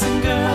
and 0.00 0.22
girls, 0.22 0.51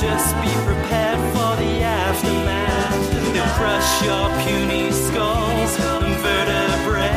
just 0.00 0.34
be 0.42 0.52
prepared 0.64 1.18
for 1.32 1.56
the 1.56 1.80
aftermath. 1.80 3.34
He'll 3.34 3.44
crush 3.56 4.02
your 4.04 4.28
puny 4.44 4.90
skulls 4.92 5.72
and 5.80 6.16
vertebrae. 6.20 7.12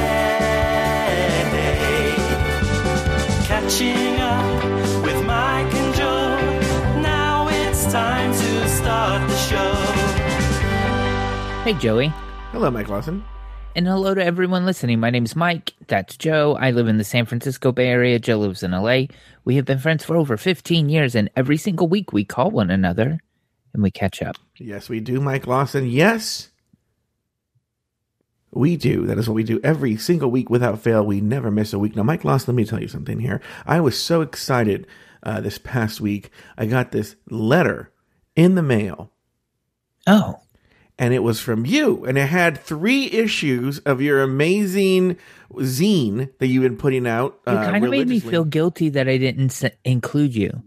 Catching 3.45 4.19
up 4.19 5.03
with 5.03 5.25
Mike 5.25 5.73
and 5.73 5.95
Joe. 5.95 6.37
Now 7.01 7.49
it's 7.49 7.83
time 7.91 8.31
to 8.31 8.69
start 8.69 9.29
the 9.29 9.35
show. 9.35 9.73
Hey, 11.63 11.73
Joey. 11.73 12.13
Hello, 12.51 12.71
Mike 12.71 12.87
Lawson. 12.87 13.23
And 13.75 13.87
hello 13.87 14.13
to 14.13 14.23
everyone 14.23 14.65
listening. 14.65 14.99
My 14.99 15.09
name 15.09 15.23
is 15.25 15.35
Mike. 15.35 15.73
That's 15.87 16.17
Joe. 16.17 16.57
I 16.59 16.71
live 16.71 16.87
in 16.87 16.97
the 16.97 17.03
San 17.03 17.25
Francisco 17.25 17.71
Bay 17.71 17.87
Area. 17.87 18.19
Joe 18.19 18.37
lives 18.39 18.63
in 18.63 18.71
LA. 18.71 19.03
We 19.45 19.55
have 19.55 19.65
been 19.65 19.79
friends 19.79 20.03
for 20.03 20.17
over 20.17 20.35
15 20.37 20.89
years, 20.89 21.15
and 21.15 21.29
every 21.35 21.55
single 21.55 21.87
week 21.87 22.11
we 22.11 22.25
call 22.25 22.51
one 22.51 22.71
another 22.71 23.19
and 23.73 23.83
we 23.83 23.91
catch 23.91 24.21
up. 24.21 24.35
Yes, 24.57 24.89
we 24.89 24.99
do, 24.99 25.21
Mike 25.21 25.47
Lawson. 25.47 25.85
Yes, 25.87 26.49
we 28.51 28.75
do. 28.75 29.05
That 29.05 29.17
is 29.19 29.29
what 29.29 29.35
we 29.35 29.43
do 29.43 29.61
every 29.63 29.95
single 29.97 30.31
week 30.31 30.49
without 30.49 30.79
fail. 30.79 31.05
We 31.05 31.21
never 31.21 31.49
miss 31.51 31.71
a 31.71 31.79
week. 31.79 31.95
Now, 31.95 32.03
Mike 32.03 32.25
Lawson, 32.25 32.55
let 32.55 32.57
me 32.57 32.65
tell 32.65 32.81
you 32.81 32.87
something 32.87 33.19
here. 33.19 33.39
I 33.65 33.79
was 33.79 33.97
so 33.97 34.21
excited 34.21 34.87
uh, 35.23 35.39
this 35.41 35.57
past 35.59 36.01
week. 36.01 36.31
I 36.57 36.65
got 36.65 36.91
this 36.91 37.15
letter 37.29 37.93
in 38.35 38.55
the 38.55 38.63
mail, 38.63 39.11
Oh, 40.07 40.39
and 40.99 41.13
it 41.13 41.23
was 41.23 41.39
from 41.39 41.65
you, 41.65 42.05
and 42.05 42.17
it 42.17 42.27
had 42.27 42.59
three 42.59 43.05
issues 43.09 43.79
of 43.79 44.01
your 44.01 44.21
amazing 44.21 45.17
zine 45.53 46.29
that 46.37 46.47
you've 46.47 46.61
been 46.63 46.77
putting 46.77 47.07
out. 47.07 47.39
it 47.47 47.51
kind 47.51 47.83
of 47.83 47.89
made 47.89 48.07
me 48.07 48.19
feel 48.19 48.43
guilty 48.45 48.89
that 48.89 49.07
I 49.09 49.17
didn't 49.17 49.49
s- 49.63 49.71
include 49.83 50.35
you. 50.35 50.61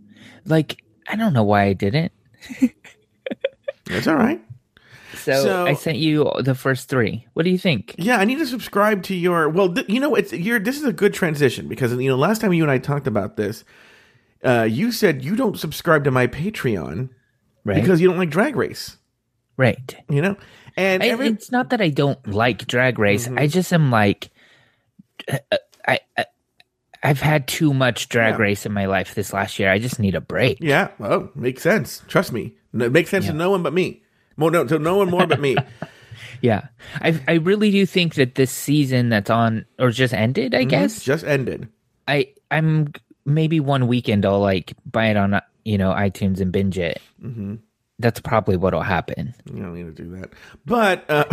Like, 0.46 0.82
I 1.06 1.14
don't 1.16 1.32
know 1.34 1.44
why 1.44 1.64
I 1.64 1.72
didn't. 1.74 2.10
It's 3.86 4.06
all 4.06 4.16
right. 4.16 4.40
So, 5.14 5.42
So- 5.44 5.66
I 5.66 5.74
sent 5.74 5.98
you 5.98 6.30
the 6.40 6.54
first 6.54 6.88
three. 6.88 7.26
What 7.34 7.42
do 7.44 7.50
you 7.50 7.58
think? 7.58 7.94
Yeah, 7.98 8.16
I 8.18 8.24
need 8.24 8.38
to 8.38 8.46
subscribe 8.46 9.02
to 9.04 9.14
your. 9.14 9.48
Well, 9.48 9.72
th- 9.74 9.88
you 9.88 10.00
know, 10.00 10.14
it's 10.14 10.32
you're. 10.32 10.58
This 10.58 10.78
is 10.78 10.84
a 10.84 10.92
good 10.92 11.12
transition 11.14 11.68
because 11.68 11.92
you 11.92 12.08
know, 12.08 12.16
last 12.16 12.40
time 12.40 12.52
you 12.52 12.62
and 12.62 12.70
I 12.72 12.78
talked 12.78 13.06
about 13.06 13.36
this, 13.36 13.64
uh, 14.42 14.66
you 14.68 14.90
said 14.90 15.22
you 15.22 15.36
don't 15.36 15.58
subscribe 15.58 16.04
to 16.04 16.10
my 16.10 16.26
Patreon 16.26 17.10
Right. 17.64 17.80
because 17.80 18.00
you 18.00 18.08
don't 18.08 18.16
like 18.18 18.30
Drag 18.30 18.56
Race. 18.56 18.96
Right. 19.62 19.96
You 20.10 20.20
know, 20.22 20.36
and 20.76 21.02
I, 21.02 21.06
every, 21.14 21.26
Mm-hmm. 21.26 21.34
it's 21.36 21.52
not 21.52 21.70
that 21.70 21.80
I 21.80 21.88
don't 21.90 22.18
like 22.26 22.66
Drag 22.66 22.98
Race. 22.98 23.28
I 23.30 23.46
just 23.46 23.72
am 23.72 23.90
like, 23.90 24.30
uh, 25.30 25.38
I, 25.86 26.00
I 26.18 26.24
I've 27.04 27.20
had 27.20 27.46
too 27.48 27.72
much 27.74 28.08
Drag 28.08 28.34
Yeah. 28.34 28.42
Race 28.42 28.66
in 28.66 28.72
my 28.72 28.86
life 28.86 29.14
this 29.14 29.32
last 29.32 29.58
year. 29.58 29.70
I 29.70 29.78
just 29.78 29.98
need 29.98 30.14
a 30.14 30.20
break. 30.20 30.58
yeah, 30.60 30.88
well, 30.98 31.30
makes 31.34 31.62
sense. 31.62 32.02
Trust 32.08 32.32
me, 32.32 32.54
it 32.74 32.92
makes 32.92 33.10
sense 33.10 33.26
to 33.26 33.32
no 33.32 33.50
one 33.50 33.62
but 33.62 33.72
me. 33.72 34.02
Well, 34.36 34.50
no, 34.50 34.64
to 34.66 34.78
no 34.78 34.96
one 34.96 35.10
more 35.10 35.26
but 35.26 35.40
me. 35.40 35.56
Yeah, 36.42 36.66
I 37.00 37.18
I 37.28 37.32
really 37.34 37.70
do 37.70 37.86
think 37.86 38.14
that 38.16 38.34
this 38.34 38.50
season 38.50 39.10
that's 39.10 39.30
on 39.30 39.64
or 39.78 39.90
just 39.90 40.12
ended. 40.12 40.54
I 40.56 40.64
guess 40.64 41.00
Just 41.02 41.24
ended. 41.24 41.68
I 42.08 42.34
I'm 42.50 42.92
maybe 43.24 43.60
one 43.60 43.86
weekend 43.86 44.26
I'll 44.26 44.40
like 44.40 44.74
buy 44.84 45.06
it 45.06 45.16
on 45.16 45.34
uh, 45.34 45.40
you 45.64 45.78
know 45.78 45.92
iTunes 45.92 46.40
and 46.40 46.50
binge 46.50 46.78
it. 46.78 47.00
Mm-hmm. 47.22 47.62
That's 48.02 48.20
probably 48.20 48.56
what'll 48.58 48.82
happen. 48.82 49.34
You 49.52 49.62
don't 49.62 49.74
need 49.74 49.96
to 49.96 50.02
do 50.02 50.10
that. 50.20 50.30
But 50.66 51.04
uh, 51.08 51.24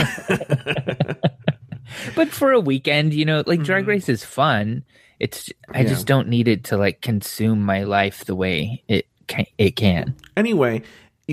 But 2.16 2.30
for 2.30 2.52
a 2.52 2.60
weekend, 2.60 3.14
you 3.14 3.26
know, 3.26 3.44
like 3.46 3.64
Drag 3.64 3.88
Race 3.88 4.10
is 4.10 4.24
fun. 4.24 4.84
It's 5.20 5.50
I 5.74 5.84
just 5.84 6.06
don't 6.08 6.28
need 6.30 6.48
it 6.48 6.66
to 6.66 6.78
like 6.78 7.02
consume 7.02 7.62
my 7.64 7.84
life 7.84 8.24
the 8.26 8.36
way 8.36 8.84
it 8.88 9.06
can, 9.28 9.46
it 9.58 9.76
can. 9.76 10.16
anyway, 10.38 10.84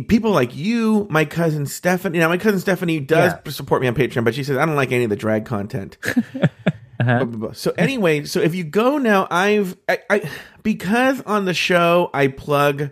people 0.09 0.31
like 0.33 0.57
you, 0.57 1.07
my 1.11 1.25
cousin 1.25 1.67
Stephanie. 1.67 2.19
Now, 2.19 2.29
my 2.29 2.39
cousin 2.39 2.59
Stephanie 2.59 3.01
does 3.01 3.33
Yeah. 3.45 3.53
support 3.53 3.83
me 3.83 3.89
on 3.89 3.95
Patreon, 3.95 4.25
but 4.25 4.35
she 4.35 4.43
says 4.45 4.57
I 4.57 4.65
don't 4.67 4.77
like 4.77 4.93
any 4.93 5.05
of 5.05 5.11
the 5.11 5.17
drag 5.17 5.45
content. 5.45 5.99
Blah. 6.99 7.53
So 7.53 7.73
anyway, 7.77 8.25
so 8.25 8.41
if 8.41 8.55
you 8.55 8.65
go 8.65 8.97
now, 8.99 9.29
I've 9.31 9.77
I, 9.89 9.99
I 10.09 10.31
because 10.63 11.21
on 11.23 11.45
the 11.45 11.55
show 11.55 12.11
I 12.15 12.29
plug 12.29 12.91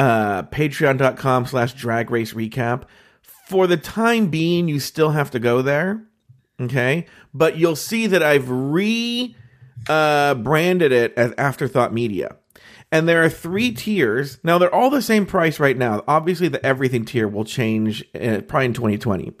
uh 0.00 0.42
patreon.com 0.44 1.46
slash 1.46 1.74
drag 1.74 2.10
race 2.10 2.32
recap. 2.32 2.84
For 3.22 3.66
the 3.66 3.76
time 3.76 4.28
being, 4.28 4.66
you 4.68 4.80
still 4.80 5.10
have 5.10 5.30
to 5.32 5.38
go 5.38 5.60
there. 5.60 6.02
Okay. 6.60 7.06
But 7.34 7.58
you'll 7.58 7.76
see 7.76 8.06
that 8.06 8.22
I've 8.22 8.48
re 8.48 9.36
uh 9.88 10.34
branded 10.34 10.92
it 10.92 11.12
as 11.16 11.32
afterthought 11.36 11.92
media. 11.92 12.36
And 12.92 13.08
there 13.08 13.22
are 13.22 13.28
three 13.28 13.72
tiers. 13.72 14.38
Now 14.42 14.58
they're 14.58 14.74
all 14.74 14.90
the 14.90 15.02
same 15.02 15.26
price 15.26 15.60
right 15.60 15.76
now. 15.76 16.02
Obviously, 16.08 16.48
the 16.48 16.64
everything 16.64 17.04
tier 17.04 17.28
will 17.28 17.44
change 17.44 18.02
uh, 18.14 18.40
probably 18.48 18.66
in 18.66 18.74
2020, 18.74 19.32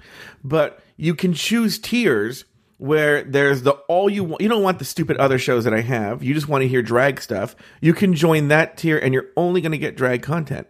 but 0.44 0.80
you 0.96 1.14
can 1.14 1.32
choose 1.32 1.78
tiers 1.78 2.44
where 2.80 3.22
there's 3.22 3.62
the 3.62 3.72
all 3.88 4.08
you 4.08 4.24
want. 4.24 4.40
You 4.40 4.48
don't 4.48 4.62
want 4.62 4.78
the 4.78 4.86
stupid 4.86 5.18
other 5.18 5.38
shows 5.38 5.64
that 5.64 5.74
I 5.74 5.82
have. 5.82 6.22
You 6.22 6.32
just 6.32 6.48
want 6.48 6.62
to 6.62 6.68
hear 6.68 6.80
drag 6.80 7.20
stuff. 7.20 7.54
You 7.82 7.92
can 7.92 8.14
join 8.14 8.48
that 8.48 8.78
tier, 8.78 8.98
and 8.98 9.12
you're 9.12 9.28
only 9.36 9.60
going 9.60 9.72
to 9.72 9.78
get 9.78 9.96
drag 9.96 10.22
content. 10.22 10.66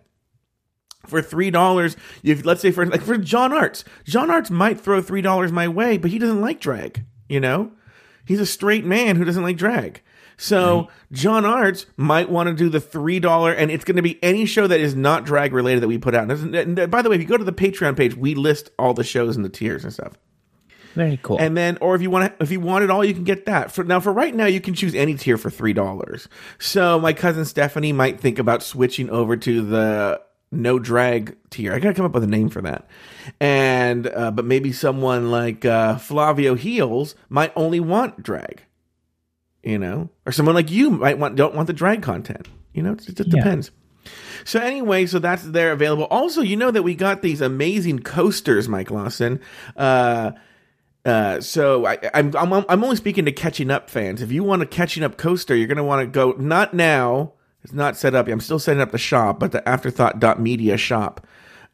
For 1.07 1.23
three 1.23 1.51
dollars, 1.51 1.97
if 2.23 2.45
let's 2.45 2.61
say 2.61 2.73
for 2.73 2.85
like 2.85 3.03
for 3.03 3.17
John 3.17 3.53
Arts, 3.53 3.85
John 4.05 4.31
Arts 4.31 4.51
might 4.51 4.81
throw 4.81 5.01
three 5.01 5.23
dollars 5.23 5.53
my 5.53 5.69
way, 5.69 5.99
but 5.99 6.11
he 6.11 6.19
doesn't 6.19 6.41
like 6.41 6.61
drag. 6.61 7.05
You 7.29 7.39
know, 7.39 7.73
he's 8.25 8.41
a 8.41 8.47
straight 8.47 8.85
man 8.85 9.15
who 9.15 9.25
doesn't 9.25 9.43
like 9.43 9.57
drag. 9.57 10.03
So 10.37 10.89
John 11.13 11.45
Arts 11.45 11.87
might 11.97 12.31
want 12.31 12.49
to 12.49 12.55
do 12.55 12.69
the 12.69 12.81
three 12.81 13.21
dollar, 13.21 13.53
and 13.53 13.71
it's 13.71 13.85
going 13.85 13.97
to 13.97 14.03
be 14.03 14.23
any 14.23 14.47
show 14.47 14.67
that 14.67 14.81
is 14.81 14.97
not 14.97 15.25
drag 15.25 15.53
related 15.53 15.83
that 15.83 15.89
we 15.89 15.99
put 15.99 16.15
out. 16.15 16.31
And, 16.31 16.55
and 16.55 16.91
by 16.91 17.03
the 17.03 17.11
way, 17.11 17.17
if 17.17 17.23
you 17.23 17.29
go 17.29 17.37
to 17.37 17.45
the 17.45 17.53
Patreon 17.53 17.97
page, 17.97 18.17
we 18.17 18.35
list 18.35 18.71
all 18.79 18.95
the 18.95 19.05
shows 19.05 19.37
and 19.37 19.45
the 19.45 19.51
tiers 19.51 19.85
and 19.85 19.93
stuff. 19.93 20.15
Very 20.95 21.19
cool. 21.23 21.39
And 21.39 21.57
then, 21.57 21.79
or 21.81 21.95
if 21.95 22.03
you 22.03 22.11
want 22.11 22.37
to, 22.37 22.43
if 22.43 22.51
you 22.51 22.61
want 22.61 22.85
it 22.85 22.91
all, 22.91 23.05
you 23.05 23.15
can 23.15 23.25
get 23.25 23.47
that. 23.47 23.71
For 23.71 23.85
now, 23.85 24.01
for 24.01 24.13
right 24.13 24.35
now, 24.35 24.47
you 24.47 24.61
can 24.61 24.75
choose 24.75 24.95
any 24.95 25.15
tier 25.15 25.39
for 25.39 25.49
three 25.51 25.73
dollars. 25.73 26.29
So 26.59 26.99
my 26.99 27.13
cousin 27.13 27.45
Stephanie 27.45 27.93
might 27.93 28.21
think 28.21 28.39
about 28.39 28.63
switching 28.63 29.09
over 29.11 29.37
to 29.37 29.63
the 29.63 30.21
no 30.53 30.81
drag 30.81 31.37
tier. 31.51 31.73
I 31.73 31.79
gotta 31.79 31.95
come 31.95 32.05
up 32.07 32.13
with 32.13 32.25
a 32.25 32.29
name 32.29 32.49
for 32.49 32.61
that. 32.63 32.89
And 33.41 34.07
uh, 34.09 34.33
but 34.33 34.45
maybe 34.45 34.73
someone 34.73 35.31
like 35.31 35.65
uh, 35.65 35.97
Flavio 35.99 36.55
Heels 36.55 37.15
might 37.29 37.53
only 37.55 37.79
want 37.81 38.23
drag. 38.23 38.63
You 39.63 39.79
know, 39.79 40.09
or 40.25 40.33
someone 40.33 40.55
like 40.55 40.71
you 40.71 40.91
might 40.91 41.19
want 41.19 41.37
don't 41.37 41.55
want 41.55 41.67
the 41.67 41.73
drag 41.75 42.03
content. 42.03 42.49
You 42.73 42.83
know, 42.83 42.93
it 42.93 43.01
just 43.05 43.19
Yeah. 43.19 43.25
depends. 43.37 43.71
So 44.45 44.59
anyway, 44.59 45.05
so 45.07 45.19
that's 45.19 45.43
there 45.43 45.71
available. 45.73 46.05
Also, 46.05 46.41
you 46.41 46.57
know 46.57 46.71
that 46.71 46.83
we 46.83 46.95
got 46.95 47.21
these 47.21 47.43
amazing 47.43 47.99
coasters, 48.01 48.69
Mike 48.69 48.91
Lawson. 48.91 49.39
Uh, 49.77 50.33
uh, 51.05 51.41
so 51.41 51.87
I, 51.87 51.99
I'm, 52.15 52.35
I'm 52.37 52.53
I'm 52.69 52.85
only 52.85 52.97
speaking 52.97 53.25
to 53.25 53.33
catching 53.33 53.71
up 53.71 53.89
fans. 53.91 54.21
If 54.23 54.31
you 54.33 54.45
want 54.45 54.63
a 54.63 54.67
catching 54.67 55.03
up 55.03 55.17
coaster, 55.17 55.55
you're 55.57 55.69
gonna 55.69 55.85
want 55.85 56.03
to 56.03 56.07
go 56.07 56.33
not 56.39 56.75
now. 56.75 57.33
It's 57.63 57.73
not 57.73 57.97
set 57.97 58.15
up. 58.15 58.27
I'm 58.29 58.41
still 58.41 58.59
setting 58.59 58.81
up 58.81 58.91
the 58.91 58.99
shop, 58.99 59.39
but 59.39 59.53
the 59.53 59.67
afterthought.media 59.69 60.77
shop, 60.79 61.27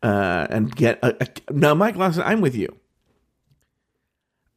uh, 0.02 0.46
and 0.50 0.74
get 0.74 0.98
a, 1.02 1.16
a 1.22 1.28
now, 1.52 1.74
Mike 1.74 1.96
Lawson. 1.96 2.22
I'm 2.24 2.40
with 2.40 2.54
you. 2.56 2.76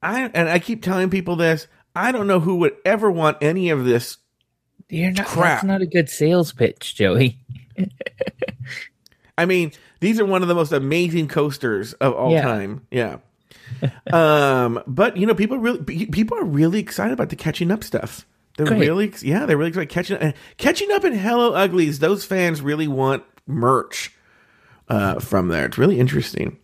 I 0.01 0.29
and 0.33 0.49
I 0.49 0.59
keep 0.59 0.81
telling 0.81 1.09
people 1.09 1.35
this. 1.35 1.67
I 1.95 2.11
don't 2.11 2.27
know 2.27 2.39
who 2.39 2.55
would 2.57 2.75
ever 2.85 3.11
want 3.11 3.37
any 3.41 3.69
of 3.69 3.83
this 3.85 4.17
You're 4.87 5.11
not. 5.11 5.25
crap. 5.27 5.57
That's 5.57 5.63
not 5.65 5.81
a 5.81 5.85
good 5.85 6.09
sales 6.09 6.53
pitch, 6.53 6.95
Joey. 6.95 7.37
I 9.37 9.45
mean, 9.45 9.71
these 9.99 10.19
are 10.19 10.25
one 10.25 10.41
of 10.41 10.47
the 10.47 10.55
most 10.55 10.71
amazing 10.71 11.27
coasters 11.27 11.93
of 11.93 12.13
all 12.13 12.31
Yeah. 12.31 12.41
time. 12.41 12.85
Yeah. 12.91 13.17
um, 14.13 14.81
but 14.87 15.17
you 15.17 15.25
know, 15.25 15.35
people 15.35 15.57
really 15.57 16.07
people 16.07 16.37
are 16.37 16.43
really 16.43 16.79
excited 16.79 17.13
about 17.13 17.29
the 17.29 17.35
catching 17.35 17.71
up 17.71 17.83
stuff. 17.83 18.25
They're 18.57 18.67
Great. 18.67 18.79
really, 18.79 19.13
yeah, 19.21 19.45
they're 19.45 19.57
really 19.57 19.69
excited 19.69 19.89
catching 19.89 20.17
up. 20.17 20.35
Catching 20.57 20.91
up 20.91 21.05
in 21.05 21.13
Hello 21.13 21.53
Uglies. 21.53 21.99
Those 21.99 22.25
fans 22.25 22.61
really 22.61 22.87
want 22.87 23.23
merch 23.47 24.13
uh, 24.89 25.19
from 25.19 25.47
there. 25.47 25.65
It's 25.65 25.77
really 25.77 25.99
interesting. 25.99 26.57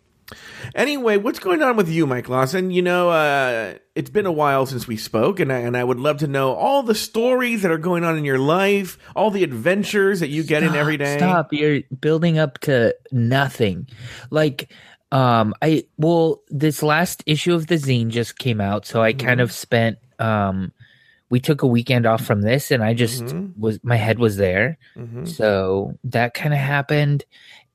Anyway, 0.74 1.16
what's 1.16 1.38
going 1.38 1.62
on 1.62 1.76
with 1.76 1.88
you, 1.88 2.06
Mike 2.06 2.28
Lawson? 2.28 2.70
You 2.70 2.82
know, 2.82 3.10
uh, 3.10 3.74
it's 3.94 4.10
been 4.10 4.26
a 4.26 4.32
while 4.32 4.66
since 4.66 4.88
we 4.88 4.96
spoke, 4.96 5.38
and 5.38 5.52
I, 5.52 5.58
and 5.58 5.76
I 5.76 5.84
would 5.84 6.00
love 6.00 6.18
to 6.18 6.26
know 6.26 6.54
all 6.54 6.82
the 6.82 6.94
stories 6.94 7.62
that 7.62 7.70
are 7.70 7.78
going 7.78 8.04
on 8.04 8.18
in 8.18 8.24
your 8.24 8.38
life, 8.38 8.98
all 9.14 9.30
the 9.30 9.44
adventures 9.44 10.20
that 10.20 10.28
you 10.28 10.42
get 10.42 10.62
in 10.62 10.74
every 10.74 10.96
day. 10.96 11.16
Stop! 11.18 11.52
You're 11.52 11.82
building 12.00 12.38
up 12.38 12.58
to 12.60 12.94
nothing. 13.12 13.86
Like, 14.30 14.70
um, 15.12 15.54
I 15.62 15.84
well, 15.96 16.42
this 16.48 16.82
last 16.82 17.22
issue 17.26 17.54
of 17.54 17.66
the 17.68 17.76
zine 17.76 18.08
just 18.08 18.38
came 18.38 18.60
out, 18.60 18.86
so 18.86 19.02
I 19.02 19.12
kind 19.12 19.40
of 19.40 19.52
spent 19.52 19.98
um, 20.18 20.72
we 21.30 21.40
took 21.40 21.62
a 21.62 21.66
weekend 21.66 22.06
off 22.06 22.24
from 22.24 22.42
this, 22.42 22.70
and 22.70 22.82
I 22.82 22.94
just 22.94 23.24
Mhm. 23.24 23.52
was 23.56 23.78
my 23.82 23.96
head 23.96 24.18
was 24.18 24.36
there, 24.36 24.78
Mhm. 24.96 25.28
so 25.28 25.98
that 26.04 26.34
kind 26.34 26.54
of 26.54 26.60
happened, 26.60 27.24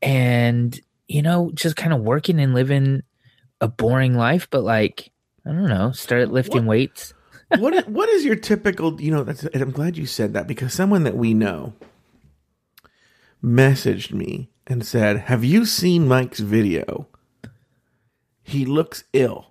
and 0.02 0.80
you 1.08 1.22
know, 1.22 1.52
just 1.54 1.76
kind 1.76 1.94
of 1.94 2.02
working 2.02 2.40
and 2.40 2.54
living 2.54 3.04
a 3.60 3.68
boring 3.68 4.16
life, 4.16 4.48
but 4.50 4.64
like 4.64 5.12
I 5.46 5.50
don't 5.52 5.68
know, 5.70 5.92
started 5.92 6.32
lifting 6.32 6.66
weights. 6.66 7.14
what 7.60 7.88
what 7.90 8.10
is 8.10 8.24
your 8.26 8.36
typical? 8.36 9.00
You 9.02 9.12
know, 9.12 9.24
that's, 9.24 9.44
and 9.44 9.62
I'm 9.62 9.72
glad 9.72 9.98
you 9.98 10.06
said 10.06 10.34
that 10.34 10.48
because 10.48 10.74
someone 10.74 11.04
that 11.04 11.16
we 11.18 11.34
know 11.34 11.74
messaged 13.44 14.12
me 14.14 14.50
and 14.68 14.86
said, 14.86 15.18
"Have 15.32 15.44
you 15.44 15.66
seen 15.66 16.08
Mike's 16.08 16.40
video? 16.40 17.08
He 18.52 18.66
looks 18.66 19.04
ill." 19.14 19.48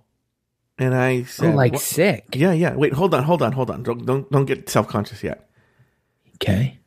And 0.77 0.95
I 0.95 1.19
Oh, 1.19 1.23
said, 1.25 1.55
like 1.55 1.73
"What?" 1.73 1.81
sick. 1.81 2.25
"Yeah, 2.33 2.53
yeah. 2.53 2.75
Wait, 2.75 2.93
hold 2.93 3.13
on, 3.13 3.23
hold 3.23 3.41
on, 3.41 3.51
hold 3.51 3.69
on. 3.69 3.83
Don't 3.83 4.05
don't 4.05 4.31
don't 4.31 4.45
get 4.45 4.69
self 4.69 4.87
conscious 4.87 5.23
yet." 5.23 5.49
Okay. 6.35 6.79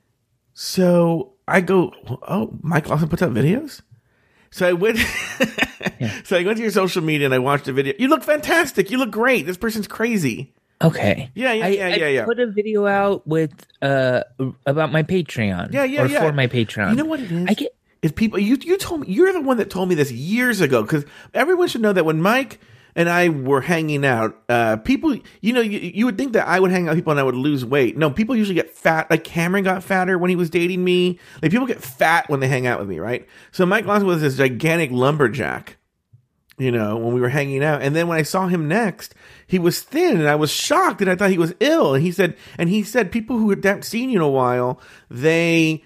So 0.54 1.32
I 1.46 1.60
go, 1.60 1.92
oh, 2.28 2.56
Mike 2.62 2.88
Lawson 2.88 3.08
puts 3.08 3.22
out 3.22 3.32
videos. 3.32 3.82
So 4.50 4.68
I 4.68 4.72
went, 4.72 4.98
so 6.24 6.36
I 6.36 6.44
went 6.44 6.56
to 6.58 6.62
your 6.62 6.70
social 6.70 7.02
media 7.02 7.26
and 7.26 7.34
I 7.34 7.38
watched 7.40 7.66
a 7.68 7.72
video. 7.72 7.94
You 7.98 8.08
look 8.08 8.22
fantastic. 8.22 8.90
You 8.90 8.98
look 8.98 9.10
great. 9.10 9.46
This 9.46 9.56
person's 9.56 9.88
crazy. 9.88 10.54
Okay. 10.82 11.30
Yeah, 11.34 11.52
yeah, 11.52 11.64
I, 11.64 11.68
yeah, 11.68 11.86
I 11.86 11.88
yeah, 11.96 12.08
yeah. 12.08 12.24
Put 12.24 12.38
a 12.40 12.46
video 12.46 12.86
out 12.86 13.26
with 13.26 13.52
uh 13.82 14.22
about 14.66 14.92
my 14.92 15.02
Patreon. 15.02 15.72
Yeah, 15.72 15.84
yeah, 15.84 16.02
or 16.02 16.06
yeah. 16.06 16.20
for 16.20 16.32
my 16.32 16.46
Patreon. 16.46 16.90
You 16.90 16.96
know 16.96 17.04
what 17.04 17.20
it 17.20 17.30
is? 17.32 17.46
I 17.48 17.54
get 17.54 17.74
Is 18.04 18.12
people 18.12 18.38
you 18.38 18.58
you 18.60 18.76
told 18.76 19.00
me 19.00 19.06
you're 19.08 19.32
the 19.32 19.40
one 19.40 19.56
that 19.56 19.70
told 19.70 19.88
me 19.88 19.94
this 19.94 20.12
years 20.12 20.60
ago 20.60 20.82
because 20.82 21.06
everyone 21.32 21.68
should 21.68 21.80
know 21.80 21.94
that 21.94 22.04
when 22.04 22.20
Mike 22.20 22.60
and 22.94 23.08
I 23.08 23.30
were 23.30 23.62
hanging 23.62 24.04
out, 24.04 24.38
uh, 24.50 24.76
people 24.76 25.16
you 25.40 25.52
know 25.54 25.62
you, 25.62 25.78
you 25.78 26.04
would 26.04 26.18
think 26.18 26.34
that 26.34 26.46
I 26.46 26.60
would 26.60 26.70
hang 26.70 26.86
out 26.86 26.90
with 26.90 26.98
people 26.98 27.12
and 27.12 27.20
I 27.20 27.22
would 27.22 27.34
lose 27.34 27.64
weight. 27.64 27.96
No, 27.96 28.10
people 28.10 28.36
usually 28.36 28.56
get 28.56 28.70
fat. 28.70 29.10
Like 29.10 29.24
Cameron 29.24 29.64
got 29.64 29.82
fatter 29.82 30.18
when 30.18 30.28
he 30.28 30.36
was 30.36 30.50
dating 30.50 30.84
me. 30.84 31.18
Like 31.40 31.50
people 31.50 31.66
get 31.66 31.82
fat 31.82 32.28
when 32.28 32.40
they 32.40 32.48
hang 32.48 32.66
out 32.66 32.78
with 32.78 32.90
me, 32.90 32.98
right? 32.98 33.26
So 33.52 33.64
Mike 33.64 33.86
Lawson 33.86 34.06
was 34.06 34.20
this 34.20 34.36
gigantic 34.36 34.90
lumberjack. 34.90 35.78
you 36.58 36.70
know, 36.70 36.96
when 36.96 37.14
we 37.14 37.20
were 37.20 37.28
hanging 37.30 37.64
out. 37.64 37.82
And 37.82 37.96
then 37.96 38.06
when 38.06 38.18
I 38.18 38.22
saw 38.22 38.46
him 38.46 38.68
next, 38.68 39.14
he 39.46 39.58
was 39.58 39.80
thin 39.80 40.18
and 40.18 40.28
I 40.28 40.36
was 40.36 40.50
shocked 40.50 41.00
and 41.00 41.10
I 41.10 41.16
thought 41.16 41.30
he 41.30 41.38
was 41.38 41.54
ill. 41.60 41.94
And 41.94 42.04
he 42.04 42.12
said, 42.12 42.36
and 42.58 42.68
he 42.68 42.82
said, 42.82 43.10
people 43.10 43.38
who 43.38 43.50
haven't 43.50 43.84
seen 43.84 44.10
you 44.10 44.18
in 44.18 44.22
a 44.22 44.28
while, 44.28 44.80
they, 45.10 45.82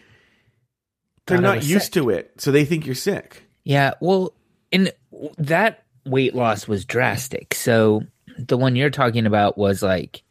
they're 1.29 1.41
not 1.41 1.65
used 1.65 1.85
sick. 1.87 1.93
to 1.95 2.11
it. 2.11 2.33
So 2.39 2.51
they 2.53 2.65
think 2.65 2.87
you're 2.87 2.95
sick. 2.95 3.43
Yeah, 3.65 3.95
well, 4.01 4.35
and 4.73 4.93
that 5.39 5.85
weight 6.05 6.35
loss 6.35 6.67
was 6.67 6.85
drastic. 6.85 7.55
So 7.55 8.03
the 8.39 8.57
one 8.57 8.77
you're 8.77 8.91
talking 8.91 9.27
about 9.27 9.59
was 9.59 9.83
like 9.83 10.23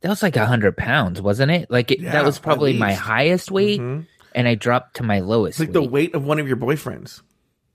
that 0.00 0.08
was 0.08 0.22
like 0.22 0.36
a 0.36 0.46
hundred 0.46 0.76
pounds, 0.76 1.20
wasn't 1.20 1.50
it? 1.50 1.70
Like 1.70 1.90
it, 1.90 2.00
Yeah, 2.00 2.12
that 2.12 2.24
was 2.24 2.38
probably 2.38 2.72
my 2.78 2.92
highest 2.94 3.50
weight, 3.50 3.80
Mhm. 3.80 4.06
and 4.34 4.48
I 4.48 4.54
dropped 4.54 4.96
to 4.96 5.02
my 5.02 5.20
lowest. 5.20 5.58
It's 5.60 5.66
like 5.68 5.72
the 5.72 5.82
weight. 5.82 5.90
weight 5.90 6.14
of 6.14 6.24
one 6.24 6.38
of 6.38 6.46
your 6.48 6.56
boyfriends. 6.56 7.20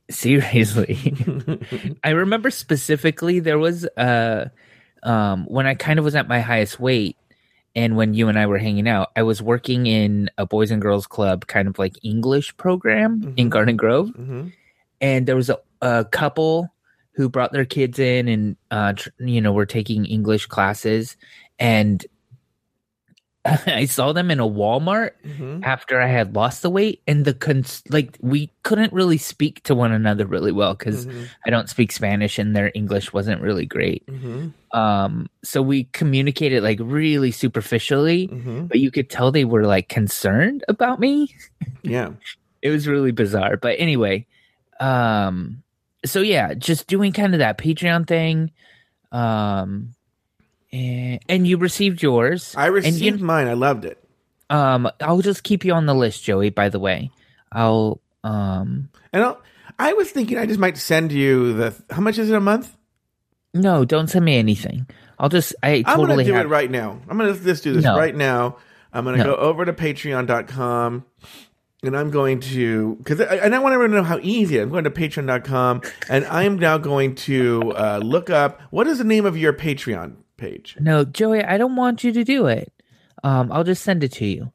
Seriously, 0.09 1.15
I 2.03 2.09
remember 2.11 2.49
specifically 2.51 3.39
there 3.39 3.57
was 3.57 3.85
uh 3.97 4.49
um 5.01 5.45
when 5.45 5.65
I 5.65 5.75
kind 5.75 5.97
of 5.99 6.05
was 6.05 6.15
at 6.15 6.27
my 6.27 6.39
highest 6.41 6.79
weight. 6.79 7.17
And 7.75 7.95
when 7.97 8.13
you 8.13 8.27
and 8.27 8.37
I 8.37 8.45
were 8.45 8.59
hanging 8.59 8.87
out, 8.87 9.11
I 9.15 9.23
was 9.23 9.41
working 9.41 9.87
in 9.87 10.29
a 10.37 10.45
boys 10.45 10.69
and 10.71 10.81
girls 10.81 11.07
club, 11.07 11.47
kind 11.47 11.67
of 11.67 11.79
like 11.79 11.93
English 12.03 12.55
program 12.57 13.33
in 13.37 13.47
Mhm. 13.47 13.49
Garden 13.49 13.77
Grove. 13.77 14.09
hmm 14.15 14.47
and 15.01 15.25
there 15.27 15.35
was 15.35 15.49
a, 15.49 15.57
a 15.81 16.05
couple 16.05 16.69
who 17.15 17.27
brought 17.27 17.51
their 17.51 17.65
kids 17.65 17.99
in 17.99 18.27
and 18.29 18.55
uh 18.71 18.93
tr- 18.93 19.09
you 19.19 19.41
know 19.41 19.51
were 19.51 19.65
taking 19.65 20.05
english 20.05 20.45
classes 20.45 21.17
and 21.59 22.05
i 23.67 23.85
saw 23.85 24.13
them 24.13 24.31
in 24.31 24.39
a 24.39 24.47
walmart 24.47 25.11
hmm 25.23 25.59
after 25.63 25.99
i 26.01 26.07
had 26.07 26.35
lost 26.35 26.61
the 26.61 26.69
weight 26.69 27.01
and 27.07 27.25
the 27.25 27.33
cons- 27.33 27.83
like 27.89 28.17
we 28.21 28.51
couldn't 28.63 28.91
really 28.93 29.17
speak 29.17 29.61
to 29.63 29.73
one 29.75 29.91
another 29.91 30.25
really 30.25 30.51
well 30.51 30.73
because 30.73 31.05
hmm 31.05 31.23
i 31.45 31.49
don't 31.49 31.69
speak 31.69 31.91
spanish 31.91 32.39
and 32.39 32.55
their 32.55 32.71
english 32.73 33.11
wasn't 33.13 33.41
really 33.41 33.65
great. 33.65 34.03
Hmm 34.09 34.47
um 34.71 35.27
so 35.43 35.61
we 35.61 35.83
communicated 35.93 36.63
like 36.63 36.79
really 36.81 37.31
superficially 37.31 38.25
hmm 38.25 38.65
but 38.65 38.79
you 38.79 38.89
could 38.91 39.09
tell 39.09 39.31
they 39.31 39.45
were 39.45 39.65
like 39.65 39.87
concerned 39.87 40.63
about 40.67 40.99
me. 40.99 41.33
Yeah. 41.83 42.13
it 42.61 42.69
was 42.71 42.87
really 42.87 43.11
bizarre 43.11 43.55
but 43.57 43.75
anyway 43.77 44.25
um 44.79 45.61
so 46.05 46.21
yeah 46.21 46.53
just 46.55 46.87
doing 46.87 47.11
kind 47.13 47.33
of 47.35 47.39
that 47.39 47.57
patreon 47.57 48.07
thing 48.07 48.51
um 49.11 49.93
and, 50.73 51.19
and 51.29 51.47
you 51.47 51.55
received 51.57 52.01
yours 52.03 52.53
I 52.57 52.65
and 52.65 52.75
received 52.75 53.19
you, 53.21 53.25
mine. 53.25 53.47
I 53.47 53.53
loved 53.53 53.85
it. 53.85 54.03
um 54.49 54.89
i'll 54.99 55.21
just 55.21 55.43
keep 55.43 55.63
you 55.63 55.71
on 55.73 55.85
the 55.85 55.95
list 55.95 56.23
joey 56.23 56.49
by 56.49 56.67
the 56.69 56.79
way 56.79 57.09
i'll 57.53 58.01
um 58.25 58.89
And 59.13 59.23
I'll, 59.23 59.39
I 59.79 59.93
was 59.93 60.09
thinking 60.11 60.37
I 60.37 60.45
just 60.45 60.59
might 60.59 60.77
send 60.77 61.11
you 61.11 61.53
the, 61.53 61.73
how 61.89 62.01
much 62.01 62.17
is 62.17 62.29
it 62.29 62.35
a 62.35 62.39
month? 62.41 62.75
no 63.53 63.85
don't 63.85 64.07
send 64.09 64.25
me 64.25 64.35
anything 64.37 64.85
i'll 65.19 65.29
just 65.29 65.53
i 65.63 65.83
I'm 65.85 65.97
totally 65.99 66.23
to 66.25 66.31
do 66.31 66.35
have 66.35 66.45
it 66.47 66.49
right 66.49 66.69
now. 66.71 66.99
I'm 67.07 67.17
going 67.17 67.33
to 67.33 67.39
just 67.43 67.63
do 67.63 67.73
this 67.73 67.83
No. 67.85 67.95
right 67.97 68.15
now. 68.15 68.57
I'm 68.91 69.03
going 69.05 69.17
to 69.17 69.23
No. 69.23 69.35
go 69.35 69.41
over 69.41 69.63
to 69.65 69.73
patreon.com 69.73 71.05
and 71.83 71.97
I'm 71.97 72.11
going 72.11 72.39
to, 72.41 72.95
because 72.95 73.19
I, 73.21 73.35
and 73.35 73.53
I 73.53 73.59
want 73.59 73.73
everyone 73.73 73.91
to 73.91 73.97
know 73.97 74.03
how 74.03 74.19
easy. 74.21 74.57
I'm 74.59 74.69
going 74.69 74.85
to 74.85 74.89
patreon.com 74.91 75.81
and 76.09 76.25
I'm 76.25 76.57
now 76.57 76.77
going 76.77 77.15
to 77.27 77.73
uh, 77.75 77.99
look 78.03 78.29
up 78.29 78.61
what 78.71 78.87
is 78.87 78.99
the 78.99 79.03
name 79.03 79.25
of 79.25 79.35
your 79.37 79.51
Patreon 79.53 80.15
page? 80.37 80.75
no 80.79 81.03
joey 81.05 81.43
i 81.43 81.57
don't 81.57 81.75
want 81.75 82.03
you 82.03 82.11
to 82.11 82.23
do 82.23 82.47
it 82.47 82.71
um 83.23 83.51
i'll 83.51 83.63
just 83.63 83.83
send 83.83 84.03
it 84.03 84.11
to 84.11 84.25
you 84.25 84.51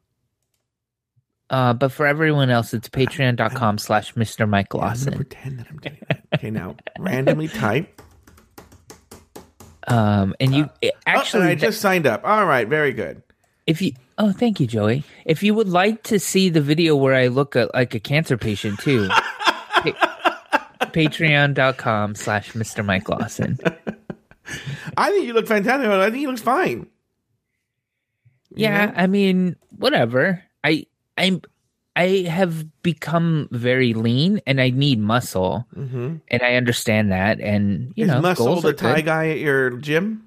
uh 1.49 1.73
but 1.73 1.91
for 1.91 2.05
everyone 2.05 2.49
else 2.49 2.73
it's 2.73 2.89
patreon.com 2.89 3.77
slash 3.77 4.13
mr 4.13 4.47
mike 4.47 4.67
I'm 4.73 4.79
going 4.81 4.95
to 4.97 5.11
pretend 5.11 5.59
that 5.59 5.67
I'm 5.69 5.77
doing 5.77 5.97
it. 6.09 6.19
Okay, 6.35 6.51
now 6.51 6.75
randomly 6.99 7.47
type. 7.47 8.01
um 9.87 10.35
and 10.39 10.53
you 10.53 10.69
it- 10.81 10.93
Oh, 10.95 11.11
and 11.11 11.17
actually 11.17 11.47
I 11.47 11.55
just 11.55 11.81
signed 11.81 12.05
up. 12.05 12.21
All 12.23 12.45
right, 12.45 12.67
very 12.67 12.93
good. 12.93 13.23
If 13.65 13.81
you, 13.81 13.93
oh, 14.19 14.31
thank 14.31 14.59
you, 14.59 14.67
Joey. 14.67 15.03
If 15.25 15.41
you 15.43 15.53
would 15.55 15.67
like 15.69 16.03
to 16.03 16.19
see 16.19 16.49
the 16.49 16.61
video 16.61 16.95
where 16.95 17.13
I 17.15 17.27
look 17.27 17.55
at, 17.55 17.73
like 17.73 17.93
a 17.95 17.99
cancer 17.99 18.37
patient 18.37 18.79
too, 18.79 19.07
pa- 19.09 20.67
patreon.com 20.81 22.13
slash 22.15 22.51
Mr. 22.53 22.85
Mike 22.85 23.09
Lawson. 23.09 23.57
I 24.97 25.11
think 25.11 25.25
you 25.25 25.33
look 25.33 25.47
fantastic. 25.47 25.87
I 25.89 26.09
think 26.09 26.21
you 26.21 26.29
look 26.31 26.39
fine. 26.39 26.87
Yeah? 28.55 28.91
I 28.95 29.07
mean, 29.07 29.55
whatever. 29.77 30.43
I, 30.63 30.85
I'm, 31.17 31.41
I 31.95 32.25
have 32.29 32.65
become 32.81 33.47
very 33.51 33.93
lean 33.93 34.41
and 34.47 34.59
I 34.61 34.69
need 34.69 34.99
muscle 34.99 35.67
Mhm. 35.75 36.21
and 36.29 36.41
I 36.41 36.55
understand 36.55 37.11
that. 37.11 37.39
And, 37.39 37.93
you 37.95 38.05
Is 38.05 38.11
know, 38.11 38.21
Muscle 38.21 38.61
the 38.61 38.73
Thai 38.73 38.97
good. 38.97 39.05
guy 39.05 39.29
at 39.29 39.39
your 39.39 39.71
gym? 39.77 40.23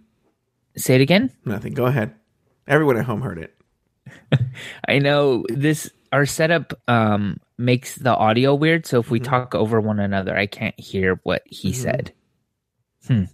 Say 0.76 0.94
it 0.94 1.00
again. 1.00 1.30
Nothing. 1.44 1.74
Go 1.74 1.86
ahead. 1.86 2.14
Everyone 2.68 2.96
at 2.96 3.04
home 3.04 3.22
heard 3.22 3.38
it. 3.38 3.54
I 4.88 4.98
know 4.98 5.44
this, 5.48 5.90
our 6.12 6.26
setup, 6.26 6.74
um, 6.88 7.38
makes 7.58 7.96
the 7.96 8.14
audio 8.14 8.54
weird. 8.54 8.86
So 8.86 9.00
if 9.00 9.10
we 9.10 9.20
Mhm. 9.20 9.24
talk 9.24 9.54
over 9.54 9.80
one 9.80 9.98
another, 10.00 10.36
I 10.36 10.46
can't 10.46 10.78
hear 10.78 11.20
what 11.24 11.42
he 11.46 11.70
Mhm. 11.70 11.74
said. 11.74 12.12
Hmm. 13.06 13.24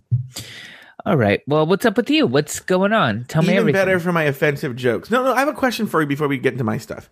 All 1.09 1.17
right. 1.17 1.41
Well, 1.47 1.65
what's 1.67 1.87
up 1.87 1.97
with 1.97 2.11
you? 2.11 2.27
What's 2.27 2.61
going 2.61 2.93
on? 2.93 3.25
Tell 3.29 3.41
me 3.41 3.49
Even 3.49 3.59
everything. 3.61 3.81
better 3.81 3.99
for 3.99 4.13
my 4.13 4.25
offensive 4.25 4.77
jokes. 4.77 5.11
No, 5.11 5.25
no, 5.25 5.33
I 5.33 5.39
have 5.39 5.49
a 5.49 5.55
question 5.55 5.87
for 5.87 6.03
you 6.03 6.07
before 6.07 6.29
we 6.29 6.37
get 6.37 6.53
into 6.53 6.65
my 6.65 6.77
stuff. 6.77 7.09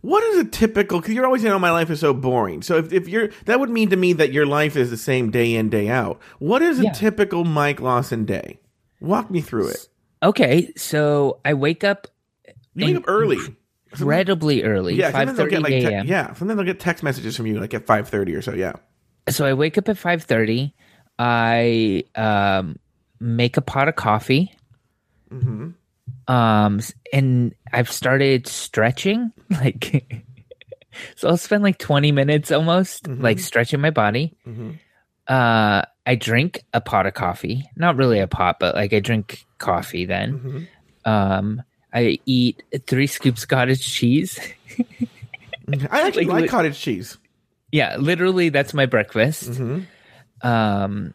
What 0.00 0.22
is 0.24 0.38
a 0.38 0.44
typical? 0.44 1.00
Because 1.00 1.14
you're 1.14 1.26
always 1.26 1.42
saying, 1.42 1.52
"Oh, 1.52 1.58
my 1.58 1.70
life 1.70 1.90
is 1.90 2.00
so 2.00 2.14
boring." 2.14 2.62
So 2.62 2.78
if, 2.78 2.90
if 2.92 3.06
you're, 3.06 3.28
that 3.44 3.60
would 3.60 3.68
mean 3.68 3.90
to 3.90 3.96
me 3.96 4.14
that 4.14 4.32
your 4.32 4.46
life 4.46 4.76
is 4.76 4.88
the 4.90 4.96
same 4.96 5.30
day 5.30 5.54
in 5.54 5.68
day 5.68 5.88
out. 5.90 6.20
What 6.38 6.62
is 6.62 6.80
a 6.80 6.84
Yeah. 6.84 6.92
typical 6.92 7.44
Mike 7.44 7.80
Lawson 7.80 8.24
day? 8.24 8.60
Walk 9.00 9.30
me 9.30 9.42
through 9.42 9.68
it. 9.68 9.88
Okay, 10.22 10.72
so 10.76 11.40
I 11.44 11.52
wake 11.52 11.84
up 11.84 12.06
You 12.74 12.86
wake 12.86 12.96
up 12.96 13.04
early. 13.08 13.36
incredibly 13.92 14.62
early, 14.62 14.94
Yeah, 14.94 15.10
five 15.10 15.28
sometimes 15.28 15.36
they'll 15.38 15.44
thirty 15.46 15.56
get 15.56 15.62
like 15.62 15.72
te- 15.90 15.94
a.m. 15.94 16.06
yeah, 16.06 16.32
sometimes 16.32 16.56
they'll 16.56 16.66
get 16.66 16.80
text 16.80 17.02
messages 17.04 17.36
from 17.36 17.46
you 17.46 17.60
like 17.60 17.74
at 17.74 17.84
five 17.86 18.08
thirty 18.08 18.34
or 18.34 18.40
so. 18.40 18.54
Yeah. 18.54 18.72
So 19.28 19.44
I 19.44 19.52
wake 19.52 19.76
up 19.76 19.88
at 19.90 19.98
five 19.98 20.22
thirty. 20.22 20.74
I 21.18 22.04
um, 22.14 22.76
make 23.20 23.56
a 23.56 23.62
pot 23.62 23.88
of 23.88 23.96
coffee. 23.96 24.54
hmm 25.30 25.70
Um, 26.28 26.80
and 27.12 27.54
I've 27.72 27.90
started 27.90 28.46
stretching. 28.46 29.32
Like, 29.50 30.24
so 31.16 31.28
I'll 31.28 31.36
spend 31.36 31.62
like 31.62 31.78
twenty 31.78 32.12
minutes 32.12 32.50
almost, 32.52 33.04
Mhm. 33.04 33.22
like 33.22 33.38
stretching 33.38 33.80
my 33.80 33.90
body. 33.90 34.34
hmm 34.44 34.72
Uh, 35.28 35.82
I 36.06 36.14
drink 36.16 36.62
a 36.74 36.80
pot 36.82 37.06
of 37.06 37.14
coffee. 37.14 37.64
Not 37.76 37.96
really 37.96 38.18
a 38.20 38.26
pot, 38.26 38.56
but 38.60 38.74
like 38.74 38.92
I 38.92 39.00
drink 39.00 39.44
coffee 39.58 40.04
then. 40.04 40.32
Mm-hmm. 40.34 41.10
Um, 41.10 41.62
I 41.94 42.18
eat 42.26 42.62
three 42.86 43.06
scoops 43.06 43.46
cottage 43.46 43.80
cheese. 43.86 44.38
I 45.88 46.02
actually 46.06 46.24
Like, 46.26 46.34
like, 46.34 46.42
li- 46.42 46.48
cottage 46.48 46.78
cheese. 46.78 47.16
yeah, 47.72 47.96
literally 47.96 48.50
that's 48.50 48.74
my 48.74 48.84
breakfast. 48.86 49.50
Mm-hmm. 49.52 50.46
Um, 50.46 51.14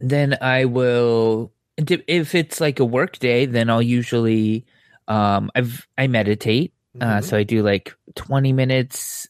then 0.00 0.36
I 0.40 0.64
will 0.64 1.52
if 1.76 2.34
it's 2.34 2.60
like 2.60 2.80
a 2.80 2.84
work 2.84 3.18
day, 3.18 3.46
then 3.46 3.70
I'll 3.70 3.82
usually 3.82 4.64
um 5.06 5.50
I've 5.54 5.86
I 5.96 6.06
meditate. 6.06 6.72
Uh, 7.00 7.18
Mhm. 7.18 7.24
so 7.24 7.36
I 7.36 7.42
do 7.44 7.62
like 7.62 7.94
20 8.16 8.52
minutes. 8.52 9.28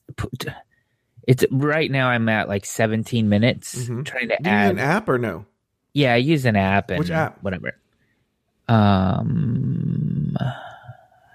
It's 1.27 1.45
right 1.51 1.91
now 1.91 2.09
I'm 2.09 2.29
at 2.31 2.49
like 2.49 2.65
17 2.65 3.29
minutes 3.29 3.75
Mhm. 3.89 4.05
trying 4.07 4.29
to 4.29 4.37
Do 4.43 4.49
you 4.49 4.57
use 4.57 4.65
add. 4.65 4.71
an 4.73 4.79
app 4.79 5.09
or 5.09 5.19
no? 5.19 5.45
Yeah, 5.93 6.15
I 6.15 6.17
use 6.17 6.45
an 6.47 6.57
app 6.57 6.91
and 6.91 6.99
Which 7.01 7.11
app? 7.11 7.43
whatever. 7.43 7.75
Um, 8.69 10.37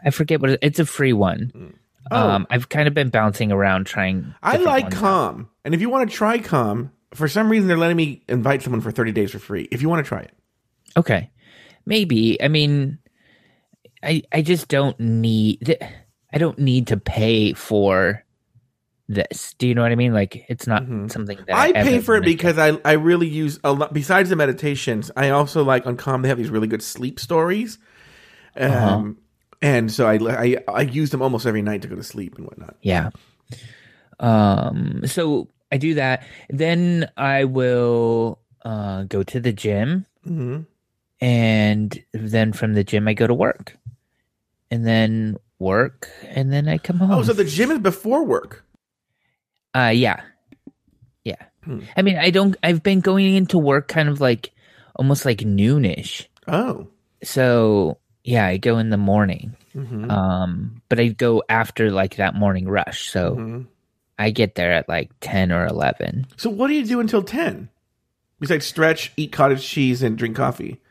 I 0.06 0.10
forget 0.10 0.40
what 0.42 0.52
it, 0.52 0.60
it's 0.62 0.80
a 0.80 0.86
free 0.86 1.14
one. 1.14 1.74
Oh. 2.12 2.30
Um, 2.30 2.48
I've 2.50 2.70
kind 2.70 2.88
of 2.88 2.94
been 2.94 3.10
bouncing 3.10 3.52
around 3.52 3.86
trying. 3.86 4.34
I 4.44 4.58
like 4.58 4.86
out. 4.86 4.92
Calm, 4.94 5.50
and 5.64 5.74
if 5.74 5.82
you 5.82 5.90
want 5.90 6.10
to 6.10 6.16
try 6.16 6.38
Calm, 6.40 6.92
for 7.14 7.28
some 7.28 7.50
reason 7.50 7.68
they're 7.68 7.78
letting 7.78 7.98
me 7.98 8.24
invite 8.28 8.62
someone 8.62 8.82
for 8.82 8.92
thirty 8.92 9.12
days 9.12 9.32
for 9.32 9.40
free. 9.40 9.68
If 9.72 9.82
you 9.82 9.90
want 9.90 10.04
to 10.06 10.08
try 10.08 10.20
it, 10.22 10.32
Okay, 10.98 11.32
maybe. 11.86 12.42
I 12.42 12.48
mean, 12.48 13.00
I 14.04 14.24
I 14.32 14.42
just 14.42 14.68
don't 14.68 15.00
need. 15.00 15.78
I 16.34 16.38
don't 16.38 16.58
need 16.60 16.88
to 16.88 16.98
pay 16.98 17.54
for 17.54 18.24
this. 19.08 19.54
Do 19.58 19.68
you 19.68 19.76
know 19.76 19.82
what 19.84 19.92
I 19.92 19.96
mean? 19.96 20.14
Like, 20.14 20.46
it's 20.50 20.66
not 20.66 20.84
something 21.12 21.38
that 21.48 21.56
I, 21.56 21.72
Mm-hmm. 21.72 21.78
I 21.78 21.84
pay 21.84 22.00
for 22.00 22.16
it 22.16 22.20
wanted 22.22 22.26
to- 22.32 22.34
because 22.38 22.58
I 22.58 22.78
I 22.86 22.94
really 22.94 23.28
use 23.28 23.60
a 23.64 23.72
lot. 23.74 23.94
Besides 23.94 24.30
the 24.30 24.36
meditations, 24.36 25.12
I 25.16 25.30
also 25.30 25.64
like 25.64 25.86
on 25.86 25.98
Calm. 25.98 26.22
They 26.22 26.30
have 26.30 26.38
these 26.38 26.50
really 26.50 26.68
good 26.68 26.82
sleep 26.82 27.20
stories, 27.20 27.78
um, 28.56 28.72
Uh-huh. 28.72 29.04
and 29.62 29.92
so 29.92 30.08
I, 30.08 30.16
I 30.16 30.58
I 30.68 30.82
use 30.82 31.10
them 31.12 31.22
almost 31.22 31.46
every 31.46 31.62
night 31.62 31.82
to 31.84 31.88
go 31.88 31.96
to 31.96 32.04
sleep 32.04 32.36
and 32.38 32.46
whatnot. 32.46 32.76
Yeah. 32.82 33.10
Um 34.20 35.02
so 35.06 35.50
I 35.74 35.78
do 35.82 35.96
that. 35.98 36.22
Then 36.54 37.10
I 37.18 37.46
will 37.50 38.38
uh 38.62 39.04
go 39.10 39.24
to 39.26 39.40
the 39.42 39.52
gym 39.52 40.06
hmm 40.24 40.70
and 41.20 41.90
then 42.14 42.54
from 42.54 42.74
the 42.78 42.84
gym 42.84 43.08
I 43.08 43.14
go 43.14 43.26
to 43.28 43.34
work. 43.34 43.78
And 44.70 44.86
then 44.86 45.38
work 45.60 46.10
and 46.30 46.52
then 46.54 46.68
I 46.68 46.78
come 46.78 46.98
home. 46.98 47.12
Oh, 47.12 47.24
so 47.24 47.34
the 47.34 47.46
gym 47.46 47.72
is 47.72 47.80
before 47.80 48.24
work. 48.26 48.64
uh 49.74 49.92
yeah. 49.94 50.22
Yeah. 51.26 51.42
Hmm. 51.66 51.82
I 51.98 52.02
mean 52.02 52.18
I 52.18 52.30
don't 52.30 52.56
I've 52.62 52.84
been 52.84 53.00
going 53.02 53.34
into 53.36 53.58
work 53.58 53.88
kind 53.88 54.10
of 54.10 54.20
like 54.22 54.52
almost 54.96 55.26
like 55.26 55.40
noonish. 55.40 56.28
Oh, 56.48 56.88
So 57.24 57.98
yeah, 58.24 58.46
I 58.48 58.58
go 58.58 58.78
in 58.78 58.90
the 58.90 58.98
morning. 59.02 59.56
hmm 59.74 60.10
Um 60.12 60.82
but 60.90 61.00
I 61.00 61.08
go 61.10 61.42
after 61.50 61.90
like 61.92 62.18
that 62.18 62.36
morning 62.36 62.68
rush. 62.68 63.10
So 63.10 63.36
hmm 63.36 63.62
I 64.20 64.30
get 64.32 64.56
there 64.56 64.72
at 64.72 64.88
like 64.88 65.12
10 65.22 65.52
or 65.52 65.66
11. 65.66 66.28
so 66.38 66.50
what 66.50 66.68
do 66.68 66.74
you 66.74 66.86
do 66.86 67.00
until 67.00 67.24
ten? 67.24 67.70
Besides 68.40 68.66
stretch, 68.66 69.12
eat 69.16 69.32
cottage 69.32 69.66
cheese, 69.66 70.04
and 70.04 70.18
drink 70.18 70.36
coffee. 70.36 70.82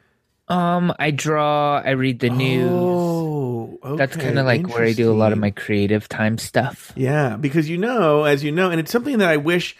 Um, 0.49 0.93
I 0.99 1.11
draw. 1.11 1.81
I 1.85 1.91
read 1.91 2.21
the 2.21 2.31
news. 2.31 2.71
Oh, 2.71 3.79
okay. 3.85 3.97
That's 3.97 4.17
kind 4.17 4.39
of 4.39 4.47
like 4.47 4.69
where 4.69 4.85
I 4.85 4.93
do 4.93 5.11
a 5.11 5.15
lot 5.15 5.33
of 5.33 5.39
my 5.39 5.51
creative 5.51 6.09
time 6.09 6.39
stuff. 6.39 6.93
Yeah, 6.97 7.37
because 7.37 7.69
you 7.69 7.79
know, 7.79 8.25
as 8.25 8.43
you 8.43 8.53
know, 8.53 8.71
and 8.71 8.81
it's 8.81 8.91
something 8.91 9.19
that 9.19 9.29
I 9.29 9.37
wish, 9.37 9.77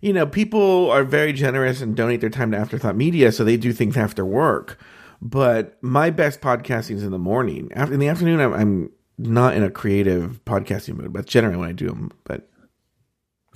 you 0.00 0.12
know, 0.12 0.26
people 0.26 0.90
are 0.90 1.04
very 1.04 1.32
generous 1.32 1.80
and 1.80 1.94
donate 1.94 2.20
their 2.20 2.30
time 2.30 2.50
to 2.52 2.58
Afterthought 2.58 2.96
Media, 2.96 3.32
so 3.32 3.44
they 3.44 3.56
do 3.56 3.72
things 3.72 3.96
after 3.96 4.24
work. 4.24 4.78
But 5.22 5.78
my 5.82 6.10
best 6.10 6.40
podcasting 6.40 6.96
is 6.96 7.04
in 7.04 7.12
the 7.12 7.18
morning. 7.18 7.70
After 7.74 7.94
in 7.94 8.00
the 8.00 8.08
afternoon, 8.08 8.40
I'm, 8.40 8.52
I'm 8.52 8.90
not 9.18 9.54
in 9.54 9.62
a 9.62 9.70
creative 9.70 10.40
podcasting 10.44 10.96
mood, 10.96 11.12
but 11.12 11.26
generally 11.26 11.56
when 11.56 11.68
I 11.68 11.72
do 11.72 11.86
them. 11.86 12.10
But 12.24 12.49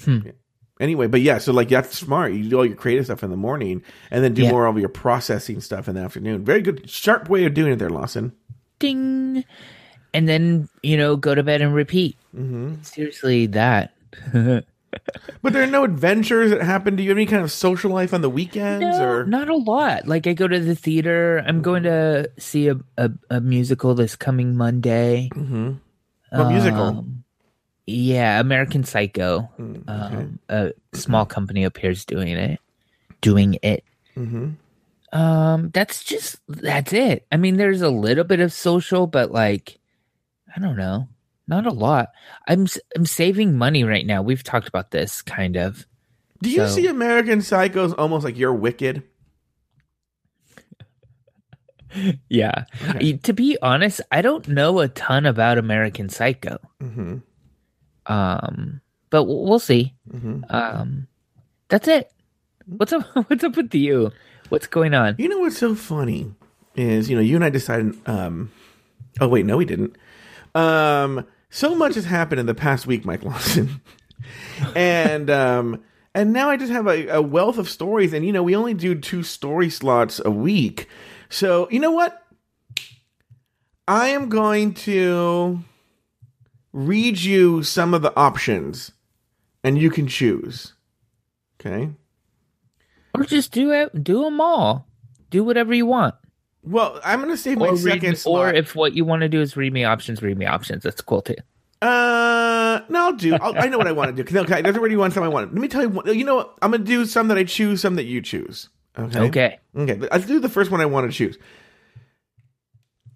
Hmm. 0.02 0.18
yeah. 0.26 0.32
anyway, 0.80 1.06
but 1.06 1.20
yeah, 1.20 1.38
so 1.38 1.52
like 1.52 1.68
that's 1.68 1.96
smart. 1.96 2.32
You 2.32 2.48
do 2.48 2.56
all 2.58 2.66
your 2.66 2.76
creative 2.76 3.04
stuff 3.04 3.22
in 3.22 3.30
the 3.30 3.36
morning, 3.36 3.82
and 4.10 4.24
then 4.24 4.34
do 4.34 4.42
Yeah. 4.42 4.50
more 4.50 4.66
of 4.66 4.78
your 4.78 4.88
processing 4.88 5.60
stuff 5.60 5.88
in 5.88 5.94
the 5.94 6.00
afternoon. 6.00 6.44
Very 6.44 6.62
good, 6.62 6.88
sharp 6.90 7.28
way 7.28 7.44
of 7.44 7.54
doing 7.54 7.72
it 7.72 7.78
there, 7.78 7.90
Lawson. 7.90 8.32
Ding, 8.80 9.44
and 10.12 10.28
then 10.28 10.68
you 10.82 10.96
know 10.96 11.16
go 11.16 11.34
to 11.34 11.42
bed 11.42 11.60
and 11.62 11.74
repeat. 11.74 12.16
hmm 12.34 12.74
Seriously, 12.82 13.46
that. 13.46 13.94
But 15.42 15.52
there 15.52 15.64
are 15.64 15.66
no 15.66 15.82
adventures 15.82 16.50
that 16.52 16.62
happen. 16.62 16.94
Do 16.94 17.02
you 17.02 17.08
have 17.10 17.18
any 17.18 17.26
kind 17.26 17.42
of 17.42 17.50
social 17.50 17.90
life 17.90 18.14
on 18.14 18.20
the 18.20 18.30
weekends, 18.30 18.96
No, 18.96 19.04
or 19.04 19.24
not 19.26 19.48
a 19.48 19.56
lot. 19.56 20.06
Like 20.06 20.28
I 20.28 20.34
go 20.34 20.46
to 20.46 20.60
the 20.60 20.76
theater. 20.76 21.42
I'm 21.44 21.62
going 21.62 21.82
to 21.82 22.30
see 22.38 22.68
a 22.68 22.76
a, 22.96 23.10
a 23.28 23.40
musical 23.40 23.96
this 23.96 24.14
coming 24.14 24.56
Monday. 24.56 25.30
Mhm. 25.34 25.80
What 26.30 26.48
musical? 26.48 27.06
Yeah, 27.86 28.40
American 28.40 28.84
Psycho. 28.84 29.50
Mm, 29.58 29.84
Um, 29.88 30.38
a 30.48 30.72
small 30.94 31.26
company 31.26 31.64
up 31.66 31.76
here 31.76 31.90
is 31.90 32.04
doing 32.04 32.28
it. 32.28 32.60
Doing 33.20 33.58
it. 33.62 33.84
hmm 34.14 34.50
Um, 35.12 35.70
that's 35.70 36.02
just 36.02 36.36
that's 36.48 36.92
it. 36.92 37.26
I 37.30 37.36
mean, 37.36 37.56
there's 37.56 37.82
a 37.82 37.90
little 37.90 38.24
bit 38.24 38.40
of 38.40 38.52
social, 38.52 39.06
but 39.06 39.30
like, 39.30 39.78
I 40.56 40.60
don't 40.60 40.76
know, 40.76 41.08
not 41.46 41.66
a 41.66 41.72
lot. 41.72 42.08
I'm 42.48 42.66
I'm 42.96 43.06
saving 43.06 43.56
money 43.58 43.84
right 43.84 44.06
now. 44.06 44.22
We've 44.22 44.42
talked 44.42 44.68
about 44.68 44.90
this 44.90 45.20
kind 45.22 45.56
of. 45.56 45.86
Do 46.42 46.50
you 46.50 46.66
So- 46.66 46.74
see 46.74 46.86
American 46.86 47.40
Psychos 47.40 47.94
almost 47.98 48.24
like 48.24 48.36
you're 48.38 48.54
wicked? 48.54 49.02
Yeah. 52.28 52.64
Okay. 52.90 53.12
To 53.18 53.32
be 53.32 53.56
honest, 53.62 54.00
I 54.10 54.20
don't 54.20 54.48
know 54.48 54.80
a 54.80 54.88
ton 54.88 55.26
about 55.26 55.58
American 55.58 56.08
Psycho. 56.08 56.58
hmm 56.80 57.18
Um, 58.06 58.80
but 59.11 59.25
we'll 59.25 59.58
see. 59.58 59.94
hmm 60.11 60.42
Um, 60.50 61.06
that's 61.68 61.88
it. 61.88 62.11
What's 62.66 62.92
up? 62.92 63.04
What's 63.28 63.44
up 63.44 63.56
with 63.56 63.75
you? 63.75 64.11
What's 64.49 64.66
going 64.66 64.94
on? 64.94 65.16
You 65.18 65.28
know 65.28 65.38
what's 65.38 65.58
so 65.58 65.75
funny 65.75 66.32
is 66.76 67.08
you 67.08 67.16
know 67.16 67.23
you 67.23 67.37
and 67.37 67.44
I 67.44 67.50
decided. 67.50 67.96
Um, 68.06 68.50
oh 69.20 69.28
wait, 69.28 69.46
no, 69.46 69.56
we 69.56 69.64
didn't. 69.64 69.96
Um, 70.54 71.26
so 71.50 71.75
much 71.75 71.94
has 71.94 72.04
happened 72.04 72.40
in 72.40 72.46
the 72.46 72.54
past 72.54 72.87
week, 72.87 73.04
Mike 73.04 73.23
Lawson, 73.23 73.80
and 74.76 75.30
um, 75.30 75.82
and 76.14 76.32
now 76.32 76.50
I 76.50 76.56
just 76.56 76.73
have 76.73 76.87
a, 76.87 77.08
a 77.08 77.23
wealth 77.23 77.58
of 77.58 77.68
stories. 77.68 78.12
And 78.12 78.25
you 78.25 78.32
know, 78.32 78.42
we 78.42 78.54
only 78.54 78.75
do 78.75 78.94
two 78.94 79.23
story 79.23 79.70
slots 79.70 80.20
a 80.25 80.30
week, 80.30 80.88
so 81.30 81.68
you 81.70 81.80
know 81.80 81.92
what? 81.92 82.23
I 83.88 84.08
am 84.08 84.28
going 84.28 84.75
to 84.75 85.61
read 86.75 87.19
you 87.19 87.62
some 87.62 87.95
of 87.95 88.02
the 88.02 88.14
options, 88.16 88.93
and 89.62 89.78
you 89.78 89.88
can 89.90 90.07
choose. 90.07 90.75
Okay. 91.59 91.88
Or 93.14 93.25
just 93.25 93.52
do 93.52 93.71
it. 93.73 94.04
Do 94.04 94.25
them 94.25 94.40
all. 94.40 94.87
Do 95.31 95.43
whatever 95.45 95.73
you 95.73 95.87
want. 95.87 96.14
Well, 96.64 97.00
I'm 97.04 97.21
going 97.21 97.31
to 97.31 97.37
save 97.37 97.59
my 97.59 97.69
Or, 97.69 97.73
read, 97.73 97.81
second 98.02 98.12
me- 98.12 98.19
or 98.26 98.52
if 98.52 98.75
what 98.75 98.95
you 98.95 99.04
want 99.04 99.23
to 99.23 99.28
do 99.28 99.40
is 99.40 99.57
read 99.57 99.73
me 99.73 99.85
options, 99.85 100.21
read 100.23 100.37
me 100.37 100.47
options. 100.47 100.83
That's 100.83 101.00
cool 101.00 101.23
too. 101.23 101.37
Uh, 101.81 102.81
no, 102.88 103.07
I'll 103.07 103.12
do. 103.12 103.35
I'll, 103.35 103.57
I 103.59 103.69
know 103.69 103.78
what 103.78 103.87
I 103.87 103.93
want 103.93 104.16
to 104.16 104.25
do. 104.25 104.38
Okay, 104.40 104.62
there's 104.62 104.76
already 104.76 104.97
one 104.97 105.11
some 105.11 105.23
I 105.23 105.28
want. 105.28 105.52
Let 105.52 105.61
me 105.61 105.69
tell 105.69 105.83
you. 105.83 105.90
What, 105.90 106.07
you 106.14 106.25
know 106.25 106.37
what? 106.37 106.54
I'm 106.62 106.71
gonna 106.71 106.83
do 106.83 107.04
some 107.04 107.28
that 107.28 107.37
I 107.38 107.45
choose, 107.45 107.83
some 107.83 107.97
that 107.97 108.04
you 108.04 108.23
choose. 108.23 108.71
Okay. 108.99 109.19
Okay. 109.21 109.59
Okay. 109.76 110.09
I'll 110.11 110.21
do 110.21 110.40
the 110.40 110.49
first 110.49 110.71
one 110.71 110.81
I 110.81 110.87
want 110.87 111.11
to 111.11 111.16
choose. 111.16 111.37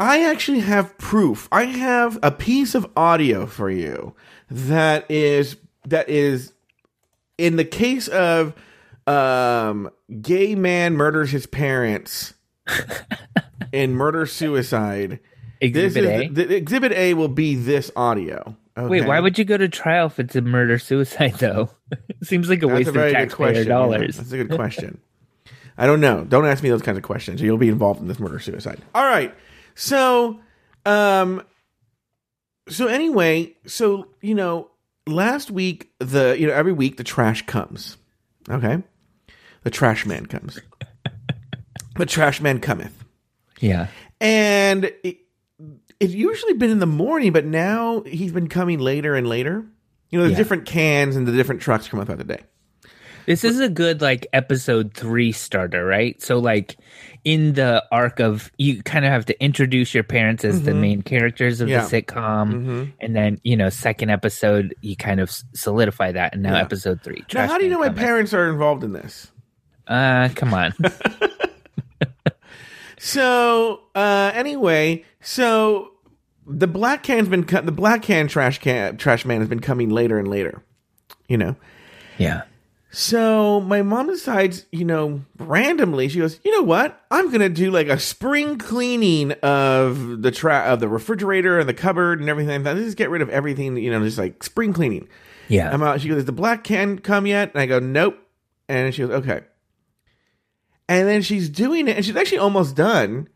I 0.01 0.25
actually 0.25 0.61
have 0.61 0.97
proof. 0.99 1.49
I 1.51 1.65
have 1.65 2.19
a 2.23 2.31
piece 2.31 2.75
of 2.75 2.87
audio 2.97 3.47
for 3.47 3.69
you 3.71 4.15
that 4.51 5.11
is 5.11 5.57
that 5.87 6.09
is 6.09 6.53
in 7.37 7.57
the 7.57 7.65
case 7.65 8.09
of 8.09 8.55
um 9.07 9.91
gay 10.21 10.55
man 10.55 10.95
murders 10.95 11.31
his 11.31 11.47
parents 11.47 12.35
in 13.73 13.95
murder 13.95 14.27
suicide. 14.27 15.21
Exhibit 15.61 16.05
A. 16.05 16.29
the, 16.29 16.45
the- 16.45 16.57
exhibit 16.57 16.93
A 16.93 17.15
will 17.15 17.29
be 17.29 17.55
this 17.57 17.91
audio. 17.97 18.57
Wait, 18.77 19.05
why 19.07 19.19
would 19.19 19.37
you 19.37 19.45
go 19.45 19.57
to 19.57 19.69
trial 19.69 20.07
if 20.07 20.21
it's 20.21 20.37
a 20.37 20.41
murder 20.41 20.79
suicide 20.79 21.35
though? 21.41 21.69
seems 22.23 22.49
like 22.49 22.63
a 22.63 22.67
That's 22.67 22.87
waste 22.87 22.97
a 22.97 23.07
of 23.07 23.13
taxpayer 23.13 23.29
question. 23.49 23.63
yeah. 23.67 23.69
dollars. 23.69 24.17
That's 24.17 24.31
a 24.31 24.37
good 24.37 24.55
question. 24.55 25.01
I 25.77 25.87
don't 25.87 26.01
know. 26.01 26.23
Don't 26.25 26.47
ask 26.47 26.63
me 26.63 26.69
those 26.71 26.83
kinds 26.83 26.97
of 26.97 27.03
questions. 27.03 27.41
You'll 27.43 27.59
be 27.59 27.69
involved 27.69 28.01
in 28.01 28.07
this 28.07 28.21
murder 28.21 28.39
suicide. 28.39 28.81
All 28.95 29.05
right. 29.05 29.35
So, 29.81 30.41
um, 30.85 31.43
so 32.69 32.89
anyway, 32.89 33.55
so 33.65 34.09
you 34.21 34.35
know, 34.35 34.71
last 35.07 35.53
week 35.53 35.93
the 36.01 36.37
you 36.39 36.49
know 36.49 36.53
every 36.53 36.73
week 36.73 36.97
the 36.97 37.05
trash 37.05 37.47
comes. 37.47 37.97
Okay, 38.51 38.83
the 39.63 39.71
trash 39.71 40.05
man 40.05 40.27
comes. 40.27 40.59
the 41.97 42.07
trash 42.07 42.41
man 42.41 42.59
cometh, 42.59 43.05
Yeah. 43.61 43.87
and 44.21 44.87
it, 45.05 45.19
it's 46.01 46.13
usually 46.13 46.55
been 46.55 46.71
in 46.71 46.81
the 46.81 46.87
morning, 46.87 47.33
but 47.33 47.45
now 47.45 48.01
he's 48.03 48.33
been 48.33 48.49
coming 48.49 48.81
later 48.81 49.15
and 49.15 49.29
later. 49.29 49.65
You 50.11 50.19
know, 50.19 50.25
the 50.25 50.33
Yeah. 50.33 50.37
different 50.39 50.67
cans 50.67 51.15
and 51.15 51.25
the 51.25 51.33
different 51.33 51.61
trucks 51.63 51.87
come 51.87 52.01
up 52.01 52.07
throughout 52.07 52.19
the 52.19 52.25
day. 52.37 52.41
This 53.27 53.45
is 53.45 53.61
a 53.61 53.69
good 53.69 54.01
like 54.01 54.27
episode 54.33 54.93
three 54.95 55.31
starter, 55.33 55.85
right? 55.85 56.21
So 56.21 56.39
like 56.39 56.77
in 57.29 57.53
the 57.53 57.85
arc 57.93 58.21
of 58.21 58.51
you 58.57 58.83
kind 58.83 59.05
of 59.05 59.11
have 59.11 59.27
to 59.27 59.39
introduce 59.45 59.93
your 59.93 60.03
parents 60.05 60.47
as 60.47 60.63
the 60.63 60.73
main 60.73 61.03
characters 61.03 61.61
of 61.61 61.69
Mm-hmm. 61.69 61.73
Yeah. 61.73 61.85
the 61.87 62.03
sitcom, 62.03 62.53
Mhm. 62.65 62.93
and 63.01 63.15
then 63.15 63.39
you 63.45 63.55
know 63.55 63.69
second 63.69 64.09
episode 64.09 64.75
you 64.81 64.97
kind 64.97 65.21
of 65.21 65.31
solidify 65.53 66.13
that, 66.13 66.33
and 66.33 66.43
now 66.43 66.55
Yeah. 66.55 66.63
episode 66.63 67.03
three. 67.03 67.23
Now, 67.35 67.47
how 67.47 67.59
do 67.59 67.65
you 67.65 67.71
know 67.71 67.81
my 67.81 67.91
parents 67.91 68.33
are 68.33 68.49
involved 68.49 68.83
in 68.83 68.93
this? 68.95 69.31
Uh, 69.87 70.31
come 70.35 70.55
on. 70.55 70.73
So 73.01 73.81
uh, 73.95 74.33
anyway, 74.35 75.05
so 75.21 75.93
the 76.47 76.67
black 76.67 77.03
can's 77.05 77.29
been 77.29 77.45
cut. 77.45 77.65
The 77.65 77.73
black 77.73 78.03
can 78.03 78.27
trash 78.27 78.59
can 78.59 78.97
trash 78.97 79.25
man 79.25 79.39
has 79.41 79.49
been 79.49 79.61
coming 79.61 79.89
later 79.91 80.19
and 80.19 80.27
later. 80.29 80.63
You 81.29 81.37
know. 81.37 81.57
yeah. 82.17 82.43
So 82.91 83.61
my 83.61 83.83
mom 83.83 84.07
decides, 84.07 84.65
you 84.73 84.85
know, 84.85 85.21
randomly, 85.39 86.09
she 86.09 86.21
goes, 86.21 86.41
you 86.43 86.51
know 86.53 86.63
what? 86.63 87.05
I'm 87.11 87.31
gonna 87.31 87.51
do 87.51 87.71
like 87.71 87.89
a 87.89 87.99
spring 87.99 88.57
cleaning 88.57 89.33
of 89.43 90.23
the 90.23 90.31
tra- 90.31 90.61
of 90.67 90.81
the 90.81 90.89
refrigerator 90.89 91.59
and 91.59 91.69
the 91.69 91.75
cupboard 91.75 92.21
and 92.21 92.29
everything. 92.31 92.65
like 92.65 92.77
that. 92.77 92.83
Just 92.83 92.97
get 92.97 93.11
rid 93.11 93.21
of 93.21 93.29
everything, 93.29 93.77
you 93.77 93.91
know, 93.91 94.03
just 94.03 94.17
like 94.19 94.43
spring 94.43 94.73
cleaning. 94.73 95.07
Yeah. 95.49 95.71
I'm 95.73 95.83
out. 95.83 96.01
She 96.01 96.09
goes, 96.09 96.19
"Is 96.19 96.25
the 96.25 96.33
black 96.33 96.65
can 96.65 96.99
come 96.99 97.27
yet?" 97.27 97.53
And 97.53 97.61
I 97.61 97.67
go, 97.67 97.79
"Nope." 97.79 98.19
And 98.69 98.95
she 98.95 99.03
goes, 99.03 99.11
"Okay." 99.11 99.41
And 100.89 101.07
then 101.07 101.21
she's 101.23 101.49
doing 101.51 101.89
it, 101.89 101.97
and 101.97 102.05
she's 102.05 102.17
actually 102.17 102.39
almost 102.39 102.75
done. 102.75 103.29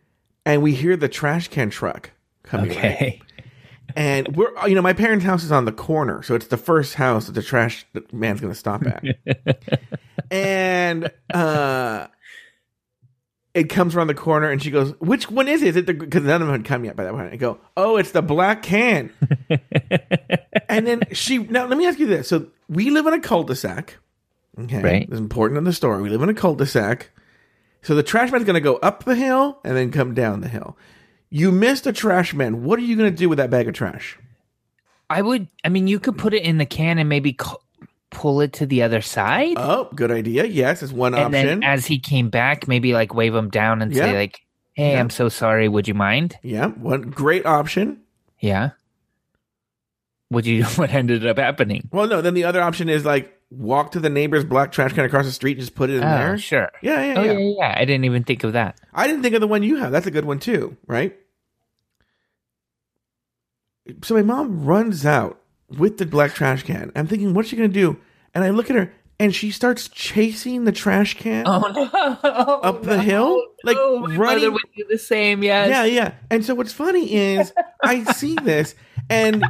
And 0.44 0.62
we 0.62 0.74
hear 0.74 0.96
the 0.96 1.08
trash 1.08 1.48
can 1.48 1.70
truck 1.70 2.10
coming. 2.42 2.70
okay. 2.70 3.20
And 3.96 4.36
we're, 4.36 4.50
you 4.68 4.74
know, 4.74 4.82
my 4.82 4.92
parents' 4.92 5.24
house 5.24 5.44
is 5.44 5.52
on 5.52 5.64
the 5.64 5.72
corner, 5.72 6.22
so 6.22 6.34
it's 6.34 6.46
the 6.46 6.56
first 6.56 6.94
house 6.94 7.26
that 7.26 7.32
the 7.32 7.42
trash 7.42 7.86
man's 8.12 8.40
going 8.40 8.52
to 8.52 8.58
stop 8.58 8.82
at. 8.86 9.04
and 10.30 11.10
uh, 11.32 12.06
it 13.54 13.64
comes 13.68 13.94
around 13.94 14.06
the 14.06 14.14
corner, 14.14 14.50
and 14.50 14.62
she 14.62 14.70
goes, 14.70 14.98
"Which 15.00 15.30
one 15.30 15.48
is 15.48 15.62
it?" 15.62 15.68
Is 15.68 15.76
it 15.76 15.86
because 15.86 16.22
none 16.22 16.40
of 16.40 16.48
them 16.48 16.56
had 16.56 16.64
come 16.64 16.84
yet 16.84 16.96
by 16.96 17.04
that 17.04 17.12
point? 17.12 17.32
I 17.32 17.36
go, 17.36 17.58
"Oh, 17.76 17.96
it's 17.96 18.12
the 18.12 18.22
black 18.22 18.62
can." 18.62 19.12
and 20.68 20.86
then 20.86 21.02
she 21.12 21.38
now 21.38 21.66
let 21.66 21.76
me 21.76 21.86
ask 21.86 21.98
you 21.98 22.06
this: 22.06 22.28
so 22.28 22.46
we 22.68 22.90
live 22.90 23.06
in 23.06 23.14
a 23.14 23.20
cul-de-sac. 23.20 23.98
Okay, 24.58 24.82
Right. 24.82 25.02
It's 25.08 25.18
important 25.18 25.58
in 25.58 25.64
the 25.64 25.72
story. 25.72 26.02
We 26.02 26.10
live 26.10 26.22
in 26.22 26.28
a 26.28 26.34
cul-de-sac. 26.34 27.10
So 27.82 27.94
the 27.94 28.02
trash 28.02 28.30
man's 28.30 28.44
going 28.44 28.54
to 28.54 28.60
go 28.60 28.76
up 28.76 29.04
the 29.04 29.16
hill 29.16 29.58
and 29.64 29.76
then 29.76 29.90
come 29.90 30.14
down 30.14 30.40
the 30.40 30.48
hill. 30.48 30.76
You 31.34 31.50
missed 31.50 31.86
a 31.86 31.92
trash 31.94 32.34
man. 32.34 32.62
What 32.62 32.78
are 32.78 32.82
you 32.82 32.94
going 32.94 33.10
to 33.10 33.16
do 33.16 33.28
with 33.30 33.38
that 33.38 33.48
bag 33.48 33.66
of 33.66 33.72
trash? 33.74 34.18
I 35.08 35.22
would. 35.22 35.48
I 35.64 35.70
mean, 35.70 35.86
you 35.88 35.98
could 35.98 36.18
put 36.18 36.34
it 36.34 36.42
in 36.42 36.58
the 36.58 36.66
can 36.66 36.98
and 36.98 37.08
maybe 37.08 37.32
cu- 37.32 37.56
pull 38.10 38.42
it 38.42 38.52
to 38.54 38.66
the 38.66 38.82
other 38.82 39.00
side, 39.00 39.54
Oh, 39.56 39.88
good 39.94 40.10
idea. 40.10 40.44
Yes, 40.44 40.82
it's 40.82 40.92
one 40.92 41.14
and 41.14 41.24
option. 41.34 41.46
then 41.46 41.62
as 41.64 41.86
he 41.86 41.98
came 41.98 42.28
back, 42.28 42.68
maybe 42.68 42.92
like 42.92 43.14
wave 43.14 43.34
him 43.34 43.48
down 43.48 43.80
and 43.80 43.90
Yeah. 43.94 44.04
say 44.04 44.14
like, 44.18 44.40
"Hey, 44.74 44.92
Yeah. 44.92 45.00
I'm 45.00 45.08
so 45.08 45.30
sorry. 45.30 45.68
Would 45.68 45.88
you 45.88 45.94
mind?" 45.94 46.36
yeah, 46.42 46.66
one 46.68 47.00
great 47.02 47.46
option. 47.46 48.02
Yeah. 48.38 48.70
Would 50.30 50.44
you? 50.46 50.64
What 50.76 50.90
ended 50.90 51.26
up 51.26 51.38
happening? 51.38 51.88
Well, 51.90 52.06
no, 52.08 52.20
then 52.20 52.34
the 52.34 52.44
other 52.44 52.60
option 52.60 52.88
is 52.90 53.04
like 53.06 53.32
walk 53.58 53.92
to 53.92 54.00
the 54.00 54.08
neighbor's 54.10 54.44
black 54.44 54.72
trash 54.72 54.92
can 54.92 55.04
across 55.04 55.26
the 55.26 55.32
street 55.32 55.52
and 55.58 55.60
just 55.60 55.74
put 55.74 55.90
it 55.90 55.96
in 55.96 56.02
Oh, 56.04 56.06
there. 56.08 56.38
sure. 56.38 56.70
Yeah, 56.82 57.04
yeah, 57.04 57.14
Oh 57.18 57.22
yeah. 57.24 57.32
yeah, 57.32 57.54
yeah. 57.58 57.74
I 57.76 57.84
didn't 57.84 58.04
even 58.04 58.24
think 58.24 58.44
of 58.44 58.54
that. 58.54 58.80
I 58.94 59.06
didn't 59.06 59.22
think 59.22 59.34
of 59.34 59.40
the 59.40 59.46
one 59.46 59.62
you 59.62 59.76
have. 59.76 59.92
That's 59.92 60.06
a 60.06 60.10
good 60.10 60.24
one 60.24 60.38
too, 60.38 60.76
right? 60.86 61.16
So 64.02 64.14
my 64.14 64.22
mom 64.22 64.64
runs 64.64 65.04
out 65.04 65.40
with 65.68 65.98
the 65.98 66.06
black 66.06 66.34
trash 66.34 66.62
can. 66.62 66.92
I'm 66.94 67.06
thinking, 67.06 67.34
what's 67.34 67.48
she 67.48 67.56
gonna 67.56 67.68
do? 67.68 67.98
And 68.34 68.44
I 68.44 68.50
look 68.50 68.70
at 68.70 68.76
her, 68.76 68.92
and 69.18 69.34
she 69.34 69.50
starts 69.50 69.88
chasing 69.88 70.64
the 70.64 70.72
trash 70.72 71.16
can. 71.18 71.44
Oh 71.46 71.60
no! 71.60 72.30
Up 72.62 72.82
the 72.84 72.98
hill? 73.00 73.42
Like, 73.64 73.76
oh, 73.78 74.00
my 74.06 74.16
running- 74.16 74.36
mother 74.44 74.50
would 74.52 74.62
do 74.76 74.84
the 74.88 74.98
same. 74.98 75.42
Yes. 75.42 75.68
Yeah, 75.68 75.84
yeah. 75.84 76.14
And 76.30 76.44
so 76.44 76.54
what's 76.54 76.72
funny 76.72 77.12
is 77.12 77.52
I 77.82 78.04
see 78.12 78.36
this 78.42 78.74
and 79.10 79.44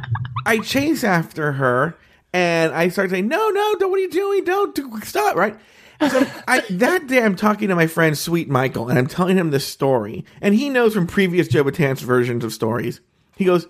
I 0.45 0.59
chase 0.59 1.03
after 1.03 1.53
her 1.53 1.95
and 2.33 2.73
I 2.73 2.89
start 2.89 3.09
saying, 3.11 3.27
"No, 3.27 3.49
no, 3.49 3.75
don't! 3.79 3.89
What 3.91 3.99
are 3.99 4.03
you 4.03 4.09
doing? 4.09 4.43
Don't 4.43 4.75
do- 4.75 4.99
stop!" 5.03 5.35
Right. 5.35 5.55
So 6.01 6.25
I, 6.47 6.59
that 6.71 7.07
day, 7.07 7.21
I'm 7.23 7.35
talking 7.35 7.69
to 7.69 7.75
my 7.75 7.87
friend 7.87 8.17
Sweet 8.17 8.49
Michael, 8.49 8.89
and 8.89 8.97
I'm 8.99 9.07
telling 9.07 9.37
him 9.37 9.51
this 9.51 9.65
story, 9.67 10.25
and 10.41 10.53
he 10.55 10.69
knows 10.69 10.93
from 10.93 11.07
previous 11.07 11.47
Joe 11.47 11.63
Batan's 11.63 12.01
versions 12.01 12.43
of 12.43 12.51
stories. 12.51 12.99
He 13.37 13.45
goes, 13.45 13.67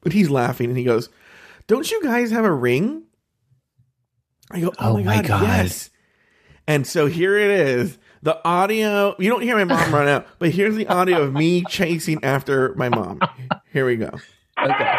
but 0.00 0.12
he's 0.12 0.30
laughing, 0.30 0.68
and 0.68 0.78
he 0.78 0.84
goes, 0.84 1.08
"Don't 1.66 1.90
you 1.90 2.02
guys 2.02 2.30
have 2.30 2.44
a 2.44 2.52
ring?" 2.52 3.02
I 4.50 4.60
go, 4.60 4.68
"Oh, 4.78 4.92
Oh 4.92 4.96
my, 4.98 5.02
my 5.04 5.16
god, 5.16 5.26
God. 5.26 5.42
yes!" 5.42 5.90
And 6.66 6.86
so 6.86 7.06
here 7.06 7.36
it 7.36 7.50
is. 7.50 7.98
The 8.24 8.40
audio, 8.46 9.16
you 9.18 9.28
don't 9.28 9.42
hear 9.42 9.56
my 9.56 9.64
mom 9.64 9.92
run 9.92 10.06
out, 10.06 10.26
but 10.38 10.50
here's 10.50 10.76
the 10.76 10.86
audio 10.86 11.22
of 11.22 11.32
me 11.32 11.64
chasing 11.68 12.22
after 12.22 12.72
my 12.76 12.88
mom. 12.88 13.20
Here 13.72 13.84
we 13.84 13.96
go. 13.96 14.10
Okay. 14.64 14.94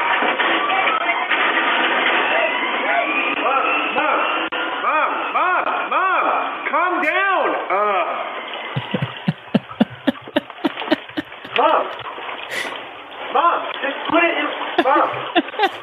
Put 14.77 14.86
it 14.86 14.86
in. 14.86 14.86
Mom, 14.86 15.09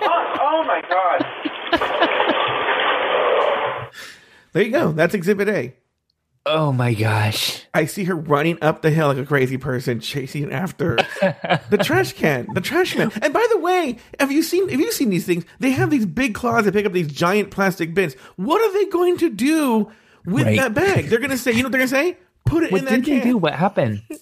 mom. 0.00 0.36
Oh 0.40 0.64
my 0.66 0.82
god. 0.88 1.26
There 4.52 4.62
you 4.64 4.70
go. 4.72 4.90
That's 4.92 5.14
exhibit 5.14 5.48
A. 5.48 5.74
Oh 6.46 6.72
my 6.72 6.94
gosh. 6.94 7.66
I 7.74 7.84
see 7.84 8.04
her 8.04 8.16
running 8.16 8.58
up 8.62 8.82
the 8.82 8.90
hill 8.90 9.08
like 9.08 9.18
a 9.18 9.26
crazy 9.26 9.58
person, 9.58 10.00
chasing 10.00 10.50
after 10.52 10.96
the 11.70 11.78
trash 11.84 12.14
can, 12.14 12.48
the 12.54 12.60
trash 12.60 12.96
man. 12.96 13.12
And 13.22 13.32
by 13.32 13.46
the 13.52 13.58
way, 13.58 13.98
have 14.18 14.32
you 14.32 14.42
seen 14.42 14.68
have 14.70 14.80
you 14.80 14.90
seen 14.90 15.10
these 15.10 15.26
things? 15.26 15.44
They 15.60 15.70
have 15.72 15.90
these 15.90 16.06
big 16.06 16.34
claws 16.34 16.64
that 16.64 16.72
pick 16.72 16.86
up 16.86 16.92
these 16.92 17.12
giant 17.12 17.50
plastic 17.50 17.94
bins. 17.94 18.14
What 18.36 18.60
are 18.60 18.72
they 18.72 18.86
going 18.86 19.18
to 19.18 19.30
do 19.30 19.90
with 20.24 20.46
Right. 20.46 20.56
that 20.58 20.74
bag? 20.74 21.06
They're 21.06 21.18
going 21.20 21.30
to 21.30 21.38
say, 21.38 21.52
you 21.52 21.58
know 21.58 21.64
what 21.66 21.72
they're 21.72 21.80
going 21.86 21.90
to 21.90 21.94
say? 21.94 22.16
Put 22.46 22.64
it 22.64 22.72
What 22.72 22.78
in 22.80 22.84
that 22.86 23.02
did 23.04 23.22
they 23.22 23.24
do? 23.28 23.36
What 23.38 23.54
happened? 23.54 24.02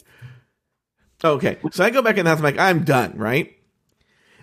Okay, 1.25 1.59
so 1.73 1.83
I 1.83 1.91
go 1.91 2.01
back 2.01 2.17
in 2.17 2.25
the 2.25 2.31
house. 2.31 2.39
I'm 2.39 2.45
like, 2.45 2.59
I'm 2.61 2.85
done, 2.85 3.19
right? 3.19 3.58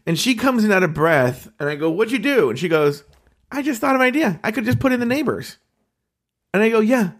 And 0.08 0.20
she 0.20 0.36
comes 0.36 0.64
in 0.64 0.72
out 0.72 0.84
of 0.84 0.94
breath, 0.94 1.50
and 1.60 1.68
I 1.68 1.76
go, 1.76 1.90
"What'd 1.90 2.12
you 2.12 2.20
do?" 2.20 2.50
And 2.50 2.60
she 2.60 2.68
goes, 2.70 3.04
"I 3.52 3.62
just 3.62 3.82
thought 3.82 3.96
of 3.96 4.02
an 4.02 4.08
idea. 4.08 4.40
I 4.44 4.52
could 4.52 4.66
just 4.66 4.80
put 4.80 4.92
in 4.92 5.00
the 5.00 5.06
neighbors." 5.06 5.58
And 6.54 6.62
I 6.62 6.70
go, 6.70 6.80
"Yeah, 6.80 7.12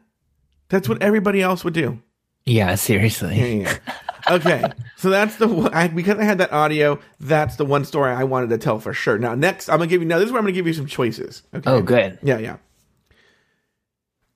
that's 0.70 0.88
what 0.88 1.02
everybody 1.02 1.42
else 1.42 1.64
would 1.64 1.74
do." 1.74 2.02
Yeah, 2.46 2.76
seriously. 2.76 3.38
Yeah, 3.40 3.46
yeah, 3.72 4.36
okay, 4.36 4.64
so 4.98 5.10
that's 5.10 5.38
the 5.38 5.48
one- 5.48 5.74
I, 5.74 5.88
because 5.88 6.20
I 6.20 6.24
had 6.26 6.38
that 6.38 6.54
audio. 6.54 7.00
That's 7.20 7.56
the 7.56 7.66
one 7.66 7.86
story 7.86 8.12
I 8.12 8.24
wanted 8.24 8.52
to 8.52 8.60
tell 8.60 8.78
for 8.80 8.94
sure. 8.94 9.18
Now, 9.18 9.34
next, 9.34 9.68
I'm 9.68 9.78
gonna 9.80 9.88
give 9.88 10.02
you. 10.04 10.08
Now, 10.08 10.20
this 10.20 10.28
is 10.28 10.32
where 10.32 10.38
I'm 10.40 10.46
gonna 10.46 10.54
give 10.54 10.68
you 10.68 10.74
some 10.74 10.86
choices. 10.86 11.42
Okay. 11.56 11.68
Oh, 11.70 11.82
good. 11.82 12.20
Yeah, 12.22 12.38
yeah. 12.38 12.58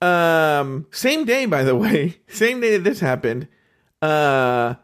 Um, 0.02 0.86
same 0.90 1.24
day, 1.24 1.46
by 1.46 1.62
the 1.62 1.76
way, 1.76 2.18
same 2.28 2.60
day 2.60 2.72
that 2.76 2.84
this 2.84 3.00
happened. 3.00 3.48
Uh, 4.02 4.74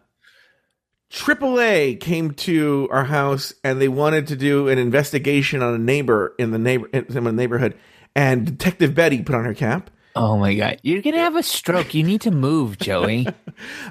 AAA 1.11 2.01
came 2.01 2.33
to 2.33 2.89
our 2.91 3.05
house 3.05 3.55
and 3.63 3.81
they 3.81 3.89
wanted 3.89 4.27
to 4.29 4.37
do 4.37 4.69
an 4.69 4.79
investigation 4.79 5.63
on 5.63 5.75
a 5.75 5.79
neighbor 5.79 6.35
in 6.39 6.51
the 6.51 6.59
neighbor 6.59 6.89
in 6.93 7.25
the 7.25 7.33
neighborhood. 7.33 7.77
And 8.15 8.47
Detective 8.47 8.95
Betty 8.95 9.23
put 9.23 9.35
on 9.35 9.45
her 9.45 9.55
cap. 9.55 9.91
Oh 10.15 10.39
my 10.39 10.55
god. 10.55 10.79
You're 10.83 11.03
gonna 11.03 11.19
have 11.19 11.37
a 11.37 11.43
stroke. 11.43 11.95
You 11.95 12.03
need 12.03 12.23
to 12.23 12.31
move, 12.31 12.79
Joey. 12.79 13.25
this 13.25 13.35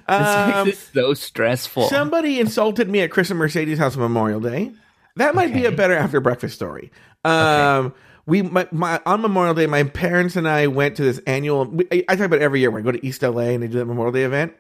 Um, 0.08 0.66
makes 0.68 0.80
this 0.80 0.90
so 0.94 1.14
stressful. 1.14 1.88
Somebody 1.90 2.40
insulted 2.40 2.90
me 2.90 3.02
at 3.02 3.12
Chris 3.12 3.30
and 3.30 3.40
Mercedes' 3.40 3.78
house 3.78 3.96
on 3.96 4.02
Memorial 4.02 4.40
Day. 4.40 4.72
That 5.18 5.36
might 5.36 5.54
be 5.54 5.66
a 5.66 5.72
better 5.72 5.96
after 5.96 6.20
breakfast 6.20 6.56
story. 6.56 6.92
Um, 7.24 7.94
we 8.26 8.42
my, 8.42 8.68
my 8.72 9.00
on 9.06 9.22
Memorial 9.22 9.54
Day, 9.54 9.68
my 9.68 9.84
parents 9.84 10.36
and 10.36 10.48
I 10.48 10.68
went 10.68 10.98
to 10.98 11.04
this 11.04 11.20
annual. 11.28 11.66
We, 11.66 11.86
I, 11.92 12.04
I 12.10 12.16
talk 12.16 12.26
about 12.26 12.42
every 12.42 12.60
year 12.60 12.72
when 12.72 12.82
I 12.82 12.84
go 12.86 12.92
to 12.92 13.06
East 13.06 13.22
LA 13.22 13.44
and 13.44 13.64
they 13.64 13.68
do 13.68 13.78
that 13.78 13.86
Memorial 13.86 14.12
Day 14.12 14.24
event. 14.24 14.54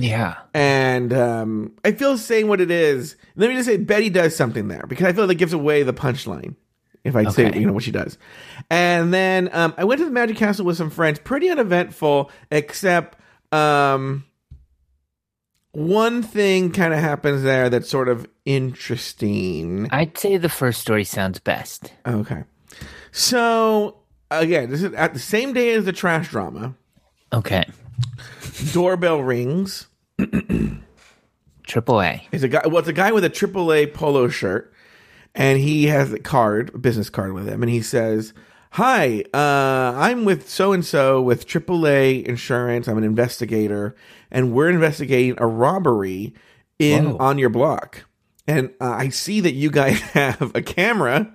Yeah. 0.00 0.38
And 0.54 1.12
um, 1.12 1.72
I 1.84 1.92
feel 1.92 2.16
saying 2.18 2.48
what 2.48 2.60
it 2.60 2.70
is. 2.70 3.16
Let 3.36 3.50
me 3.50 3.56
just 3.56 3.66
say 3.66 3.76
Betty 3.76 4.10
does 4.10 4.34
something 4.34 4.68
there 4.68 4.84
because 4.88 5.06
I 5.06 5.12
feel 5.12 5.26
that 5.26 5.34
gives 5.36 5.52
away 5.52 5.82
the 5.82 5.92
punchline. 5.92 6.56
If 7.02 7.16
I 7.16 7.30
say 7.30 7.58
you 7.58 7.64
know 7.64 7.72
what 7.72 7.82
she 7.82 7.92
does, 7.92 8.18
and 8.68 9.12
then 9.14 9.48
um, 9.54 9.72
I 9.78 9.84
went 9.84 10.00
to 10.00 10.04
the 10.04 10.10
Magic 10.10 10.36
Castle 10.36 10.66
with 10.66 10.76
some 10.76 10.90
friends. 10.90 11.18
Pretty 11.18 11.48
uneventful, 11.48 12.30
except 12.50 13.18
um, 13.52 14.26
one 15.72 16.22
thing 16.22 16.72
kind 16.72 16.92
of 16.92 17.00
happens 17.00 17.42
there 17.42 17.70
that's 17.70 17.88
sort 17.88 18.10
of 18.10 18.26
interesting. 18.44 19.88
I'd 19.90 20.18
say 20.18 20.36
the 20.36 20.50
first 20.50 20.82
story 20.82 21.04
sounds 21.04 21.38
best. 21.38 21.90
Okay, 22.06 22.44
so 23.12 23.96
again, 24.30 24.68
this 24.68 24.82
is 24.82 24.92
at 24.92 25.14
the 25.14 25.20
same 25.20 25.54
day 25.54 25.72
as 25.72 25.86
the 25.86 25.92
trash 25.94 26.28
drama. 26.28 26.74
Okay. 27.32 27.64
Doorbell 28.72 29.22
rings. 29.22 29.86
Triple 31.66 32.02
A. 32.02 32.26
It's 32.32 32.42
a 32.42 32.48
guy. 32.48 32.62
Well, 32.66 32.78
it's 32.78 32.88
a 32.88 32.92
guy 32.92 33.12
with 33.12 33.24
a 33.24 33.30
AAA 33.30 33.94
polo 33.94 34.28
shirt, 34.28 34.72
and 35.34 35.58
he 35.58 35.86
has 35.86 36.12
a 36.12 36.18
card, 36.18 36.74
a 36.74 36.78
business 36.78 37.10
card 37.10 37.32
with 37.32 37.46
him, 37.46 37.62
and 37.62 37.70
he 37.70 37.82
says, 37.82 38.32
Hi, 38.74 39.24
uh, 39.34 39.96
I'm 39.96 40.24
with 40.24 40.48
so 40.48 40.72
and 40.72 40.84
so 40.84 41.20
with 41.20 41.46
AAA 41.46 42.24
Insurance. 42.24 42.86
I'm 42.88 42.98
an 42.98 43.04
investigator, 43.04 43.96
and 44.30 44.52
we're 44.52 44.70
investigating 44.70 45.34
a 45.38 45.46
robbery 45.46 46.34
in 46.78 47.10
Whoa. 47.10 47.16
on 47.18 47.38
your 47.38 47.50
block. 47.50 48.04
And 48.46 48.70
uh, 48.80 48.90
I 48.90 49.08
see 49.08 49.40
that 49.40 49.54
you 49.54 49.70
guys 49.70 50.00
have 50.12 50.52
a 50.54 50.62
camera 50.62 51.32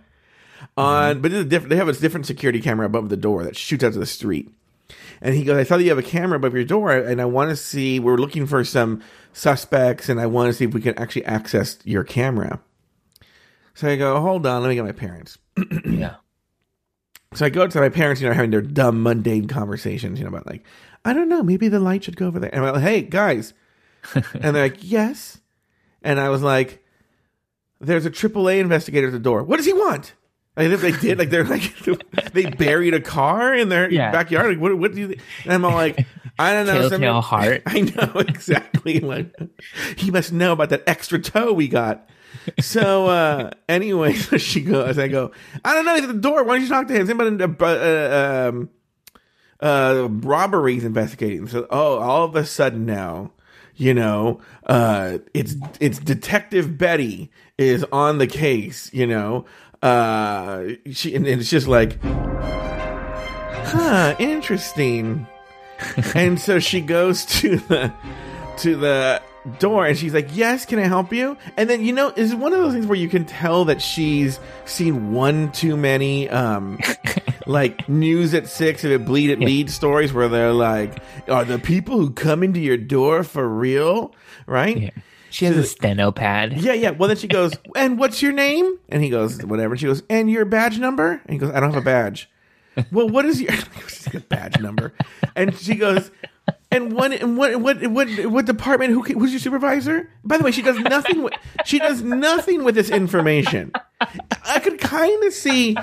on, 0.77 1.21
but 1.21 1.31
it's 1.31 1.41
a 1.41 1.45
different. 1.45 1.69
They 1.69 1.77
have 1.77 1.89
a 1.89 1.93
different 1.93 2.25
security 2.25 2.61
camera 2.61 2.85
above 2.85 3.09
the 3.09 3.17
door 3.17 3.43
that 3.43 3.55
shoots 3.55 3.83
out 3.83 3.93
to 3.93 3.99
the 3.99 4.05
street. 4.05 4.49
And 5.21 5.35
he 5.35 5.43
goes, 5.43 5.57
I 5.57 5.63
saw 5.63 5.77
that 5.77 5.83
you 5.83 5.89
have 5.89 5.97
a 5.97 6.03
camera 6.03 6.37
above 6.37 6.53
your 6.53 6.63
door, 6.63 6.91
and 6.91 7.21
I 7.21 7.25
want 7.25 7.49
to 7.49 7.55
see. 7.55 7.99
We're 7.99 8.17
looking 8.17 8.45
for 8.45 8.63
some 8.63 9.01
suspects, 9.33 10.09
and 10.09 10.19
I 10.19 10.25
want 10.25 10.49
to 10.49 10.53
see 10.53 10.65
if 10.65 10.73
we 10.73 10.81
can 10.81 10.97
actually 10.97 11.25
access 11.25 11.77
your 11.83 12.03
camera. 12.03 12.59
So 13.73 13.89
I 13.89 13.95
go, 13.97 14.19
hold 14.21 14.45
on, 14.45 14.61
let 14.61 14.69
me 14.69 14.75
get 14.75 14.85
my 14.85 14.91
parents. 14.91 15.37
Yeah. 15.85 16.15
So 17.33 17.45
I 17.45 17.49
go 17.49 17.67
to 17.67 17.79
my 17.81 17.89
parents, 17.89 18.21
you 18.21 18.29
know, 18.29 18.33
having 18.33 18.51
their 18.51 18.61
dumb, 18.61 19.03
mundane 19.03 19.47
conversations, 19.47 20.19
you 20.19 20.25
know, 20.25 20.29
about 20.29 20.47
like, 20.47 20.63
I 21.03 21.11
don't 21.11 21.27
know, 21.27 21.43
maybe 21.43 21.67
the 21.67 21.81
light 21.81 22.05
should 22.05 22.15
go 22.15 22.27
over 22.27 22.39
there. 22.39 22.53
And 22.53 22.65
I'm 22.65 22.73
like, 22.73 22.83
hey, 22.83 23.01
guys. 23.01 23.53
and 24.13 24.55
they're 24.55 24.63
like, 24.63 24.77
yes. 24.79 25.39
And 26.01 26.19
I 26.19 26.29
was 26.29 26.41
like, 26.41 26.83
there's 27.81 28.05
a 28.05 28.11
AAA 28.11 28.59
investigator 28.59 29.07
at 29.07 29.13
the 29.13 29.19
door. 29.19 29.43
What 29.43 29.57
does 29.57 29.65
he 29.65 29.73
want? 29.73 30.13
Like, 30.57 30.69
if 30.71 30.81
they 30.81 30.91
did, 30.91 31.17
like, 31.19 31.29
they're 31.29 31.43
like, 31.43 31.73
they 32.33 32.45
buried 32.45 32.93
a 32.93 33.01
car 33.01 33.53
in 33.53 33.69
their 33.69 33.91
Yeah. 33.91 34.11
backyard. 34.11 34.47
Like, 34.51 34.59
what, 34.59 34.77
what 34.77 34.93
do 34.93 35.01
you, 35.01 35.15
and 35.43 35.53
I'm 35.53 35.65
all 35.65 35.73
like, 35.73 36.05
I 36.39 36.53
don't 36.53 36.65
know. 36.65 36.89
Telltale 36.89 37.21
heart. 37.21 37.63
I 37.65 37.81
know 37.81 38.19
exactly. 38.19 38.99
Like, 38.99 39.33
he 39.97 40.11
must 40.11 40.31
know 40.31 40.53
about 40.53 40.69
that 40.69 40.83
extra 40.87 41.19
toe 41.19 41.53
we 41.53 41.67
got. 41.67 42.09
So 42.59 43.07
uh 43.07 43.51
anyway, 43.69 44.13
so 44.15 44.37
she 44.37 44.61
goes. 44.61 44.99
I 44.99 45.07
go. 45.07 45.31
I 45.63 45.73
don't 45.73 45.85
know. 45.85 45.95
He's 45.95 46.03
at 46.03 46.07
the 46.13 46.19
door. 46.19 46.43
Why 46.43 46.55
don't 46.55 46.63
you 46.63 46.67
talk 46.69 46.87
to 46.89 46.93
him? 46.93 47.07
Somebody, 47.07 47.41
uh, 47.41 47.65
uh, 47.65 48.49
um, 48.49 48.69
uh, 49.61 50.07
robberies 50.09 50.83
investigating. 50.83 51.47
So 51.47 51.65
oh, 51.69 51.97
all 51.99 52.25
of 52.25 52.35
a 52.35 52.45
sudden 52.45 52.85
now, 52.85 53.31
you 53.75 53.93
know, 53.93 54.41
uh, 54.65 55.19
it's 55.33 55.55
it's 55.79 55.97
Detective 55.99 56.77
Betty 56.77 57.31
is 57.57 57.85
on 57.91 58.17
the 58.17 58.27
case. 58.27 58.93
You 58.93 59.07
know, 59.07 59.45
uh, 59.85 60.63
she 60.91 61.13
and 61.15 61.27
it's 61.27 61.49
just 61.49 61.67
like, 61.67 62.01
huh, 63.65 64.15
interesting. 64.19 65.27
And 66.15 66.39
so 66.39 66.59
she 66.59 66.79
goes 66.79 67.25
to 67.41 67.57
the 67.57 67.93
to 68.59 68.77
the 68.77 69.21
door 69.59 69.85
and 69.85 69.95
she's 69.95 70.13
like 70.13 70.29
yes 70.35 70.65
can 70.65 70.79
i 70.79 70.87
help 70.87 71.11
you? 71.11 71.37
And 71.57 71.69
then 71.69 71.83
you 71.83 71.91
know 71.91 72.13
is 72.15 72.33
one 72.33 72.53
of 72.53 72.59
those 72.59 72.71
things 72.73 72.87
where 72.87 72.97
you 72.97 73.09
can 73.09 73.25
tell 73.25 73.65
that 73.65 73.81
she's 73.81 74.39
seen 74.63 75.11
one 75.11 75.51
too 75.51 75.75
many 75.75 76.29
um 76.29 76.79
like 77.45 77.87
news 77.89 78.33
at 78.33 78.47
six 78.47 78.85
if 78.85 78.91
it 78.91 79.05
bleed 79.05 79.29
it 79.29 79.39
lead 79.39 79.69
stories 79.69 80.13
where 80.13 80.29
they're 80.29 80.53
like 80.53 80.97
are 81.27 81.43
the 81.43 81.59
people 81.59 81.97
who 81.97 82.09
come 82.11 82.41
into 82.41 82.61
your 82.61 82.77
door 82.77 83.23
for 83.23 83.47
real? 83.47 84.15
Right? 84.47 84.77
Yeah. 84.77 84.89
She 85.35 85.43
has 85.43 85.57
a 85.57 85.65
steno 85.65 86.13
pad. 86.13 86.61
yeah, 86.61 86.71
yeah. 86.71 86.91
Well, 86.91 87.09
then 87.09 87.17
she 87.17 87.27
goes, 87.27 87.51
and 87.75 87.99
what's 87.99 88.21
your 88.21 88.31
name? 88.31 88.79
And 88.87 89.03
he 89.03 89.09
goes, 89.09 89.43
whatever. 89.43 89.73
And 89.73 89.79
she 89.81 89.85
goes, 89.85 90.01
and 90.09 90.31
your 90.31 90.45
badge 90.45 90.79
number? 90.79 91.21
And 91.25 91.33
he 91.33 91.37
goes, 91.37 91.51
I 91.51 91.59
don't 91.59 91.73
have 91.73 91.81
a 91.81 91.85
badge. 91.85 92.29
well, 92.89 93.09
what 93.09 93.25
is 93.25 93.41
your 93.41 93.51
she's 93.89 94.07
got 94.07 94.15
a 94.15 94.19
badge 94.21 94.61
number? 94.61 94.93
And 95.35 95.53
she 95.53 95.75
goes, 95.75 96.09
and 96.71 96.93
what, 96.93 97.11
and 97.11 97.37
what, 97.37 97.57
what, 97.57 97.85
what, 97.85 98.07
what 98.27 98.45
department? 98.45 98.93
Who, 98.93 99.01
who's 99.01 99.31
your 99.31 99.41
supervisor? 99.41 100.09
By 100.23 100.37
the 100.37 100.45
way, 100.45 100.51
she 100.51 100.61
does 100.61 100.79
nothing. 100.79 101.23
With, 101.23 101.33
she 101.65 101.79
does 101.79 102.01
nothing 102.01 102.63
with 102.63 102.75
this 102.75 102.89
information. 102.89 103.73
I 104.45 104.59
could 104.59 104.79
kind 104.79 105.21
of 105.25 105.33
see. 105.33 105.75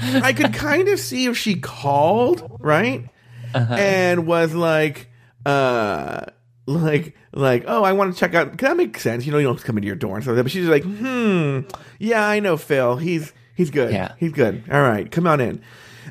I 0.00 0.32
could 0.32 0.54
kind 0.54 0.88
of 0.88 0.98
see 0.98 1.26
if 1.26 1.36
she 1.36 1.56
called, 1.56 2.58
right? 2.60 3.10
and 3.54 4.26
was 4.26 4.54
like, 4.54 5.10
uh, 5.44 6.24
like, 6.66 7.14
like, 7.34 7.64
oh, 7.66 7.84
I 7.84 7.92
want 7.92 8.14
to 8.14 8.18
check 8.18 8.34
out. 8.34 8.56
Can 8.56 8.68
that 8.68 8.76
make 8.76 8.98
sense? 8.98 9.26
You 9.26 9.32
know, 9.32 9.38
you 9.38 9.46
don't 9.46 9.62
come 9.62 9.76
into 9.76 9.86
your 9.86 9.96
door 9.96 10.16
and 10.16 10.24
stuff. 10.24 10.36
But 10.36 10.50
she's 10.50 10.68
like, 10.68 10.84
hmm, 10.84 11.60
yeah, 11.98 12.26
I 12.26 12.40
know 12.40 12.56
Phil. 12.56 12.96
He's 12.96 13.32
he's 13.54 13.70
good. 13.70 13.92
Yeah. 13.92 14.14
he's 14.18 14.32
good. 14.32 14.64
All 14.70 14.82
right, 14.82 15.10
come 15.10 15.26
on 15.26 15.40
in. 15.40 15.60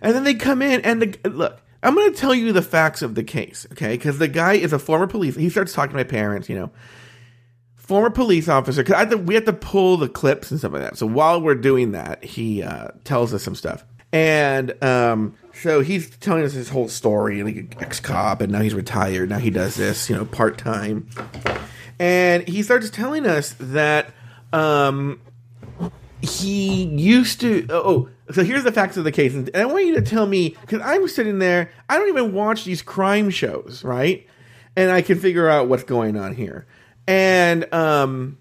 And 0.01 0.15
then 0.15 0.23
they 0.23 0.33
come 0.33 0.61
in, 0.61 0.81
and 0.81 1.01
the 1.01 1.29
look. 1.29 1.59
I'm 1.81 1.95
going 1.95 2.13
to 2.13 2.17
tell 2.17 2.33
you 2.33 2.53
the 2.53 2.61
facts 2.61 3.01
of 3.01 3.13
the 3.13 3.25
case, 3.25 3.67
okay? 3.73 3.97
Because 3.97 4.17
the 4.17 4.29
guy 4.29 4.53
is 4.53 4.71
a 4.71 4.79
former 4.79 5.05
police. 5.05 5.35
He 5.35 5.49
starts 5.49 5.73
talking 5.73 5.91
to 5.91 5.97
my 5.97 6.05
parents, 6.05 6.47
you 6.47 6.55
know 6.55 6.71
former 7.83 8.09
police 8.09 8.47
officer. 8.47 8.83
Cause 8.83 8.95
I 8.95 8.99
had 8.99 9.27
we 9.27 9.35
have 9.35 9.45
to 9.45 9.53
pull 9.53 9.97
the 9.97 10.09
clips 10.09 10.49
and 10.49 10.59
stuff 10.59 10.71
like 10.73 10.81
that. 10.81 10.97
So 10.97 11.05
while 11.05 11.41
we're 11.41 11.55
doing 11.55 11.91
that, 11.91 12.23
he 12.23 12.63
uh, 12.63 12.87
tells 13.03 13.33
us 13.33 13.43
some 13.43 13.55
stuff, 13.55 13.85
and 14.11 14.81
um, 14.83 15.35
so 15.53 15.81
he's 15.81 16.09
telling 16.17 16.43
us 16.43 16.53
his 16.53 16.69
whole 16.69 16.87
story. 16.87 17.43
Like 17.43 17.81
ex 17.81 17.99
cop, 17.99 18.41
and 18.41 18.51
now 18.51 18.61
he's 18.61 18.73
retired. 18.73 19.29
Now 19.29 19.39
he 19.39 19.49
does 19.49 19.75
this, 19.75 20.09
you 20.09 20.15
know, 20.15 20.25
part 20.25 20.57
time. 20.57 21.07
And 21.99 22.47
he 22.47 22.63
starts 22.63 22.89
telling 22.89 23.25
us 23.25 23.55
that 23.59 24.13
um, 24.51 25.21
he 26.21 26.83
used 26.83 27.39
to. 27.41 27.65
Oh, 27.69 28.09
so 28.31 28.43
here's 28.43 28.63
the 28.63 28.71
facts 28.71 28.97
of 28.97 29.03
the 29.03 29.11
case, 29.11 29.33
and 29.33 29.49
I 29.53 29.65
want 29.65 29.85
you 29.85 29.95
to 29.95 30.01
tell 30.01 30.25
me 30.25 30.55
because 30.61 30.81
I'm 30.81 31.07
sitting 31.07 31.39
there. 31.39 31.71
I 31.89 31.97
don't 31.97 32.09
even 32.09 32.33
watch 32.33 32.65
these 32.65 32.81
crime 32.81 33.29
shows, 33.29 33.83
right? 33.83 34.27
And 34.75 34.89
I 34.89 35.01
can 35.01 35.19
figure 35.19 35.47
out 35.47 35.67
what's 35.67 35.83
going 35.83 36.17
on 36.17 36.33
here. 36.33 36.65
And 37.07 37.71
um, 37.73 38.37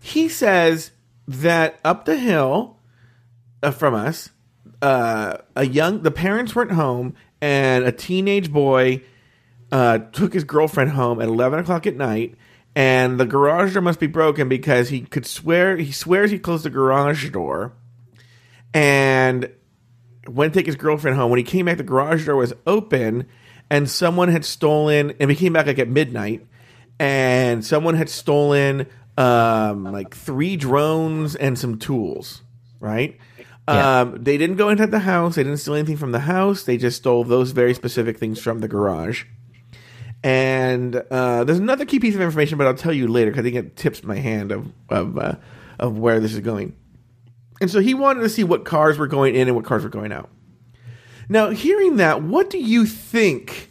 he 0.00 0.28
says 0.28 0.90
that 1.28 1.78
up 1.84 2.04
the 2.04 2.16
hill 2.16 2.78
uh, 3.62 3.70
from 3.70 3.94
us, 3.94 4.30
uh, 4.82 5.38
a 5.56 5.66
young 5.66 6.02
the 6.02 6.10
parents 6.10 6.54
weren't 6.54 6.72
home, 6.72 7.14
and 7.40 7.84
a 7.84 7.92
teenage 7.92 8.52
boy 8.52 9.02
uh, 9.72 9.98
took 9.98 10.32
his 10.32 10.44
girlfriend 10.44 10.90
home 10.90 11.20
at 11.20 11.28
eleven 11.28 11.58
o'clock 11.58 11.86
at 11.86 11.96
night. 11.96 12.36
And 12.76 13.18
the 13.18 13.26
garage 13.26 13.72
door 13.72 13.82
must 13.82 13.98
be 13.98 14.06
broken 14.06 14.48
because 14.48 14.90
he 14.90 15.00
could 15.00 15.26
swear 15.26 15.76
he 15.76 15.90
swears 15.90 16.30
he 16.30 16.38
closed 16.38 16.64
the 16.64 16.70
garage 16.70 17.28
door, 17.30 17.72
and 18.72 19.50
went 20.28 20.54
to 20.54 20.60
take 20.60 20.66
his 20.66 20.76
girlfriend 20.76 21.16
home. 21.16 21.30
When 21.30 21.38
he 21.38 21.44
came 21.44 21.66
back, 21.66 21.78
the 21.78 21.82
garage 21.82 22.26
door 22.26 22.36
was 22.36 22.52
open, 22.68 23.26
and 23.68 23.90
someone 23.90 24.28
had 24.28 24.44
stolen. 24.44 25.14
And 25.18 25.30
he 25.30 25.36
came 25.36 25.52
back 25.52 25.66
like 25.66 25.80
at 25.80 25.88
midnight, 25.88 26.46
and 27.00 27.64
someone 27.64 27.96
had 27.96 28.08
stolen 28.08 28.86
um, 29.18 29.82
like 29.84 30.14
three 30.14 30.56
drones 30.56 31.34
and 31.34 31.58
some 31.58 31.76
tools. 31.76 32.42
Right? 32.78 33.18
Yeah. 33.74 34.00
Um, 34.00 34.22
they 34.22 34.38
didn't 34.38 34.56
go 34.56 34.68
into 34.68 34.86
the 34.86 35.00
house. 35.00 35.36
They 35.36 35.42
didn't 35.42 35.58
steal 35.58 35.74
anything 35.74 35.96
from 35.96 36.12
the 36.12 36.20
house. 36.20 36.64
They 36.64 36.76
just 36.76 36.98
stole 36.98 37.24
those 37.24 37.52
very 37.52 37.74
specific 37.74 38.18
things 38.18 38.38
from 38.38 38.60
the 38.60 38.68
garage. 38.68 39.24
And 40.22 40.96
uh, 40.96 41.44
there's 41.44 41.58
another 41.58 41.86
key 41.86 41.98
piece 41.98 42.14
of 42.14 42.20
information, 42.20 42.58
but 42.58 42.66
I'll 42.66 42.74
tell 42.74 42.92
you 42.92 43.08
later 43.08 43.30
because 43.30 43.40
I 43.40 43.50
think 43.50 43.56
it 43.56 43.76
tips 43.76 44.04
my 44.04 44.16
hand 44.16 44.52
of 44.52 44.72
of 44.88 45.16
uh, 45.16 45.36
of 45.78 45.98
where 45.98 46.20
this 46.20 46.34
is 46.34 46.40
going. 46.40 46.76
And 47.60 47.70
so 47.70 47.80
he 47.80 47.94
wanted 47.94 48.20
to 48.22 48.28
see 48.28 48.44
what 48.44 48.64
cars 48.64 48.98
were 48.98 49.06
going 49.06 49.34
in 49.34 49.48
and 49.48 49.56
what 49.56 49.64
cars 49.64 49.82
were 49.82 49.90
going 49.90 50.12
out. 50.12 50.30
Now, 51.28 51.50
hearing 51.50 51.96
that, 51.96 52.22
what 52.22 52.50
do 52.50 52.58
you 52.58 52.86
think, 52.86 53.70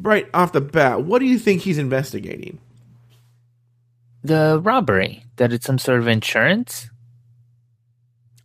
right 0.00 0.26
off 0.34 0.52
the 0.52 0.60
bat, 0.60 1.04
what 1.04 1.20
do 1.20 1.26
you 1.26 1.38
think 1.38 1.62
he's 1.62 1.78
investigating? 1.78 2.58
The 4.24 4.60
robbery. 4.62 5.24
That 5.36 5.52
it's 5.52 5.66
some 5.66 5.78
sort 5.78 6.00
of 6.00 6.08
insurance? 6.08 6.90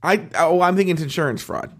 I 0.04 0.28
oh, 0.36 0.62
I'm 0.62 0.76
thinking 0.76 0.94
it's 0.94 1.02
insurance 1.04 1.42
fraud. 1.44 1.72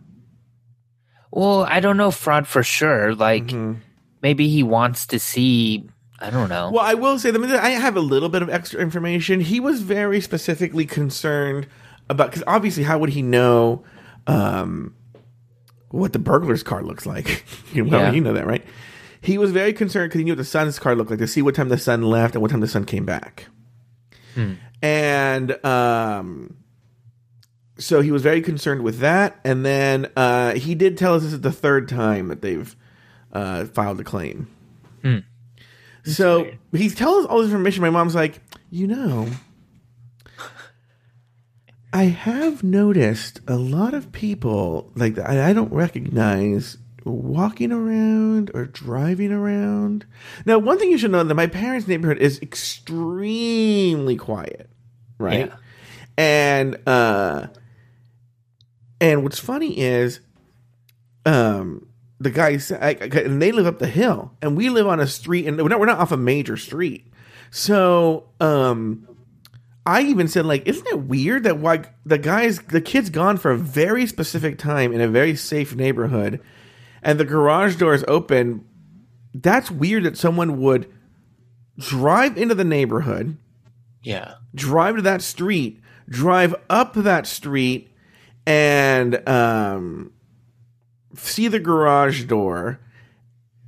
Well, 1.32 1.64
I 1.64 1.80
don't 1.80 1.98
know 1.98 2.12
fraud 2.12 2.48
for 2.48 2.64
sure. 2.64 3.16
Like 3.16 3.46
Mm-hmm. 3.48 3.80
maybe 4.22 4.48
he 4.50 4.64
wants 4.64 5.08
to 5.08 5.20
see 5.20 5.88
I 6.20 6.30
don't 6.30 6.50
know. 6.50 6.70
Well, 6.72 6.86
I 6.86 6.94
will 6.94 7.18
say 7.18 7.32
that 7.32 7.42
I 7.64 7.70
have 7.70 7.96
a 7.98 8.02
little 8.02 8.30
bit 8.30 8.44
of 8.44 8.50
extra 8.50 8.80
information. 8.80 9.40
He 9.42 9.60
was 9.60 9.82
very 9.82 10.22
specifically 10.22 10.86
concerned 10.86 11.68
about 12.10 12.30
because 12.30 12.44
obviously, 12.46 12.84
how 12.84 13.00
would 13.00 13.10
he 13.10 13.24
know 13.24 13.84
um, 14.28 14.94
what 15.90 16.14
the 16.14 16.20
burglar's 16.20 16.62
car 16.62 16.84
looks 16.84 17.08
like? 17.08 17.44
you, 17.74 17.86
know, 17.86 17.98
Yeah. 17.98 18.12
you 18.12 18.22
know 18.22 18.34
that, 18.34 18.46
right? 18.46 18.64
He 19.22 19.40
was 19.40 19.52
very 19.52 19.74
concerned 19.74 20.10
because 20.10 20.20
he 20.20 20.24
knew 20.26 20.34
what 20.34 20.38
the 20.38 20.44
son's 20.46 20.78
car 20.78 20.96
looked 20.96 21.10
like 21.10 21.20
to 21.20 21.28
see 21.28 21.42
what 21.42 21.56
time 21.56 21.70
the 21.70 21.78
son 21.80 22.04
left 22.04 22.36
and 22.36 22.42
what 22.44 22.52
time 22.52 22.60
the 22.60 22.68
son 22.68 22.86
came 22.86 23.06
back. 23.06 23.48
And 24.84 25.66
um, 25.66 26.56
so 27.78 28.02
he 28.02 28.12
was 28.12 28.22
very 28.22 28.42
concerned 28.42 28.84
with 28.84 29.00
that. 29.00 29.40
And 29.44 29.66
then 29.66 30.12
uh, 30.16 30.54
he 30.54 30.76
did 30.76 30.98
tell 30.98 31.16
us 31.16 31.24
this 31.24 31.34
is 31.34 31.42
the 31.42 31.52
third 31.52 31.88
time 31.90 32.28
that 32.28 32.42
they've 32.42 32.76
uh, 33.32 33.66
filed 33.66 34.00
a 34.00 34.04
claim. 34.04 34.48
So 36.04 36.50
he's 36.72 36.96
telling 36.96 37.24
us 37.24 37.30
all 37.30 37.40
this 37.40 37.48
information. 37.48 37.82
My 37.82 37.90
mom's 37.90 38.16
like, 38.16 38.40
you 38.70 38.88
know, 38.88 39.28
I 41.94 42.06
have 42.06 42.64
noticed 42.64 43.42
a 43.48 43.56
lot 43.56 43.94
of 43.94 44.12
people 44.12 44.92
like 44.96 45.16
that 45.16 45.30
I 45.30 45.50
I 45.50 45.54
don't 45.54 45.72
recognize 45.72 46.78
walking 47.04 47.72
around 47.72 48.52
or 48.54 48.66
driving 48.66 49.32
around. 49.32 50.06
Now, 50.46 50.60
one 50.60 50.80
thing 50.80 50.92
you 50.92 50.98
should 50.98 51.12
know 51.12 51.24
that 51.24 51.36
my 51.36 51.48
parents' 51.48 51.88
neighborhood 51.88 52.20
is 52.20 52.40
extremely 52.42 54.16
quiet, 54.16 54.70
right? 55.18 55.48
Yeah. 55.50 55.56
And 56.18 56.78
uh 56.88 57.48
And 59.02 59.24
what's 59.24 59.40
funny 59.40 59.78
is, 59.80 60.22
um, 61.26 61.88
the 62.20 62.30
guys 62.30 62.72
and 62.72 63.42
they 63.42 63.52
live 63.52 63.66
up 63.66 63.80
the 63.80 63.88
hill, 63.88 64.32
and 64.42 64.56
we 64.56 64.70
live 64.70 64.86
on 64.88 65.00
a 65.00 65.08
street, 65.08 65.48
and 65.48 65.58
we're 65.58 65.68
not, 65.70 65.80
we're 65.80 65.88
not 65.88 65.98
off 66.00 66.12
a 66.12 66.18
major 66.18 66.56
street. 66.56 67.12
So, 67.50 68.30
um, 68.40 69.08
I 69.86 70.04
even 70.04 70.28
said 70.28 70.46
like, 70.46 70.68
isn't 70.68 70.86
it 70.88 71.00
weird 71.06 71.44
that 71.44 71.58
why 71.58 71.86
the 72.06 72.20
guys, 72.20 72.60
the 72.60 72.80
kid's 72.80 73.10
gone 73.10 73.38
for 73.38 73.50
a 73.52 73.58
very 73.58 74.06
specific 74.06 74.60
time 74.60 74.94
in 74.94 75.02
a 75.02 75.08
very 75.08 75.36
safe 75.36 75.76
neighborhood, 75.76 76.40
and 77.02 77.20
the 77.20 77.26
garage 77.26 77.76
door 77.78 77.96
is 77.96 78.06
open. 78.08 78.64
That's 79.34 79.72
weird 79.72 80.04
that 80.04 80.18
someone 80.18 80.62
would 80.62 80.88
drive 81.80 82.38
into 82.38 82.54
the 82.54 82.64
neighborhood 82.64 83.38
Yeah. 84.04 84.36
drive 84.54 84.98
to 84.98 85.02
that 85.02 85.24
street, 85.24 85.82
drive 86.08 86.54
up 86.70 86.94
that 86.94 87.26
street, 87.26 87.91
and 88.46 89.28
um, 89.28 90.12
see 91.16 91.48
the 91.48 91.60
garage 91.60 92.24
door, 92.26 92.80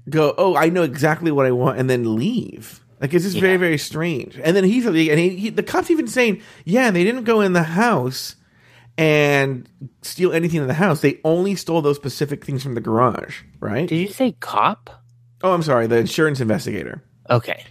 go, 0.10 0.34
oh, 0.38 0.56
I 0.56 0.70
know 0.70 0.84
exactly 0.84 1.32
what 1.32 1.46
I 1.46 1.52
want, 1.52 1.80
and 1.80 1.90
then 1.90 2.16
leave. 2.16 2.80
Like 3.02 3.14
it's 3.14 3.26
just 3.26 3.38
very, 3.38 3.54
Yeah. 3.54 3.58
very 3.60 3.78
strange. 3.78 4.40
And 4.42 4.56
then 4.56 4.64
he's 4.64 4.86
and 4.86 4.96
he, 4.96 5.30
he, 5.36 5.50
the 5.50 5.64
cops 5.64 5.92
even 5.92 6.08
saying, 6.08 6.42
yeah, 6.66 6.90
they 6.92 7.04
didn't 7.04 7.26
go 7.26 7.42
in 7.42 7.52
the 7.54 7.64
house 7.64 8.36
and 8.98 9.68
steal 10.02 10.32
anything 10.32 10.62
in 10.62 10.68
the 10.68 10.74
house. 10.74 11.02
They 11.02 11.20
only 11.26 11.56
stole 11.56 11.82
those 11.82 11.98
specific 11.98 12.46
things 12.46 12.64
from 12.64 12.76
the 12.76 12.82
garage, 12.82 13.42
right? 13.60 13.90
Did 13.90 13.98
you 13.98 14.08
say 14.08 14.34
cop? 14.40 14.90
oh, 15.46 15.52
I'm 15.54 15.64
sorry, 15.64 15.88
the 15.88 15.98
insurance 15.98 16.40
investigator. 16.40 17.04
Okay. 17.30 17.66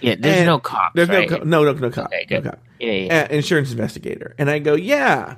Yeah, 0.00 0.14
there's 0.18 0.36
And 0.38 0.46
no 0.46 0.58
cops. 0.60 0.92
There's 0.94 1.08
right? 1.10 1.28
no, 1.28 1.38
co- 1.38 1.44
no, 1.44 1.64
no, 1.64 1.72
no 1.72 1.90
cop. 1.90 2.06
Okay, 2.06 2.26
no 2.30 2.40
good. 2.40 2.50
cop. 2.50 2.62
Yeah, 2.80 2.92
yeah. 2.92 3.26
Uh, 3.30 3.34
insurance 3.34 3.70
investigator. 3.70 4.34
And 4.38 4.48
I 4.48 4.60
go, 4.60 4.74
yeah, 4.74 5.34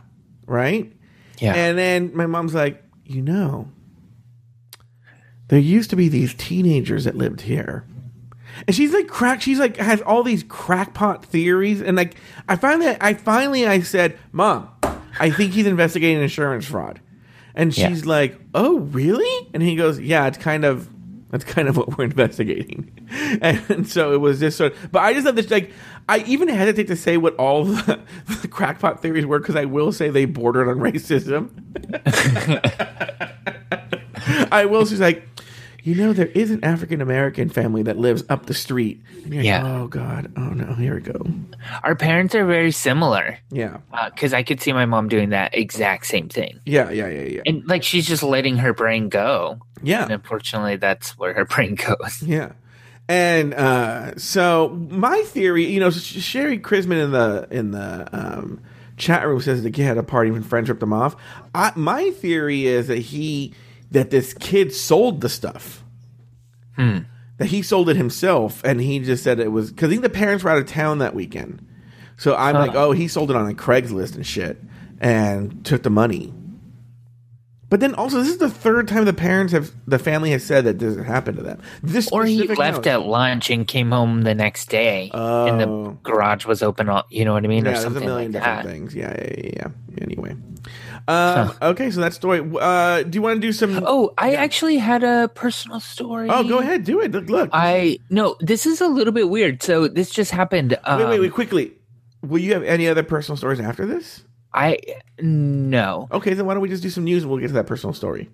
right? 0.46 0.92
Yeah. 1.40 1.54
And 1.54 1.76
then 1.78 2.14
my 2.14 2.26
mom's 2.26 2.54
like, 2.54 2.82
you 3.04 3.22
know, 3.22 3.68
there 5.48 5.58
used 5.58 5.90
to 5.90 5.96
be 5.96 6.08
these 6.08 6.34
teenagers 6.34 7.04
that 7.04 7.16
lived 7.16 7.40
here. 7.42 7.84
And 8.66 8.74
she's 8.76 8.92
like 8.92 9.06
crack 9.08 9.40
she's 9.40 9.58
like 9.58 9.76
has 9.78 10.00
all 10.02 10.22
these 10.22 10.42
crackpot 10.44 11.24
theories 11.24 11.80
and 11.80 11.96
like 11.96 12.14
I 12.48 12.56
finally 12.56 12.96
I 13.00 13.14
finally 13.14 13.66
I 13.66 13.80
said, 13.80 14.18
"Mom, 14.32 14.68
I 15.18 15.30
think 15.30 15.52
he's 15.52 15.66
investigating 15.66 16.22
insurance 16.22 16.66
fraud." 16.66 17.00
And 17.54 17.76
Yeah. 17.76 17.88
she's 17.88 18.04
like, 18.06 18.38
"Oh, 18.54 18.80
really?" 18.80 19.48
And 19.54 19.62
he 19.62 19.76
goes, 19.76 19.98
"Yeah, 19.98 20.26
it's 20.26 20.36
kind 20.38 20.64
of 20.64 20.88
that's 21.30 21.44
kind 21.44 21.68
of 21.68 21.76
what 21.76 21.96
we're 21.96 22.04
investigating." 22.12 22.90
And 23.42 23.88
so 23.88 24.12
it 24.14 24.18
was 24.20 24.40
just 24.40 24.56
sort 24.58 24.72
of, 24.72 24.92
but 24.92 25.00
I 25.02 25.14
just 25.14 25.26
have 25.26 25.36
this 25.36 25.50
like 25.50 25.72
I 26.10 26.24
even 26.26 26.48
hesitate 26.48 26.88
to 26.88 26.96
say 26.96 27.16
what 27.16 27.36
all 27.36 27.64
the, 27.64 28.00
the 28.42 28.48
crackpot 28.48 29.00
theories 29.00 29.24
were 29.24 29.38
because 29.38 29.54
I 29.54 29.64
will 29.64 29.92
say 29.92 30.10
they 30.10 30.24
bordered 30.24 30.68
on 30.68 30.78
racism. 30.78 31.50
I 34.52 34.64
will. 34.64 34.84
She's 34.86 35.00
like, 35.00 35.22
you 35.84 35.94
know, 35.94 36.12
there 36.12 36.26
is 36.26 36.50
an 36.50 36.64
African 36.64 37.00
American 37.00 37.48
family 37.48 37.84
that 37.84 37.96
lives 37.96 38.24
up 38.28 38.46
the 38.46 38.54
street. 38.54 39.00
Yeah. 39.24 39.62
like, 39.62 39.72
oh 39.72 39.86
God. 39.86 40.32
Oh 40.36 40.50
no. 40.50 40.74
Here 40.74 40.96
we 40.96 41.00
go. 41.00 41.24
Our 41.84 41.94
parents 41.94 42.34
are 42.34 42.44
very 42.44 42.72
similar 42.72 43.38
Yeah. 43.52 43.78
Uh, 43.92 44.10
because 44.10 44.34
I 44.34 44.42
could 44.42 44.60
see 44.60 44.72
my 44.72 44.86
mom 44.86 45.08
doing 45.08 45.30
that 45.30 45.56
exact 45.56 46.06
same 46.06 46.28
thing. 46.28 46.58
Yeah. 46.66 46.90
Yeah. 46.90 47.08
Yeah. 47.08 47.22
Yeah. 47.22 47.42
And 47.46 47.64
like 47.68 47.84
she's 47.84 48.08
just 48.08 48.24
letting 48.24 48.56
her 48.56 48.74
brain 48.74 49.08
go. 49.08 49.60
Yeah. 49.82 50.02
And 50.02 50.12
unfortunately, 50.12 50.76
that's 50.76 51.16
where 51.16 51.32
her 51.34 51.44
brain 51.44 51.76
goes. 51.76 52.20
Yeah. 52.20 52.52
And 53.10 53.54
uh, 53.54 54.16
so 54.18 54.68
my 54.88 55.22
theory, 55.22 55.64
you 55.64 55.80
know, 55.80 55.90
Sherry 55.90 56.60
Chrisman 56.60 57.02
in 57.02 57.10
the 57.10 57.48
in 57.50 57.72
the 57.72 58.08
um, 58.12 58.60
chat 58.96 59.26
room 59.26 59.40
says 59.40 59.64
the 59.64 59.72
kid 59.72 59.82
had 59.82 59.98
a 59.98 60.04
party 60.04 60.30
when 60.30 60.44
friends 60.44 60.68
ripped 60.68 60.80
him 60.80 60.92
off. 60.92 61.16
I, 61.52 61.72
my 61.74 62.12
theory 62.12 62.66
is 62.66 62.86
that 62.86 62.98
he 62.98 63.52
that 63.90 64.10
this 64.10 64.32
kid 64.32 64.72
sold 64.72 65.22
the 65.22 65.28
stuff. 65.28 65.82
That 67.38 67.46
he 67.46 67.62
sold 67.62 67.88
it 67.88 67.96
himself, 67.96 68.62
and 68.64 68.80
he 68.80 69.00
just 69.00 69.24
said 69.24 69.40
it 69.40 69.50
was 69.50 69.72
because 69.72 69.88
I 69.88 69.90
think 69.90 70.02
the 70.02 70.08
parents 70.08 70.44
were 70.44 70.50
out 70.50 70.58
of 70.58 70.66
town 70.66 70.98
that 70.98 71.12
weekend. 71.12 71.66
So 72.16 72.36
I'm 72.36 72.54
like, 72.54 72.76
oh, 72.76 72.92
he 72.92 73.08
sold 73.08 73.30
it 73.30 73.36
on 73.36 73.50
a 73.50 73.54
Craigslist 73.54 74.14
and 74.14 74.24
shit, 74.24 74.56
and 75.00 75.64
took 75.64 75.82
the 75.82 75.90
money. 75.90 76.32
But 77.70 77.78
then 77.80 77.94
also, 77.94 78.18
this 78.18 78.28
is 78.28 78.38
the 78.38 78.50
third 78.50 78.88
time 78.88 79.04
the 79.04 79.12
parents 79.12 79.52
have 79.52 79.70
the 79.86 79.98
family 79.98 80.32
has 80.32 80.44
said 80.44 80.64
that 80.64 80.80
this 80.80 80.96
happened 81.06 81.36
to 81.38 81.42
them. 81.44 81.62
This 81.84 82.10
Or 82.10 82.24
he 82.24 82.42
left 82.48 82.78
note. 82.78 82.86
at 82.88 83.02
lunch 83.06 83.48
and 83.48 83.66
came 83.66 83.92
home 83.92 84.22
the 84.22 84.34
next 84.34 84.68
day, 84.68 85.08
and 85.14 85.60
the 85.60 85.68
Oh. 85.68 85.98
garage 86.02 86.46
was 86.46 86.62
open. 86.64 86.88
All 86.88 87.04
you 87.10 87.24
know 87.24 87.32
what 87.32 87.44
I 87.44 87.46
mean, 87.46 87.64
Yeah, 87.64 87.70
or 87.70 87.74
there's 87.74 87.78
a 87.78 87.82
something 87.84 88.04
million 88.04 88.32
like 88.32 88.42
different 88.42 88.64
that. 88.64 88.68
things. 88.72 88.94
Yeah, 88.94 89.14
yeah, 89.16 89.34
yeah. 89.44 89.50
yeah. 89.56 90.02
Anyway, 90.02 90.34
um, 91.08 91.52
okay, 91.62 91.90
so 91.92 92.00
that 92.00 92.12
story. 92.12 92.40
Uh, 92.60 93.02
do 93.04 93.16
you 93.16 93.22
want 93.22 93.36
to 93.36 93.40
do 93.40 93.52
some? 93.52 93.82
Oh, 93.86 94.12
I 94.18 94.34
actually 94.34 94.78
had 94.78 95.04
a 95.04 95.28
personal 95.34 95.78
story. 95.80 96.28
Oh, 96.28 96.42
go 96.42 96.58
ahead, 96.58 96.84
do 96.84 97.00
it. 97.00 97.12
Look, 97.12 97.28
look. 97.30 97.50
I 97.52 97.98
no, 98.10 98.34
this 98.40 98.66
is 98.66 98.80
a 98.80 98.88
little 98.88 99.12
bit 99.12 99.28
weird. 99.30 99.62
So 99.62 99.86
this 99.88 100.10
just 100.10 100.32
happened. 100.32 100.76
Um, 100.84 100.98
wait, 101.00 101.08
wait, 101.08 101.20
wait. 101.20 101.32
Quickly, 101.32 101.72
will 102.22 102.40
you 102.40 102.52
have 102.54 102.64
any 102.64 102.88
other 102.88 103.02
personal 103.04 103.36
stories 103.36 103.60
after 103.60 103.86
this? 103.86 104.24
I 104.52 104.78
no. 105.20 106.08
Okay, 106.10 106.34
then 106.34 106.46
why 106.46 106.54
don't 106.54 106.62
we 106.62 106.68
just 106.68 106.82
do 106.82 106.90
some 106.90 107.04
news 107.04 107.22
and 107.22 107.30
we'll 107.30 107.40
get 107.40 107.48
to 107.48 107.54
that 107.54 107.66
personal 107.66 107.94
story. 107.94 108.28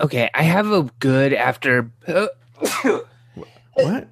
Okay, 0.00 0.30
I 0.32 0.42
have 0.42 0.70
a 0.70 0.84
good 1.00 1.32
after. 1.32 1.90
What? 3.74 4.08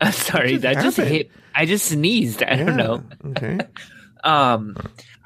I'm 0.00 0.12
sorry, 0.12 0.50
just 0.52 0.62
that 0.62 0.74
just 0.82 0.98
happened? 0.98 1.14
hit. 1.14 1.30
I 1.54 1.64
just 1.64 1.86
sneezed. 1.86 2.42
I 2.42 2.56
don't 2.56 2.76
know. 2.76 3.02
Okay. 3.30 3.58
Um, 4.24 4.74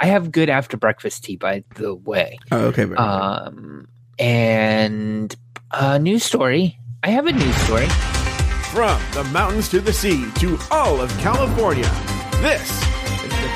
I 0.00 0.06
have 0.06 0.32
good 0.32 0.50
after 0.50 0.76
breakfast 0.76 1.22
tea, 1.22 1.36
by 1.36 1.62
the 1.76 1.94
way. 1.94 2.36
Oh, 2.50 2.66
okay. 2.66 2.82
Very 2.82 2.96
good. 2.96 2.98
Um, 2.98 3.86
and 4.18 5.32
a 5.70 6.00
news 6.00 6.24
story. 6.24 6.80
I 7.04 7.10
have 7.10 7.26
a 7.28 7.32
news 7.32 7.54
story. 7.58 7.86
From 8.72 9.00
the 9.12 9.22
mountains 9.32 9.68
to 9.68 9.80
the 9.80 9.92
sea 9.92 10.28
to 10.40 10.58
all 10.72 11.00
of 11.00 11.16
California, 11.18 11.88
this 12.40 12.68
is 12.70 12.80
the 12.80 12.97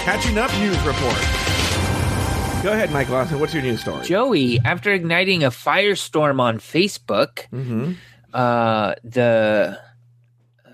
Catching 0.03 0.37
Up 0.37 0.53
News 0.59 0.77
Report. 0.81 1.15
Go 2.65 2.73
ahead, 2.73 2.91
Mike 2.91 3.09
Lawson. 3.09 3.39
What's 3.39 3.55
your 3.55 3.63
news 3.63 3.83
story? 3.83 4.05
Joey, 4.05 4.59
after 4.65 4.93
igniting 4.93 5.45
a 5.45 5.51
firestorm 5.51 6.41
on 6.41 6.59
Facebook, 6.59 7.47
mm-hmm. 7.53 7.93
uh, 8.35 8.95
the 9.05 9.79
uh, 10.67 10.71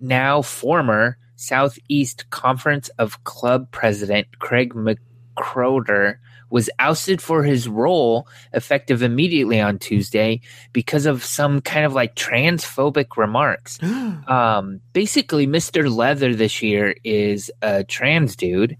now 0.00 0.40
former 0.40 1.18
Southeast 1.36 2.30
Conference 2.30 2.88
of 2.98 3.22
Club 3.24 3.70
president 3.70 4.38
Craig 4.38 4.72
McCroder 4.72 6.16
was 6.50 6.68
ousted 6.78 7.22
for 7.22 7.42
his 7.42 7.68
role 7.68 8.26
effective 8.52 9.02
immediately 9.02 9.60
on 9.60 9.78
Tuesday 9.78 10.40
because 10.72 11.06
of 11.06 11.24
some 11.24 11.60
kind 11.60 11.86
of 11.86 11.94
like 11.94 12.14
transphobic 12.14 13.16
remarks. 13.16 13.82
um, 13.82 14.80
basically, 14.92 15.46
Mr. 15.46 15.94
Leather 15.94 16.34
this 16.34 16.60
year 16.62 16.94
is 17.04 17.50
a 17.62 17.84
trans 17.84 18.36
dude, 18.36 18.76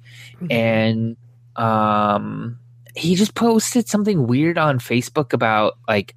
and 0.51 1.17
um, 1.57 2.59
he 2.95 3.15
just 3.15 3.35
posted 3.35 3.89
something 3.89 4.27
weird 4.27 4.59
on 4.59 4.79
Facebook 4.79 5.33
about 5.33 5.79
like 5.89 6.15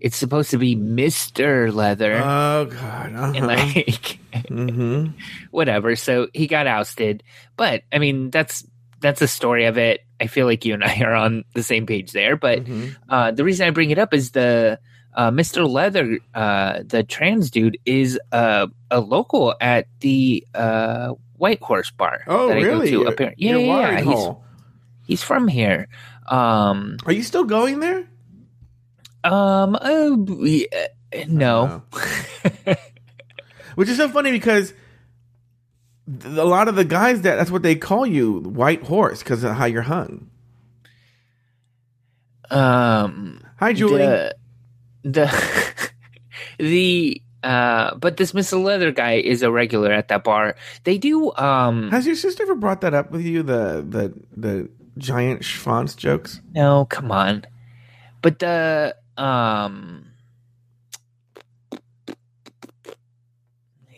it's 0.00 0.16
supposed 0.16 0.50
to 0.52 0.58
be 0.58 0.76
Mr. 0.76 1.74
Leather 1.74 2.20
Oh 2.22 2.66
God. 2.66 3.14
Uh-huh. 3.14 3.32
and 3.34 3.46
like 3.46 4.18
mm-hmm. 4.32 5.10
whatever. 5.50 5.96
So 5.96 6.28
he 6.32 6.46
got 6.46 6.66
ousted. 6.66 7.22
But 7.56 7.82
I 7.92 7.98
mean, 7.98 8.30
that's 8.30 8.64
that's 9.00 9.20
the 9.20 9.28
story 9.28 9.66
of 9.66 9.78
it. 9.78 10.04
I 10.20 10.26
feel 10.26 10.46
like 10.46 10.64
you 10.64 10.74
and 10.74 10.82
I 10.84 11.00
are 11.04 11.14
on 11.14 11.44
the 11.54 11.62
same 11.62 11.86
page 11.86 12.12
there. 12.12 12.36
But 12.36 12.64
Mhm. 12.64 12.96
uh, 13.08 13.30
the 13.32 13.44
reason 13.44 13.66
I 13.66 13.70
bring 13.70 13.90
it 13.90 13.98
up 13.98 14.12
is 14.14 14.32
the 14.32 14.78
uh, 15.14 15.30
Mr. 15.30 15.68
Leather, 15.68 16.18
uh, 16.34 16.80
the 16.86 17.02
trans 17.02 17.50
dude, 17.50 17.78
is 17.84 18.20
uh, 18.30 18.66
a 18.90 19.00
local 19.00 19.54
at 19.60 19.86
the 20.00 20.46
uh, 20.54 21.14
White 21.36 21.60
Horse 21.62 21.90
Bar. 21.90 22.22
Oh, 22.26 22.48
that 22.48 22.56
I 22.58 22.60
go 22.60 22.66
really? 22.66 22.90
to 22.90 23.04
here. 23.16 23.34
Yeah, 23.36 23.56
yeah, 23.56 23.90
yeah. 23.90 24.00
He's, 24.02 24.28
he's 25.06 25.22
from 25.22 25.48
here. 25.48 25.88
Um, 26.26 26.98
Are 27.06 27.12
you 27.12 27.22
still 27.22 27.44
going 27.44 27.80
there? 27.80 28.04
um, 29.24 29.74
uh, 29.74 30.16
yeah, 30.44 31.24
no. 31.26 31.82
Which 33.74 33.88
is 33.88 33.96
so 33.96 34.08
funny 34.08 34.30
because 34.32 34.72
a 36.24 36.44
lot 36.44 36.68
of 36.68 36.76
the 36.76 36.84
guys 36.84 37.22
that 37.22 37.36
that's 37.36 37.50
what 37.50 37.62
they 37.62 37.74
call 37.74 38.06
you, 38.06 38.40
white 38.40 38.82
horse, 38.84 39.22
because 39.22 39.44
of 39.44 39.54
how 39.56 39.66
you're 39.66 39.82
hung. 39.82 40.30
Um, 42.50 43.44
Hi, 43.56 43.72
Julie. 43.72 43.98
The 43.98 44.34
the, 45.02 45.90
the 46.58 47.22
uh, 47.42 47.94
but 47.96 48.16
this 48.16 48.32
Mr. 48.32 48.62
Leather 48.62 48.90
guy 48.90 49.14
is 49.14 49.42
a 49.42 49.50
regular 49.50 49.92
at 49.92 50.08
that 50.08 50.24
bar. 50.24 50.56
They 50.84 50.98
do 50.98 51.32
um 51.36 51.90
Has 51.90 52.06
your 52.06 52.16
sister 52.16 52.42
ever 52.42 52.54
brought 52.54 52.80
that 52.80 52.94
up 52.94 53.10
with 53.10 53.22
you? 53.22 53.42
The 53.42 53.84
the 53.86 54.14
the 54.36 54.70
giant 54.96 55.42
schwanz 55.42 55.96
jokes. 55.96 56.40
no, 56.54 56.86
come 56.86 57.12
on. 57.12 57.44
But 58.22 58.38
the 58.38 58.96
um 59.16 60.06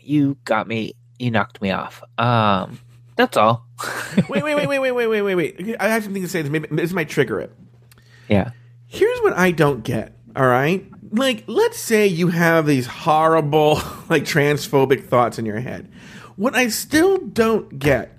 you 0.03 0.37
got 0.45 0.67
me 0.67 0.95
you 1.21 1.31
knocked 1.31 1.61
me 1.63 1.71
off. 1.71 2.03
Um 2.19 2.81
that's 3.21 3.37
all. 3.37 3.67
wait, 4.29 4.29
wait, 4.43 4.55
wait, 4.55 4.67
wait, 4.67 4.79
wait, 4.79 4.93
wait, 4.93 5.07
wait, 5.07 5.23
wait, 5.23 5.35
wait. 5.35 5.77
I 5.79 5.89
have 5.89 6.05
something 6.05 6.23
to 6.23 6.29
say. 6.29 6.41
This 6.41 6.51
maybe 6.51 6.69
this 6.71 6.93
might 6.93 7.09
trigger 7.09 7.39
it. 7.41 7.53
Yeah. 8.29 8.53
Here's 8.87 9.21
what 9.21 9.37
I 9.37 9.51
don't 9.51 9.85
get. 9.85 10.17
All 10.35 10.47
right. 10.47 10.87
Like, 11.13 11.45
let's 11.47 11.79
say 11.79 12.07
you 12.07 12.29
have 12.29 12.67
these 12.67 12.87
horrible, 12.87 13.75
like, 14.09 14.23
transphobic 14.23 15.07
thoughts 15.07 15.39
in 15.39 15.45
your 15.45 15.61
head. 15.61 15.91
What 16.37 16.55
I 16.55 16.69
still 16.69 17.19
don't 17.19 17.79
get 17.79 18.17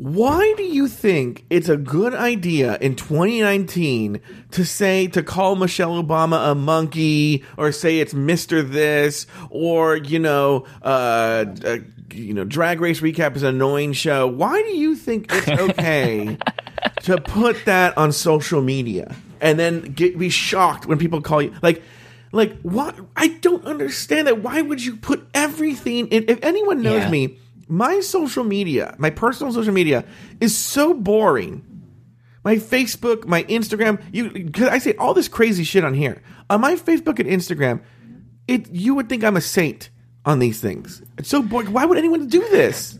why 0.00 0.54
do 0.56 0.62
you 0.62 0.88
think 0.88 1.44
it's 1.50 1.68
a 1.68 1.76
good 1.76 2.14
idea 2.14 2.78
in 2.80 2.96
2019 2.96 4.18
to 4.52 4.64
say 4.64 5.06
to 5.08 5.22
call 5.22 5.56
Michelle 5.56 6.02
Obama 6.02 6.52
a 6.52 6.54
monkey 6.54 7.44
or 7.58 7.70
say 7.70 7.98
it's 7.98 8.14
Mr. 8.14 8.66
This 8.66 9.26
or 9.50 9.96
you 9.96 10.18
know 10.18 10.64
uh, 10.82 11.44
uh 11.64 11.76
you 12.14 12.32
know 12.32 12.44
Drag 12.44 12.80
Race 12.80 13.00
recap 13.00 13.36
is 13.36 13.42
an 13.42 13.56
annoying 13.56 13.92
show? 13.92 14.26
Why 14.26 14.62
do 14.62 14.70
you 14.74 14.96
think 14.96 15.26
it's 15.30 15.48
okay 15.70 16.38
to 17.02 17.20
put 17.20 17.62
that 17.66 17.98
on 17.98 18.10
social 18.12 18.62
media 18.62 19.14
and 19.42 19.58
then 19.58 19.82
get 19.82 20.18
be 20.18 20.30
shocked 20.30 20.86
when 20.86 20.96
people 20.96 21.20
call 21.20 21.42
you 21.42 21.54
like 21.60 21.82
like 22.32 22.58
what 22.62 22.98
I 23.16 23.28
don't 23.28 23.66
understand 23.66 24.28
that 24.28 24.42
why 24.42 24.62
would 24.62 24.82
you 24.82 24.96
put 24.96 25.28
everything 25.34 26.08
in 26.08 26.24
if 26.26 26.38
anyone 26.42 26.80
knows 26.80 27.02
Yeah. 27.02 27.10
me 27.10 27.36
my 27.70 28.00
social 28.00 28.44
media, 28.44 28.94
my 28.98 29.10
personal 29.10 29.52
social 29.52 29.72
media 29.72 30.04
is 30.40 30.56
so 30.56 30.92
boring. 30.92 31.66
My 32.42 32.56
Facebook, 32.56 33.26
my 33.26 33.44
Instagram, 33.44 34.02
you 34.12 34.50
cuz 34.50 34.68
I 34.68 34.78
say 34.78 34.94
all 34.96 35.14
this 35.14 35.28
crazy 35.28 35.64
shit 35.64 35.84
on 35.84 35.94
here. 35.94 36.22
On 36.48 36.60
my 36.60 36.74
Facebook 36.74 37.18
and 37.18 37.28
Instagram, 37.28 37.80
it 38.48 38.70
you 38.70 38.94
would 38.94 39.08
think 39.08 39.24
I'm 39.24 39.36
a 39.36 39.40
saint 39.40 39.90
on 40.24 40.38
these 40.38 40.60
things. 40.60 41.02
It's 41.16 41.28
so 41.28 41.42
boring. 41.42 41.72
Why 41.72 41.84
would 41.84 41.98
anyone 41.98 42.26
do 42.28 42.40
this? 42.48 42.98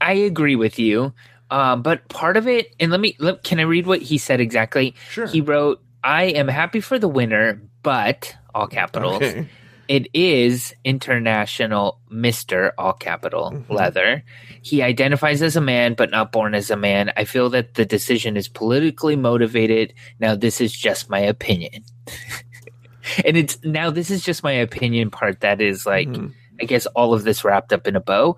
I 0.00 0.12
agree 0.12 0.56
with 0.56 0.78
you. 0.78 1.14
Um, 1.50 1.82
but 1.82 2.08
part 2.08 2.36
of 2.36 2.48
it, 2.48 2.74
and 2.80 2.90
let 2.90 3.00
me, 3.00 3.16
let, 3.18 3.42
can 3.42 3.60
I 3.60 3.62
read 3.62 3.86
what 3.86 4.02
he 4.02 4.18
said 4.18 4.40
exactly? 4.40 4.94
Sure. 5.10 5.26
He 5.26 5.40
wrote, 5.40 5.80
I 6.02 6.24
am 6.24 6.48
happy 6.48 6.80
for 6.80 6.98
the 6.98 7.08
winner, 7.08 7.62
but, 7.82 8.34
all 8.54 8.66
capitals, 8.66 9.16
Okay. 9.16 9.48
It 9.88 10.08
is 10.14 10.74
international 10.84 12.00
Mr. 12.10 12.72
all 12.78 12.92
capital 12.92 13.50
Mm-hmm. 13.52 13.72
leather. 13.72 14.24
He 14.62 14.82
identifies 14.82 15.42
as 15.42 15.56
a 15.56 15.60
man, 15.60 15.94
but 15.94 16.10
not 16.10 16.32
born 16.32 16.54
as 16.54 16.70
a 16.70 16.76
man. 16.76 17.12
I 17.16 17.24
feel 17.24 17.50
that 17.50 17.74
the 17.74 17.84
decision 17.84 18.36
is 18.36 18.48
politically 18.48 19.16
motivated. 19.16 19.92
Now, 20.20 20.34
this 20.34 20.60
is 20.60 20.72
just 20.72 21.10
my 21.10 21.18
opinion. 21.20 21.84
and 23.24 23.36
it's 23.36 23.58
now, 23.64 23.90
this 23.90 24.10
is 24.10 24.22
just 24.24 24.42
my 24.42 24.52
opinion 24.52 25.10
part 25.10 25.40
that 25.40 25.60
is 25.60 25.86
like, 25.86 26.08
Mm-hmm. 26.08 26.28
I 26.60 26.64
guess, 26.66 26.86
all 26.86 27.12
of 27.14 27.24
this 27.24 27.42
wrapped 27.44 27.72
up 27.72 27.86
in 27.88 27.96
a 27.96 28.00
bow. 28.00 28.36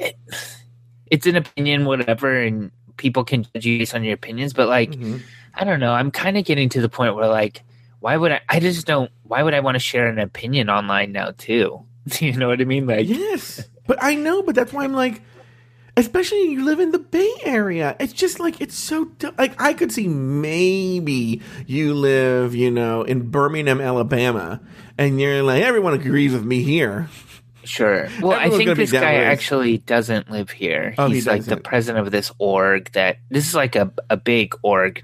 It, 0.00 0.16
it's 1.10 1.26
an 1.26 1.36
opinion, 1.36 1.84
whatever, 1.84 2.40
and 2.40 2.70
people 2.96 3.24
can 3.24 3.44
judge 3.44 3.66
you 3.66 3.78
based 3.78 3.94
on 3.94 4.04
your 4.04 4.14
opinions, 4.14 4.52
but 4.54 4.68
like, 4.68 4.90
Mm-hmm. 4.90 5.18
I 5.54 5.64
don't 5.64 5.80
know. 5.80 5.92
I'm 5.92 6.10
kind 6.10 6.38
of 6.38 6.44
getting 6.44 6.68
to 6.70 6.80
the 6.80 6.88
point 6.88 7.14
where 7.16 7.26
like, 7.28 7.62
why 8.00 8.16
would 8.16 8.32
I? 8.32 8.40
I 8.48 8.60
just 8.60 8.86
don't. 8.86 9.10
Why 9.24 9.42
would 9.42 9.54
I 9.54 9.60
want 9.60 9.74
to 9.74 9.80
share 9.80 10.08
an 10.08 10.18
opinion 10.18 10.70
online 10.70 11.12
now 11.12 11.32
too? 11.36 11.84
you 12.20 12.32
know 12.32 12.48
what 12.48 12.60
I 12.60 12.64
mean? 12.64 12.86
Like, 12.86 13.08
Yes. 13.08 13.68
But 13.86 14.02
I 14.02 14.14
know, 14.16 14.42
but 14.42 14.54
that's 14.54 14.72
why 14.72 14.84
I'm 14.84 14.92
like, 14.92 15.22
especially 15.96 16.50
you 16.50 16.64
live 16.64 16.78
in 16.78 16.90
the 16.90 16.98
Bay 16.98 17.32
Area. 17.42 17.96
It's 17.98 18.12
just 18.12 18.38
like, 18.38 18.60
it's 18.60 18.74
so, 18.74 19.10
like, 19.38 19.58
I 19.60 19.72
could 19.72 19.90
see 19.90 20.06
maybe 20.06 21.40
you 21.66 21.94
live, 21.94 22.54
you 22.54 22.70
know, 22.70 23.02
in 23.02 23.30
Birmingham, 23.30 23.80
Alabama, 23.80 24.60
and 24.98 25.18
you're 25.18 25.42
like, 25.42 25.62
everyone 25.62 25.94
agrees 25.94 26.34
with 26.34 26.44
me 26.44 26.62
here. 26.62 27.08
sure. 27.64 28.10
Well, 28.20 28.38
I 28.38 28.50
think 28.50 28.76
this 28.76 28.92
guy 28.92 29.14
actually 29.14 29.78
doesn't 29.78 30.30
live 30.30 30.50
here. 30.50 30.94
Oh, 30.98 31.08
he 31.08 31.14
He's 31.14 31.26
like 31.26 31.44
the 31.44 31.56
president 31.56 32.06
of 32.06 32.12
this 32.12 32.30
org. 32.36 32.92
That 32.92 33.18
this 33.30 33.48
is 33.48 33.54
like 33.54 33.74
a 33.74 33.90
a 34.10 34.18
big 34.18 34.54
org. 34.62 35.02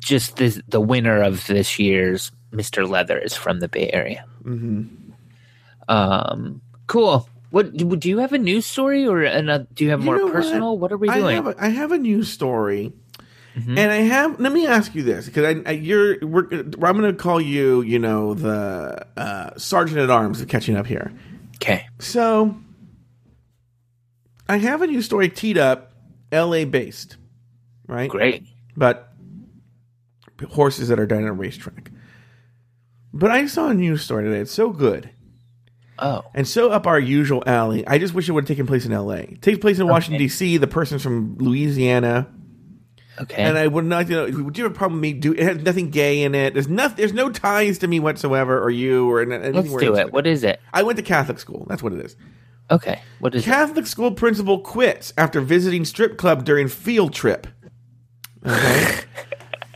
Just 0.00 0.36
this, 0.36 0.60
the 0.68 0.80
winner 0.80 1.22
of 1.22 1.46
this 1.46 1.78
year's 1.78 2.32
Mr. 2.52 2.88
Leather 2.88 3.18
is 3.18 3.34
from 3.34 3.60
the 3.60 3.68
Bay 3.68 3.90
Area. 3.92 4.24
Mm-hmm. 4.44 4.84
Um, 5.88 6.60
cool. 6.86 7.28
What 7.50 7.76
do 7.76 8.08
you 8.08 8.18
have 8.18 8.32
a 8.32 8.38
news 8.38 8.64
story 8.64 9.06
or 9.06 9.22
an, 9.22 9.66
do 9.74 9.84
you 9.84 9.90
have 9.90 10.00
You 10.00 10.06
more 10.06 10.16
know 10.16 10.24
what? 10.24 10.32
personal? 10.32 10.78
What? 10.78 10.90
are 10.92 10.96
we 10.96 11.08
I 11.08 11.18
doing? 11.18 11.36
have 11.36 11.46
a, 11.48 11.54
I 11.58 11.68
have 11.68 11.92
a 11.92 11.98
news 11.98 12.30
story. 12.30 12.92
Mm-hmm. 13.54 13.76
And 13.76 13.92
I 13.92 13.96
have. 13.96 14.40
Let 14.40 14.50
me 14.52 14.66
ask 14.66 14.94
you 14.94 15.02
this, 15.02 15.26
because 15.26 15.44
I, 15.44 15.68
I, 15.68 15.72
you're. 15.72 16.18
We're, 16.26 16.48
I'm 16.50 16.78
going 16.78 17.02
to 17.02 17.12
call 17.12 17.38
you. 17.38 17.82
You 17.82 17.98
know, 17.98 18.32
the 18.32 19.06
uh, 19.14 19.50
sergeant 19.58 19.98
at 19.98 20.08
arms 20.08 20.40
of 20.40 20.48
catching 20.48 20.74
up 20.74 20.86
here. 20.86 21.12
okay. 21.56 21.86
So, 21.98 22.56
I 24.48 24.56
have 24.56 24.80
a 24.80 24.86
new 24.86 25.02
story 25.02 25.28
teed 25.28 25.58
up, 25.58 25.92
L.A. 26.30 26.64
based, 26.64 27.18
right? 27.86 28.08
Great. 28.08 28.46
But 28.74 29.11
horses 30.50 30.88
that 30.88 30.98
are 31.00 31.06
dying 31.06 31.24
at 31.24 31.28
a 31.30 31.32
racetrack. 31.32 31.90
But 33.12 33.30
I 33.30 33.46
saw 33.46 33.68
a 33.68 33.74
news 33.74 34.02
story 34.02 34.24
today. 34.24 34.40
It's 34.40 34.52
so 34.52 34.70
good 34.70 35.10
Oh, 35.98 36.24
and 36.34 36.48
so 36.48 36.70
up 36.70 36.86
our 36.86 36.98
usual 36.98 37.44
alley. 37.46 37.86
I 37.86 37.98
just 37.98 38.12
wish 38.12 38.28
it 38.28 38.32
would 38.32 38.44
have 38.44 38.48
taken 38.48 38.66
place 38.66 38.84
in 38.84 38.92
L.A. 38.92 39.20
It 39.20 39.42
takes 39.42 39.58
place 39.58 39.78
in 39.78 39.86
Washington 39.86 40.16
Okay. 40.16 40.24
D.C. 40.24 40.56
The 40.56 40.66
person's 40.66 41.00
from 41.02 41.36
Louisiana. 41.38 42.26
okay. 43.20 43.40
And 43.40 43.56
I 43.56 43.68
would 43.68 43.84
not, 43.84 44.08
you 44.08 44.16
know, 44.16 44.42
would 44.42 44.58
you 44.58 44.64
have 44.64 44.72
a 44.72 44.74
problem 44.74 44.94
with 45.00 45.02
me? 45.02 45.12
Do 45.12 45.32
it 45.32 45.38
has 45.40 45.58
nothing 45.58 45.90
gay 45.90 46.22
in 46.22 46.34
it? 46.34 46.54
There's 46.54 46.66
nothing. 46.66 46.96
There's 46.96 47.12
no 47.12 47.30
ties 47.30 47.78
to 47.78 47.86
me 47.86 48.00
whatsoever, 48.00 48.60
or 48.60 48.70
you, 48.70 49.08
or 49.08 49.20
anything. 49.22 49.52
Let's 49.52 49.68
do 49.76 49.94
it. 49.94 50.12
What 50.12 50.26
is 50.26 50.42
it? 50.42 50.60
I 50.72 50.82
went 50.82 50.96
to 50.96 51.02
Catholic 51.04 51.38
school. 51.38 51.66
That's 51.68 51.82
what 51.84 51.92
it 51.92 52.04
is. 52.04 52.16
Okay. 52.70 53.00
What 53.20 53.34
is 53.36 53.42
it? 53.42 53.46
Catholic 53.46 53.86
school 53.86 54.10
principal 54.10 54.58
quits 54.58 55.12
after 55.16 55.40
visiting 55.40 55.84
strip 55.84 56.16
club 56.16 56.44
during 56.44 56.66
field 56.66 57.12
trip. 57.12 57.46
Okay. 58.44 58.98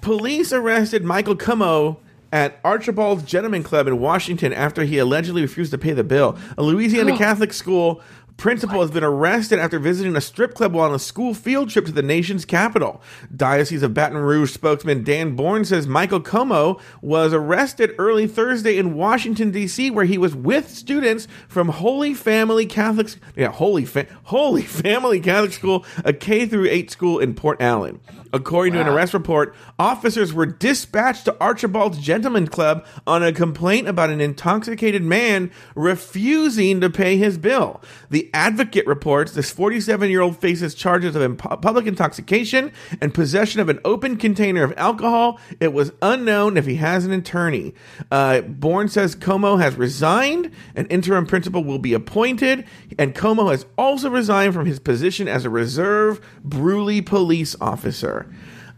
Police 0.07 0.53
arrested 0.53 1.03
Michael 1.03 1.35
Comeaux 1.35 1.97
at 2.31 2.61
Archibald's 2.63 3.25
Gentleman 3.25 3.65
Club 3.65 3.89
in 3.89 3.99
Washington 3.99 4.53
after 4.53 4.85
he 4.85 4.99
allegedly 4.99 5.43
refused 5.43 5.73
to 5.73 5.79
pay 5.79 5.95
the 5.95 6.05
bill. 6.05 6.39
A 6.57 6.63
Louisiana 6.63 7.19
Catholic 7.19 7.53
school 7.53 8.01
principal 8.37 8.83
has 8.83 8.91
been 8.93 9.03
arrested 9.03 9.59
after 9.59 9.79
visiting 9.81 10.15
a 10.15 10.21
strip 10.21 10.55
club 10.55 10.73
while 10.75 10.89
on 10.89 10.95
a 10.95 10.99
school 11.01 11.35
field 11.35 11.71
trip 11.71 11.87
to 11.87 11.93
the 11.93 12.03
nation's 12.03 12.45
capital. 12.45 13.03
Diocese 13.35 13.83
of 13.83 13.95
Baton 13.95 14.19
Rouge 14.19 14.53
spokesman 14.53 15.03
Dan 15.03 15.35
Bourne 15.35 15.65
says 15.65 15.89
Michael 15.89 16.21
Comeaux 16.21 16.81
was 17.01 17.33
arrested 17.33 17.95
early 17.99 18.29
Thursday 18.29 18.79
in 18.79 18.95
Washington 18.95 19.51
D.C., 19.51 19.91
where 19.91 20.05
he 20.05 20.19
was 20.19 20.37
with 20.37 20.71
students 20.71 21.27
from 21.49 21.69
Holy 21.69 22.15
Family 22.15 22.67
Catholic, 22.67 23.09
yeah, 23.35 23.51
Holy 23.51 23.85
Fa- 23.85 24.07
Holy 24.25 24.63
Family 24.83 25.19
Catholic 25.19 25.53
School, 25.53 25.85
a 26.05 26.13
K 26.13 26.47
through 26.47 26.67
eight 26.69 26.91
school 26.91 27.19
in 27.19 27.35
Port 27.35 27.61
Allen. 27.61 28.01
According 28.33 28.75
to 28.75 28.81
an 28.81 28.89
arrest 28.89 29.15
report, 29.15 29.55
officers 29.79 30.33
were 30.33 30.47
dispatched 30.47 31.25
to 31.27 31.37
Archibald's 31.41 31.99
Gentleman 31.99 32.47
Club 32.47 32.85
on 33.07 33.23
a 33.23 33.33
complaint 33.33 33.89
about 33.89 34.11
an 34.11 34.21
intoxicated 34.21 35.03
man 35.03 35.51
refusing 35.75 36.81
to 36.81 36.91
pay 36.91 37.17
his 37.17 37.39
bill. 37.39 37.81
The 38.11 38.31
advocate 38.35 38.87
reports 38.87 39.33
this 39.33 39.51
47 39.51 40.11
year 40.11 40.21
old 40.21 40.39
faces 40.39 40.75
charges 40.75 41.17
of 41.17 41.23
imp- 41.23 41.63
public 41.63 41.87
intoxication 41.87 42.73
and 43.01 43.15
possession 43.15 43.61
of 43.61 43.69
an 43.69 43.81
open 43.85 44.17
container 44.17 44.63
of 44.63 44.73
alcohol. 44.77 45.39
It 45.61 45.73
was 45.73 45.93
unknown 46.03 46.57
if 46.57 46.67
he 46.67 46.77
has 46.77 47.05
an 47.05 47.13
attorney. 47.13 47.75
Uh, 48.11 48.41
Bourne 48.43 48.89
says 48.89 49.15
Comeaux 49.15 49.61
has 49.61 49.77
resigned, 49.77 50.51
an 50.75 50.87
interim 50.87 51.27
principal 51.27 51.65
will 51.65 51.79
be 51.79 51.95
appointed, 51.95 52.67
and 52.99 53.15
Comeaux 53.15 53.51
has 53.51 53.67
also 53.79 54.11
resigned 54.11 54.55
from 54.55 54.67
his 54.67 54.79
position 54.79 55.29
as 55.29 55.45
a 55.45 55.51
reserve 55.51 56.21
Brusly 56.47 57.05
police 57.05 57.57
officer. 57.61 58.26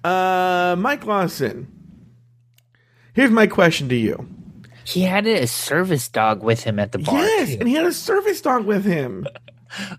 Uh, 0.04 0.76
Mike 0.78 1.04
Lawson, 1.06 1.66
here's 3.14 3.30
my 3.30 3.46
question 3.46 3.88
to 3.88 3.96
you. 3.96 4.26
He 4.84 5.02
had 5.02 5.26
a 5.26 5.46
service 5.46 6.08
dog 6.08 6.42
with 6.42 6.64
him 6.64 6.78
at 6.78 6.92
the 6.92 6.98
bar. 6.98 7.16
Yes, 7.22 7.50
too. 7.50 7.56
and 7.60 7.68
he 7.68 7.74
had 7.74 7.84
a 7.84 7.92
service 7.92 8.40
dog 8.40 8.64
with 8.64 8.84
him. 8.84 9.26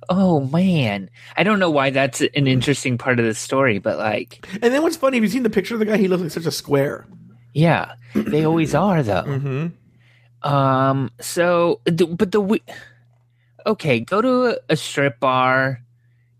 Oh 0.09 0.39
man, 0.39 1.11
I 1.37 1.43
don't 1.43 1.59
know 1.59 1.69
why 1.69 1.91
that's 1.91 2.21
an 2.21 2.47
interesting 2.47 2.97
part 2.97 3.19
of 3.19 3.25
the 3.27 3.35
story, 3.35 3.77
but 3.77 3.99
like, 3.99 4.43
And 4.63 4.73
then 4.73 4.81
what's 4.81 4.95
funny, 4.97 5.17
have 5.17 5.23
you 5.23 5.29
seen 5.29 5.43
the 5.43 5.49
picture 5.51 5.75
of 5.75 5.79
the 5.79 5.85
guy? 5.85 5.95
He 5.97 6.07
looks 6.07 6.23
like 6.23 6.31
such 6.31 6.47
a 6.47 6.51
square. 6.51 7.05
yeah, 7.53 7.93
they 8.15 8.45
always 8.45 8.73
are 8.87 9.03
though. 9.03 9.21
Mm-hmm. 9.21 10.51
Um. 10.51 11.11
So, 11.21 11.81
the, 11.85 12.07
but 12.07 12.31
the 12.31 12.59
okay, 13.67 13.99
go 13.99 14.21
to 14.23 14.45
a, 14.45 14.55
a 14.69 14.75
strip 14.75 15.19
bar 15.19 15.83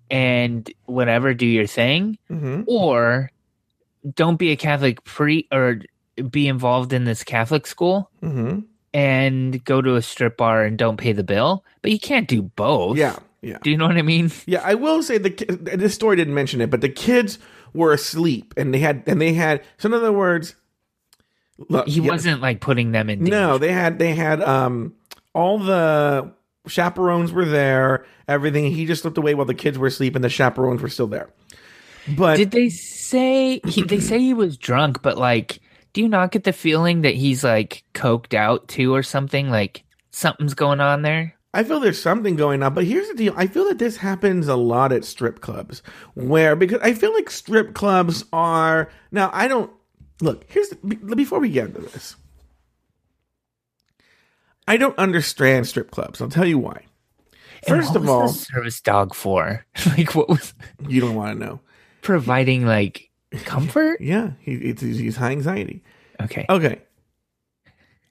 and 0.10 0.68
whatever, 0.86 1.36
do 1.36 1.46
your 1.46 1.68
thing, 1.68 2.18
Mm-hmm. 2.32 2.64
or 2.66 3.30
don't 4.16 4.38
be 4.38 4.52
a 4.52 4.56
Catholic 4.56 5.04
pre 5.04 5.48
or 5.52 5.82
be 6.30 6.48
involved 6.48 6.94
in 6.94 7.04
this 7.06 7.24
Catholic 7.24 7.66
school 7.68 8.10
Mm-hmm. 8.22 8.60
and 8.94 9.64
go 9.64 9.82
to 9.82 9.96
a 9.96 10.02
strip 10.02 10.38
bar 10.38 10.64
and 10.64 10.78
don't 10.78 10.98
pay 10.98 11.12
the 11.14 11.24
bill. 11.24 11.64
But 11.82 11.92
you 11.92 12.00
can't 12.00 12.28
do 12.28 12.42
both. 12.42 12.98
Yeah, 12.98 13.18
yeah. 13.42 13.58
Do 13.62 13.70
you 13.70 13.78
know 13.78 13.88
what 13.88 13.98
I 13.98 14.02
mean? 14.02 14.32
Yeah, 14.46 14.62
I 14.64 14.76
will 14.76 15.02
say 15.04 15.18
the 15.18 15.30
this 15.76 15.94
story 15.94 16.16
didn't 16.18 16.34
mention 16.34 16.60
it, 16.62 16.70
but 16.70 16.82
the 16.82 16.90
kids 16.90 17.40
were 17.74 17.94
asleep 17.94 18.54
and 18.58 18.74
they 18.74 18.80
had 18.80 19.04
and 19.06 19.22
they 19.22 19.34
had 19.34 19.64
so 19.78 19.88
in 19.88 19.94
other 19.94 20.12
words 20.12 20.56
look, 21.70 21.88
He 21.88 22.02
yeah, 22.02 22.12
wasn't 22.12 22.42
like 22.42 22.62
putting 22.62 22.92
them 22.92 23.10
in. 23.10 23.24
No, 23.24 23.58
they 23.58 23.72
had 23.72 24.00
they 24.00 24.14
had 24.16 24.42
um 24.42 24.94
all 25.34 25.60
the 25.60 26.32
chaperones 26.68 27.32
were 27.32 27.46
there, 27.46 28.06
everything. 28.28 28.72
He 28.72 28.86
just 28.86 29.04
slipped 29.04 29.18
away 29.18 29.36
while 29.36 29.46
the 29.46 29.54
kids 29.54 29.78
were 29.78 29.88
asleep 29.88 30.16
and 30.16 30.24
the 30.24 30.30
chaperones 30.30 30.82
were 30.82 30.90
still 30.90 31.08
there. 31.08 31.30
But 32.18 32.38
Did 32.38 32.52
they 32.52 32.70
say 33.10 33.62
he, 33.66 33.84
they 33.84 34.00
say 34.00 34.20
he 34.20 34.34
was 34.34 34.58
drunk, 34.58 35.02
but 35.02 35.18
like, 35.18 35.60
do 35.94 36.02
you 36.02 36.08
not 36.08 36.32
get 36.32 36.44
the 36.44 36.54
feeling 36.54 37.02
that 37.02 37.16
he's 37.16 37.44
like 37.44 37.84
coked 37.94 38.34
out 38.34 38.68
too, 38.68 38.94
or 38.94 39.04
something? 39.04 39.50
Like 39.50 39.84
something's 40.12 40.54
going 40.54 40.80
on 40.80 41.02
there. 41.02 41.36
I 41.52 41.64
feel 41.64 41.80
there's 41.80 42.02
something 42.02 42.36
going 42.36 42.62
on, 42.62 42.76
but 42.76 42.86
here's 42.86 43.08
the 43.08 43.16
deal. 43.16 43.34
I 43.36 43.48
feel 43.48 43.66
that 43.66 43.80
this 43.80 43.98
happens 43.98 44.48
a 44.48 44.56
lot 44.56 44.92
at 44.92 45.04
strip 45.04 45.42
clubs, 45.42 45.82
where 46.14 46.56
because 46.56 46.80
I 46.82 46.94
feel 46.94 47.14
like 47.14 47.32
strip 47.32 47.74
clubs 47.74 48.24
are 48.32 48.90
now. 49.12 49.32
I 49.34 49.48
don't 49.48 49.72
look. 50.22 50.46
Here's 50.48 50.70
the, 50.70 51.16
before 51.16 51.40
we 51.40 51.50
get 51.50 51.68
into 51.68 51.82
this. 51.82 52.16
I 54.68 54.78
don't 54.78 54.98
understand 55.00 55.66
strip 55.66 55.90
clubs. 55.90 56.22
I'll 56.22 56.30
tell 56.30 56.46
you 56.46 56.60
why. 56.60 56.84
First 57.68 57.90
what 57.90 57.96
of 57.98 58.02
was 58.04 58.10
all, 58.10 58.28
the 58.28 58.34
service 58.34 58.80
dog 58.80 59.16
for 59.16 59.66
like 59.98 60.14
what 60.14 60.30
was 60.30 60.54
you 60.88 61.02
don't 61.02 61.16
want 61.16 61.40
to 61.40 61.46
know. 61.46 61.60
Providing 62.02 62.66
like 62.66 63.10
comfort? 63.46 64.02
Yeah, 64.02 64.32
he, 64.40 64.54
it's, 64.56 64.82
he's 64.82 65.18
high 65.18 65.32
anxiety. 65.32 65.84
Okay. 66.22 66.46
Okay. 66.50 66.82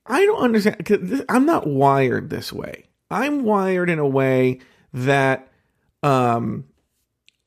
I 0.07 0.25
don't 0.25 0.41
understand 0.41 0.79
because 0.79 1.23
I'm 1.29 1.45
not 1.45 1.67
wired 1.67 2.31
this 2.31 2.53
way. 2.53 2.85
I'm 3.11 3.45
wired 3.45 3.91
in 3.91 3.99
a 3.99 4.07
way 4.07 4.61
that 4.93 5.49
um 6.03 6.65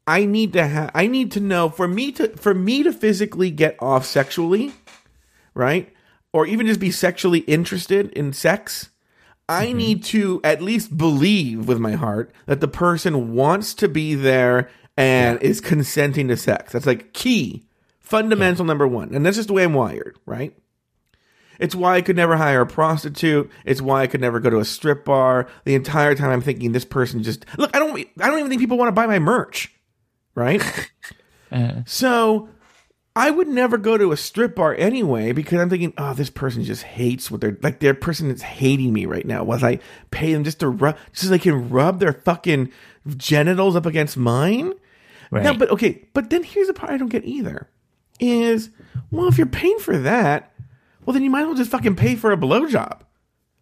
I 0.06 0.26
need 0.26 0.54
to 0.54 0.68
have 0.68 0.92
I 0.94 1.08
need 1.08 1.32
to 1.34 1.40
know 1.40 1.70
for 1.70 1.88
me 1.88 2.12
to 2.14 2.30
for 2.38 2.54
me 2.54 2.84
to 2.84 2.94
physically 2.94 3.50
get 3.50 3.76
off 3.80 4.06
sexually, 4.06 4.74
right? 5.54 5.92
Or 6.34 6.46
even 6.46 6.68
just 6.68 6.80
be 6.80 6.92
sexually 6.92 7.40
interested 7.40 8.12
in 8.12 8.34
sex. 8.34 8.90
I 9.50 9.74
need 9.74 10.04
to 10.06 10.40
at 10.46 10.62
least 10.62 10.98
believe 10.98 11.68
with 11.68 11.78
my 11.78 11.94
heart 11.94 12.32
that 12.46 12.62
the 12.62 12.70
person 12.70 13.34
wants 13.34 13.74
to 13.76 13.90
be 13.90 14.16
there 14.16 14.70
and 14.98 15.42
is 15.42 15.62
consenting 15.62 16.28
to 16.28 16.38
sex. 16.38 16.74
That's 16.74 16.86
like 16.86 17.14
key, 17.14 17.64
fundamental 18.00 18.66
number 18.66 18.88
one. 18.88 19.14
And 19.14 19.26
that's 19.26 19.38
just 19.38 19.48
the 19.48 19.54
way 19.54 19.64
I'm 19.64 19.74
wired, 19.74 20.18
right? 20.26 20.56
It's 21.60 21.76
why 21.76 21.96
I 21.96 22.02
could 22.02 22.16
never 22.16 22.38
hire 22.38 22.62
a 22.62 22.66
prostitute. 22.66 23.50
It's 23.66 23.82
why 23.82 24.02
I 24.02 24.08
could 24.08 24.20
never 24.20 24.40
go 24.40 24.50
to 24.50 24.60
a 24.60 24.66
strip 24.66 25.06
bar. 25.06 25.48
The 25.64 25.76
entire 25.76 26.16
time 26.16 26.32
I'm 26.32 26.42
thinking 26.42 26.72
this 26.72 26.86
person 26.86 27.22
just 27.22 27.46
look. 27.58 27.76
I 27.76 27.80
don't. 27.80 27.96
I 28.20 28.28
don't 28.28 28.40
even 28.40 28.50
think 28.50 28.62
people 28.62 28.80
want 28.80 28.88
to 28.88 28.94
buy 28.94 29.06
my 29.06 29.20
merch, 29.20 29.72
right? 30.36 30.62
Uh, 31.54 31.82
so 31.86 32.48
I 33.14 33.30
would 33.30 33.50
never 33.50 33.78
go 33.78 33.98
to 33.98 34.14
a 34.14 34.18
strip 34.18 34.56
bar 34.56 34.74
anyway 34.76 35.34
because 35.34 35.60
I'm 35.60 35.70
thinking, 35.70 35.94
oh, 35.98 36.14
this 36.14 36.30
person 36.30 36.64
just 36.64 36.84
hates 36.84 37.30
what 37.30 37.42
they're 37.42 37.58
like. 37.62 37.82
Their 37.82 37.94
person 37.94 38.32
is 38.32 38.42
hating 38.42 38.94
me 38.94 39.06
right 39.06 39.26
now. 39.26 39.44
Was 39.44 39.62
I 39.62 39.80
pay 40.12 40.32
them 40.32 40.46
just 40.46 40.62
to 40.62 40.70
rub, 40.70 40.96
just 41.12 41.24
so 41.24 41.30
they 41.30 41.38
can 41.38 41.70
rub 41.70 42.00
their 42.00 42.14
fucking 42.14 42.72
genitals 43.18 43.76
up 43.76 43.86
against 43.86 44.16
mine? 44.16 44.74
Right. 45.32 45.44
No, 45.44 45.54
but 45.56 45.70
okay, 45.72 46.08
but 46.14 46.30
then 46.30 46.44
here's 46.44 46.68
the 46.68 46.74
part 46.74 46.92
I 46.92 46.98
don't 46.98 47.10
get 47.10 47.26
either. 47.26 47.70
Is 48.20 48.70
well, 49.10 49.28
if 49.28 49.38
you're 49.38 49.48
paying 49.48 49.80
for 49.80 49.98
that, 49.98 50.54
well 51.06 51.14
then 51.14 51.24
you 51.24 51.30
might 51.32 51.42
as 51.42 51.48
well 51.48 51.56
just 51.56 51.72
fucking 51.72 51.96
pay 51.96 52.16
for 52.16 52.32
a 52.32 52.38
blowjob. 52.38 53.02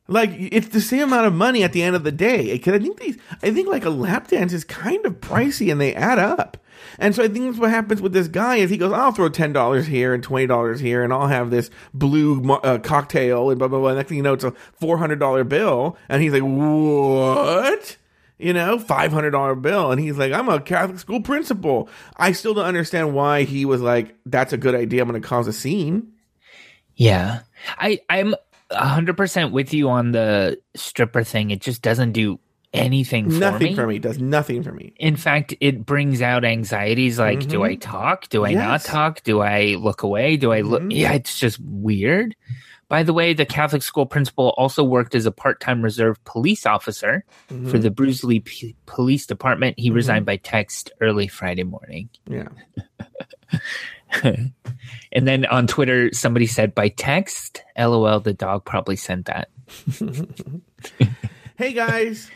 Like 0.09 0.31
it's 0.33 0.69
the 0.69 0.81
same 0.81 1.03
amount 1.03 1.27
of 1.27 1.33
money 1.33 1.63
at 1.63 1.71
the 1.71 1.83
end 1.83 1.95
of 1.95 2.03
the 2.03 2.11
day. 2.11 2.51
Because 2.51 2.73
I 2.73 2.79
think 2.79 2.99
these, 2.99 3.17
I 3.43 3.51
think 3.53 3.67
like 3.67 3.85
a 3.85 3.91
lap 3.91 4.27
dance 4.27 4.51
is 4.51 4.63
kind 4.63 5.05
of 5.05 5.21
pricey 5.21 5.71
and 5.71 5.79
they 5.79 5.93
add 5.93 6.17
up. 6.17 6.57
And 6.97 7.13
so 7.13 7.23
I 7.23 7.27
think 7.27 7.45
that's 7.45 7.59
what 7.59 7.69
happens 7.69 8.01
with 8.01 8.13
this 8.13 8.27
guy 8.27 8.55
is 8.55 8.69
he 8.69 8.77
goes, 8.77 8.91
I'll 8.91 9.11
throw 9.11 9.29
ten 9.29 9.53
dollars 9.53 9.85
here 9.85 10.13
and 10.13 10.23
twenty 10.23 10.47
dollars 10.47 10.79
here, 10.79 11.03
and 11.03 11.13
I'll 11.13 11.27
have 11.27 11.51
this 11.51 11.69
blue 11.93 12.43
uh, 12.51 12.79
cocktail 12.79 13.49
and 13.51 13.59
blah 13.59 13.67
blah 13.67 13.79
blah. 13.79 13.93
Next 13.93 14.09
thing 14.09 14.17
you 14.17 14.23
know, 14.23 14.33
it's 14.33 14.43
a 14.43 14.51
four 14.73 14.97
hundred 14.97 15.19
dollar 15.19 15.43
bill, 15.43 15.95
and 16.09 16.23
he's 16.23 16.33
like, 16.33 16.41
what? 16.41 17.97
You 18.39 18.53
know, 18.53 18.79
five 18.79 19.11
hundred 19.11 19.31
dollar 19.31 19.53
bill, 19.53 19.91
and 19.91 20.01
he's 20.01 20.17
like, 20.17 20.31
"I'm 20.31 20.49
a 20.49 20.59
Catholic 20.59 20.97
school 20.99 21.21
principal." 21.21 21.89
I 22.17 22.31
still 22.31 22.53
don't 22.53 22.65
understand 22.65 23.13
why 23.13 23.43
he 23.43 23.65
was 23.65 23.81
like, 23.81 24.15
"That's 24.25 24.53
a 24.53 24.57
good 24.57 24.73
idea. 24.75 25.01
I'm 25.01 25.09
going 25.09 25.21
to 25.21 25.27
cause 25.27 25.47
a 25.47 25.53
scene." 25.53 26.13
Yeah. 26.95 27.41
I 27.77 27.99
I'm 28.09 28.33
100% 28.71 29.51
with 29.51 29.73
you 29.73 29.89
on 29.89 30.11
the 30.11 30.59
stripper 30.75 31.23
thing. 31.23 31.51
It 31.51 31.61
just 31.61 31.81
doesn't 31.81 32.11
do 32.13 32.39
anything 32.73 33.29
for 33.29 33.37
nothing 33.37 33.71
me. 33.71 33.75
for 33.75 33.87
me. 33.87 33.95
It 33.95 34.01
does 34.01 34.19
nothing 34.19 34.63
for 34.63 34.71
me. 34.71 34.93
In 34.97 35.15
fact, 35.15 35.55
it 35.59 35.85
brings 35.85 36.21
out 36.21 36.45
anxieties 36.45 37.17
like 37.17 37.47
do 37.47 37.63
I 37.63 37.75
talk? 37.75 38.29
Do 38.29 38.45
I 38.45 38.53
not 38.53 38.81
Mm-hmm. 38.81 38.91
Talk? 38.91 39.23
Do 39.23 39.41
I 39.41 39.75
look 39.79 40.03
away? 40.03 40.37
Do 40.37 40.51
I 40.51 40.61
look 40.61 40.83
Mhm. 40.83 40.95
Yeah, 40.95 41.13
it's 41.13 41.39
just 41.39 41.59
weird. 41.59 42.35
By 42.89 43.03
the 43.03 43.13
way, 43.13 43.33
the 43.33 43.45
Catholic 43.45 43.83
school 43.83 44.05
principal 44.05 44.49
also 44.57 44.83
worked 44.83 45.15
as 45.15 45.25
a 45.25 45.31
part-time 45.31 45.81
reserve 45.81 46.21
police 46.25 46.65
officer 46.65 47.23
Mm-hmm. 47.49 47.69
for 47.69 47.77
the 47.79 47.89
Bruce 47.91 48.25
P- 48.25 48.75
Police 48.85 49.25
Department. 49.25 49.79
He 49.79 49.89
resigned 49.91 50.25
by 50.25 50.37
text 50.37 50.91
early 50.99 51.27
Friday 51.27 51.63
morning. 51.63 52.09
Yeah. 52.27 52.49
And 55.11 55.27
then 55.27 55.45
on 55.45 55.67
Twitter, 55.67 56.11
somebody 56.13 56.47
said 56.47 56.73
by 56.73 56.89
text, 56.89 57.63
LOL, 57.77 58.19
the 58.19 58.33
dog 58.33 58.65
probably 58.65 58.95
sent 58.95 59.27
that. 59.27 59.49
Hey 61.57 61.73
guys. 61.73 62.31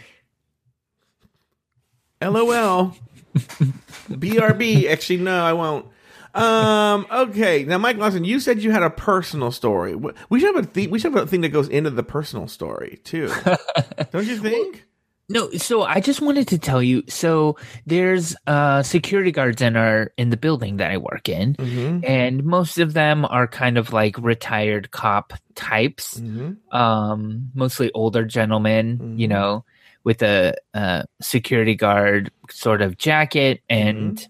LOL. 2.22 2.94
BRB. 3.36 4.90
Actually, 4.90 5.18
no, 5.18 5.44
I 5.44 5.54
won't. 5.54 5.86
Um. 6.34 7.06
Okay. 7.12 7.64
Now, 7.64 7.78
Mike 7.78 7.98
Lawson, 7.98 8.24
you 8.24 8.40
said 8.40 8.62
you 8.62 8.72
had 8.72 8.84
a 8.84 8.90
personal 8.90 9.52
story. 9.52 9.96
We 9.96 10.40
should 10.40 10.56
have 10.56 10.64
a 10.64 10.68
th- 10.68 10.90
we 10.90 11.00
should 11.00 11.14
have 11.14 11.24
a 11.24 11.28
thing 11.28 11.42
that 11.42 11.50
goes 11.50 11.70
into 11.70 11.90
the 11.92 12.04
personal 12.04 12.48
story 12.48 13.00
too. 13.04 13.32
Don't 14.12 14.26
you 14.26 14.38
think? 14.38 14.86
No, 15.30 15.50
so 15.52 15.84
I 15.84 16.02
just 16.02 16.22
wanted 16.22 16.50
to 16.50 16.58
tell 16.60 16.84
you. 16.84 17.04
So 17.08 17.58
there's 17.86 18.36
uh, 18.46 18.84
security 18.84 19.32
guards 19.32 19.62
in 19.62 19.78
our 19.78 20.12
in 20.18 20.32
the 20.32 20.38
building 20.38 20.78
that 20.78 20.92
I 20.92 20.98
work 20.98 21.30
in, 21.30 21.54
Mm-hmm. 21.56 22.04
and 22.06 22.44
most 22.44 22.78
of 22.78 22.94
them 22.94 23.26
are 23.26 23.48
kind 23.48 23.78
of 23.78 23.94
like 23.94 24.18
retired 24.18 24.92
cop 24.92 25.34
types, 25.56 26.20
Mm-hmm. 26.20 26.76
um, 26.78 27.52
mostly 27.56 27.90
older 27.94 28.26
gentlemen, 28.26 29.16
you 29.18 29.28
Mhm. 29.28 29.30
know, 29.30 29.66
with 30.04 30.22
a, 30.24 30.56
uh 30.74 31.04
security 31.22 31.76
guard 31.76 32.30
sort 32.50 32.82
of 32.82 32.98
jacket, 32.98 33.62
and 33.70 34.28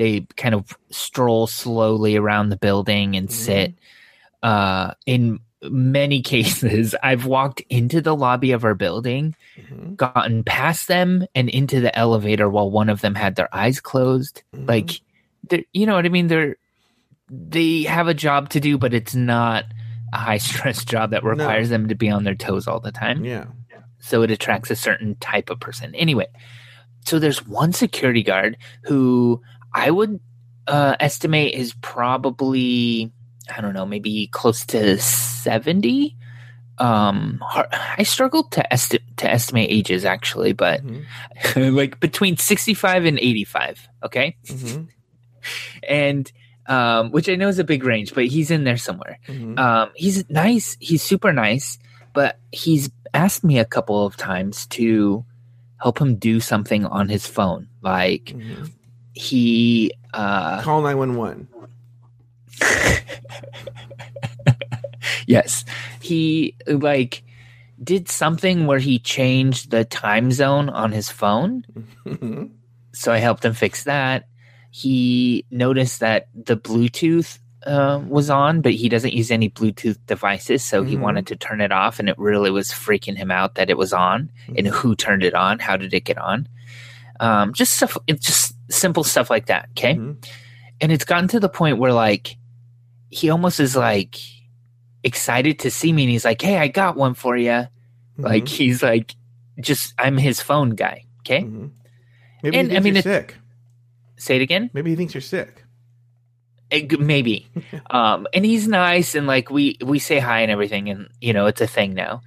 they 0.00 0.22
kind 0.36 0.54
of 0.54 0.76
stroll 0.90 1.46
slowly 1.46 2.16
around 2.16 2.48
the 2.48 2.56
building 2.56 3.16
and 3.16 3.30
sit. 3.30 3.74
Uh, 4.42 4.94
in 5.04 5.40
many 5.62 6.22
cases, 6.34 6.94
I've 7.02 7.26
walked 7.26 7.60
into 7.68 8.00
the 8.00 8.16
lobby 8.16 8.52
of 8.52 8.64
our 8.64 8.74
building 8.74 9.36
Mm-hmm. 9.60 9.94
gotten 9.94 10.42
past 10.42 10.88
them 10.88 11.26
and 11.34 11.50
into 11.50 11.80
the 11.80 11.96
elevator 11.96 12.48
while 12.48 12.70
one 12.70 12.88
of 12.88 13.02
them 13.02 13.14
had 13.14 13.36
their 13.36 13.54
eyes 13.54 13.78
closed. 13.78 14.42
Mm-hmm. 14.54 14.66
Like, 14.66 15.00
you 15.72 15.84
know 15.84 15.94
what 15.94 16.06
I 16.06 16.08
mean? 16.08 16.28
They're 16.28 16.56
they 17.28 17.82
have 17.82 18.08
a 18.08 18.14
job 18.14 18.48
to 18.50 18.60
do, 18.60 18.78
but 18.78 18.94
it's 18.94 19.14
not 19.14 19.64
a 20.14 20.16
high 20.16 20.38
stress 20.48 20.84
job 20.84 21.10
that 21.10 21.24
requires 21.24 21.68
them 21.68 21.88
to 21.88 21.94
be 21.94 22.08
on 22.08 22.24
their 22.24 22.34
toes 22.34 22.66
all 22.66 22.80
the 22.80 22.90
time. 22.92 23.24
Yeah. 23.24 23.46
So 23.98 24.22
it 24.22 24.30
attracts 24.30 24.70
a 24.70 24.76
certain 24.76 25.16
type 25.16 25.50
of 25.50 25.60
person. 25.60 25.94
Anyway, 25.94 26.26
so 27.04 27.18
there's 27.18 27.46
one 27.46 27.72
security 27.74 28.22
guard 28.22 28.56
who 28.84 29.42
I 29.72 29.90
would 29.90 30.20
uh, 30.66 30.96
estimate 31.00 31.54
is 31.54 31.74
probably 31.80 33.12
I 33.56 33.60
don't 33.60 33.74
know, 33.74 33.86
maybe 33.86 34.28
close 34.28 34.64
to 34.66 34.98
seventy. 35.00 36.16
Um, 36.78 37.42
I 37.42 38.04
struggled 38.04 38.52
to 38.52 38.72
esti- 38.72 39.04
to 39.18 39.30
estimate 39.30 39.70
ages 39.70 40.04
actually, 40.04 40.52
but 40.52 40.80
Mhm. 40.84 41.04
like 41.76 42.00
between 42.00 42.36
sixty 42.36 42.74
five 42.74 43.04
and 43.04 43.18
eighty 43.18 43.44
five. 43.44 43.86
Okay, 44.02 44.36
Mhm. 44.46 44.88
and 45.88 46.30
um, 46.66 47.10
which 47.10 47.28
I 47.28 47.34
know 47.34 47.48
is 47.48 47.58
a 47.58 47.64
big 47.64 47.82
range, 47.84 48.14
but 48.14 48.26
he's 48.26 48.50
in 48.52 48.62
there 48.64 48.76
somewhere. 48.76 49.18
Mhm. 49.26 49.58
Um, 49.58 49.90
he's 49.96 50.28
nice. 50.30 50.76
He's 50.78 51.02
super 51.02 51.32
nice, 51.32 51.78
but 52.14 52.38
he's 52.52 52.88
asked 53.12 53.42
me 53.42 53.58
a 53.58 53.64
couple 53.64 54.06
of 54.06 54.16
times 54.16 54.66
to 54.68 55.24
help 55.82 56.00
him 56.00 56.14
do 56.16 56.38
something 56.38 56.84
on 56.86 57.08
his 57.08 57.26
phone. 57.26 57.66
Like 57.82 58.34
Mhm. 58.36 58.70
He, 59.14 59.92
uh, 60.14 60.62
Call 60.62 60.82
nine 60.82 60.98
one 60.98 61.14
one. 61.16 61.48
yes, 65.26 65.64
he 66.00 66.54
like 66.66 67.22
did 67.82 68.08
something 68.08 68.66
where 68.66 68.78
he 68.78 68.98
changed 68.98 69.70
the 69.70 69.84
time 69.84 70.30
zone 70.32 70.68
on 70.68 70.92
his 70.92 71.08
phone. 71.10 71.64
Mm-hmm. 72.04 72.44
So 72.92 73.12
I 73.12 73.18
helped 73.18 73.44
him 73.44 73.54
fix 73.54 73.84
that. 73.84 74.26
He 74.70 75.44
noticed 75.50 76.00
that 76.00 76.28
the 76.34 76.56
Bluetooth 76.56 77.38
uh, 77.66 78.00
was 78.06 78.30
on, 78.30 78.60
but 78.62 78.72
he 78.72 78.88
doesn't 78.88 79.12
use 79.12 79.30
any 79.30 79.50
Bluetooth 79.50 79.98
devices, 80.06 80.64
so 80.64 80.82
he 80.82 80.96
Mhm. 80.96 81.00
wanted 81.00 81.26
to 81.28 81.36
turn 81.36 81.60
it 81.60 81.72
off, 81.72 81.98
and 81.98 82.08
it 82.08 82.18
really 82.18 82.50
was 82.50 82.70
freaking 82.70 83.16
him 83.16 83.30
out 83.30 83.56
that 83.56 83.68
it 83.68 83.76
was 83.76 83.92
on 83.92 84.30
and 84.56 84.66
who 84.66 84.94
turned 84.96 85.22
it 85.22 85.34
on, 85.34 85.58
how 85.58 85.76
did 85.76 85.92
it 85.92 86.04
get 86.06 86.16
on, 86.16 86.48
um, 87.20 87.52
just 87.52 87.74
stuff, 87.74 87.98
it's 88.06 88.24
just 88.26 88.54
simple 88.70 89.04
stuff 89.04 89.28
like 89.30 89.46
that. 89.46 89.68
Okay, 89.70 89.94
Mhm. 89.94 90.24
and 90.80 90.92
it's 90.92 91.04
gotten 91.04 91.28
to 91.28 91.40
the 91.40 91.48
point 91.48 91.78
where 91.78 91.92
like 91.92 92.36
he 93.10 93.28
almost 93.30 93.60
is 93.60 93.74
like 93.76 94.16
excited 95.04 95.58
to 95.60 95.70
see 95.70 95.92
me, 95.92 96.04
and 96.04 96.10
he's 96.10 96.24
like, 96.24 96.40
"Hey, 96.42 96.56
I 96.58 96.68
got 96.68 96.96
one 96.96 97.14
for 97.14 97.36
you." 97.36 97.66
Like 98.18 98.48
he's 98.48 98.82
like, 98.82 99.14
just 99.60 99.94
I'm 99.98 100.16
his 100.18 100.40
phone 100.42 100.70
guy. 100.70 101.04
Okay, 101.20 101.40
Mhm. 101.42 101.70
Maybe 102.42 102.56
And, 102.58 102.72
I 102.72 102.80
mean, 102.80 102.94
you're 102.94 103.00
it- 103.00 103.04
sick. 103.04 103.36
say 104.16 104.36
it 104.36 104.42
again. 104.42 104.70
Maybe 104.72 104.90
he 104.90 104.96
thinks 104.96 105.14
you're 105.14 105.20
sick. 105.20 105.64
it- 106.70 107.00
maybe. 107.00 107.48
um, 107.90 108.26
and 108.32 108.44
he's 108.44 108.68
nice, 108.68 109.14
and 109.16 109.26
like 109.26 109.50
we 109.50 109.76
we 109.84 109.98
say 109.98 110.18
hi 110.20 110.40
and 110.42 110.50
everything, 110.52 110.88
and 110.88 111.08
you 111.20 111.32
know 111.32 111.46
it's 111.46 111.60
a 111.60 111.66
thing 111.66 111.94
now. 111.94 112.22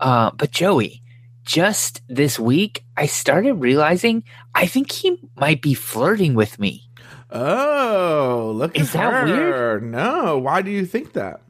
Uh, 0.00 0.30
but 0.36 0.50
Joey, 0.50 1.02
just 1.48 2.02
this 2.08 2.38
week, 2.38 2.84
I 2.96 3.06
started 3.06 3.54
realizing 3.54 4.22
I 4.54 4.66
think 4.66 4.92
he 4.92 5.16
might 5.40 5.62
be 5.62 5.72
flirting 5.72 6.34
with 6.36 6.58
me. 6.60 6.84
Oh, 7.30 8.52
look 8.54 8.76
Is 8.78 8.94
at 8.94 9.00
that 9.00 9.28
her. 9.28 9.80
No, 9.80 10.36
why 10.38 10.60
do 10.62 10.70
you 10.70 10.84
think 10.84 11.14
that? 11.14 11.40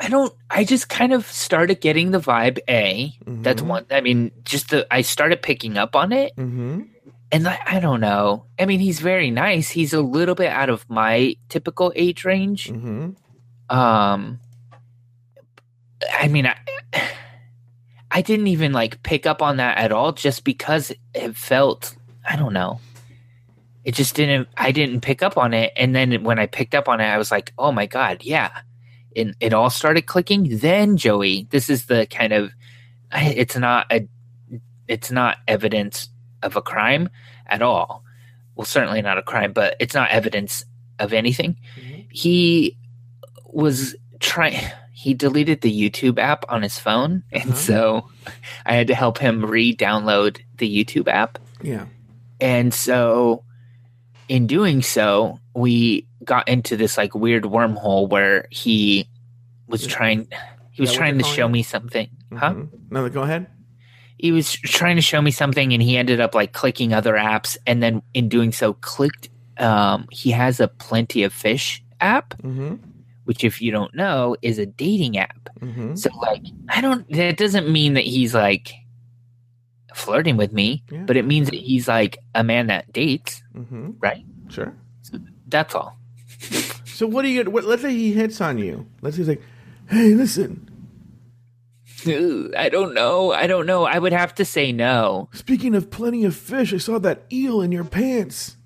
I 0.00 0.08
don't. 0.08 0.32
I 0.50 0.64
just 0.64 0.88
kind 0.88 1.12
of 1.12 1.26
started 1.26 1.80
getting 1.80 2.10
the 2.10 2.18
vibe. 2.20 2.58
A 2.68 3.12
that's 3.26 3.62
Mhm. 3.62 3.66
one. 3.66 3.86
I 3.90 4.00
mean, 4.00 4.30
just 4.44 4.70
the 4.70 4.86
I 4.90 5.02
started 5.02 5.42
picking 5.42 5.78
up 5.78 5.94
on 5.94 6.10
it, 6.12 6.34
Mm-hmm. 6.36 6.82
and 7.30 7.46
I, 7.46 7.58
I 7.66 7.80
don't 7.80 8.00
know. 8.00 8.46
I 8.58 8.66
mean, 8.66 8.80
he's 8.80 8.98
very 9.00 9.30
nice. 9.30 9.70
He's 9.70 9.92
a 9.92 10.00
little 10.00 10.34
bit 10.34 10.48
out 10.50 10.70
of 10.70 10.88
my 10.90 11.36
typical 11.48 11.92
age 11.94 12.24
range. 12.24 12.68
Mm-hmm. 12.70 13.10
Um, 13.76 14.40
I 16.18 16.28
mean, 16.28 16.46
I, 16.46 16.56
I 18.10 18.22
didn't 18.22 18.48
even 18.48 18.72
like 18.72 19.02
pick 19.02 19.26
up 19.26 19.40
on 19.40 19.58
that 19.58 19.78
at 19.78 19.92
all, 19.92 20.12
just 20.12 20.44
because 20.44 20.92
it 21.14 21.36
felt. 21.36 21.96
I 22.28 22.36
don't 22.36 22.52
know. 22.52 22.80
It 23.84 23.94
just 23.94 24.14
didn't. 24.14 24.48
I 24.56 24.72
didn't 24.72 25.00
pick 25.00 25.22
up 25.22 25.36
on 25.38 25.54
it, 25.54 25.72
and 25.76 25.94
then 25.94 26.24
when 26.24 26.38
I 26.38 26.46
picked 26.46 26.74
up 26.74 26.88
on 26.88 27.00
it, 27.00 27.06
I 27.06 27.18
was 27.18 27.30
like, 27.30 27.52
"Oh 27.58 27.72
my 27.72 27.86
god, 27.86 28.24
yeah!" 28.24 28.50
And 29.16 29.34
it 29.40 29.52
all 29.52 29.70
started 29.70 30.02
clicking. 30.02 30.58
Then 30.58 30.96
Joey, 30.96 31.46
this 31.50 31.70
is 31.70 31.86
the 31.86 32.06
kind 32.06 32.32
of. 32.32 32.50
It's 33.12 33.56
not 33.56 33.86
a. 33.90 34.06
It's 34.86 35.10
not 35.10 35.38
evidence 35.46 36.08
of 36.42 36.56
a 36.56 36.62
crime 36.62 37.08
at 37.46 37.62
all. 37.62 38.04
Well, 38.54 38.64
certainly 38.64 39.02
not 39.02 39.18
a 39.18 39.22
crime, 39.22 39.52
but 39.52 39.76
it's 39.80 39.94
not 39.94 40.10
evidence 40.10 40.64
of 40.98 41.12
anything. 41.12 41.56
Mm-hmm. 41.78 42.00
He 42.10 42.76
was 43.46 43.96
trying. 44.18 44.60
He 45.00 45.14
deleted 45.14 45.62
the 45.62 45.72
YouTube 45.72 46.18
app 46.18 46.44
on 46.50 46.60
his 46.60 46.78
phone, 46.78 47.22
and 47.32 47.50
Uh-huh. 47.52 47.54
so 47.54 48.08
I 48.66 48.74
had 48.74 48.86
to 48.88 48.94
help 48.94 49.16
him 49.16 49.42
re-download 49.46 50.40
the 50.58 50.68
YouTube 50.68 51.08
app. 51.08 51.38
Yeah. 51.62 51.86
And 52.38 52.74
so, 52.74 53.44
in 54.28 54.46
doing 54.46 54.82
so, 54.82 55.40
we 55.54 56.06
got 56.22 56.48
into 56.48 56.76
this 56.76 56.98
like 56.98 57.14
weird 57.14 57.44
wormhole 57.44 58.10
where 58.10 58.46
he 58.50 59.08
was 59.68 59.86
trying. 59.86 60.28
He 60.70 60.82
was 60.82 60.92
trying 60.92 61.16
to 61.16 61.24
show 61.24 61.46
it? 61.46 61.50
me 61.50 61.62
something, 61.62 62.08
huh? 62.36 62.52
Mhm. 62.54 62.68
No, 62.90 63.08
go 63.08 63.22
ahead. 63.22 63.46
He 64.18 64.32
was 64.32 64.52
trying 64.52 64.96
to 64.96 65.02
show 65.02 65.22
me 65.22 65.30
something, 65.30 65.72
and 65.72 65.82
he 65.82 65.96
ended 65.96 66.20
up 66.20 66.34
like 66.34 66.52
clicking 66.52 66.92
other 66.92 67.14
apps, 67.14 67.56
and 67.66 67.82
then 67.82 68.02
in 68.12 68.28
doing 68.28 68.52
so, 68.52 68.74
clicked. 68.74 69.30
Um, 69.56 70.08
he 70.12 70.30
has 70.32 70.60
a 70.60 70.68
Plenty 70.68 71.22
of 71.24 71.32
Fish 71.32 71.82
app, 72.02 72.34
Mm-hmm. 72.42 72.76
Which, 73.24 73.44
if 73.44 73.60
you 73.62 73.70
don't 73.72 73.94
know, 73.94 74.36
is 74.42 74.58
a 74.58 74.66
dating 74.66 75.18
app. 75.18 75.48
Mm-hmm. 75.60 75.94
So, 75.96 76.10
like, 76.18 76.42
I 76.68 76.80
don't. 76.80 77.08
That 77.12 77.36
doesn't 77.36 77.68
mean 77.70 77.94
that 77.94 78.04
he's 78.04 78.34
like 78.34 78.72
flirting 79.94 80.36
with 80.36 80.52
me, 80.52 80.82
Yeah. 80.90 81.02
but 81.06 81.16
it 81.16 81.24
means 81.26 81.50
that 81.50 81.56
he's 81.58 81.86
like 81.88 82.18
a 82.34 82.42
man 82.44 82.68
that 82.68 82.92
dates, 82.92 83.42
Mm-hmm. 83.56 83.90
right? 84.00 84.24
Sure. 84.48 84.74
So 85.02 85.18
That's 85.48 85.74
all. 85.74 85.96
So 87.00 87.06
what 87.06 87.22
do 87.22 87.28
you? 87.28 87.44
What, 87.44 87.64
let's 87.64 87.80
say 87.80 87.94
he 87.94 88.12
hits 88.12 88.42
on 88.42 88.58
you. 88.58 88.86
Let's 89.00 89.16
say 89.16 89.22
he's 89.22 89.28
like, 89.28 89.42
"Hey, 89.88 90.12
listen. 90.12 90.68
I 92.06 92.68
don't 92.70 92.92
know. 92.94 93.32
I 93.32 93.46
don't 93.46 93.64
know. 93.64 93.84
I 93.84 93.98
would 93.98 94.12
have 94.12 94.34
to 94.34 94.44
say 94.44 94.70
no. 94.70 95.30
Speaking 95.32 95.74
of 95.74 95.90
plenty 95.90 96.24
of 96.26 96.36
fish, 96.36 96.74
I 96.74 96.76
saw 96.76 96.98
that 96.98 97.22
eel 97.32 97.62
in 97.62 97.72
your 97.72 97.84
pants." 97.84 98.56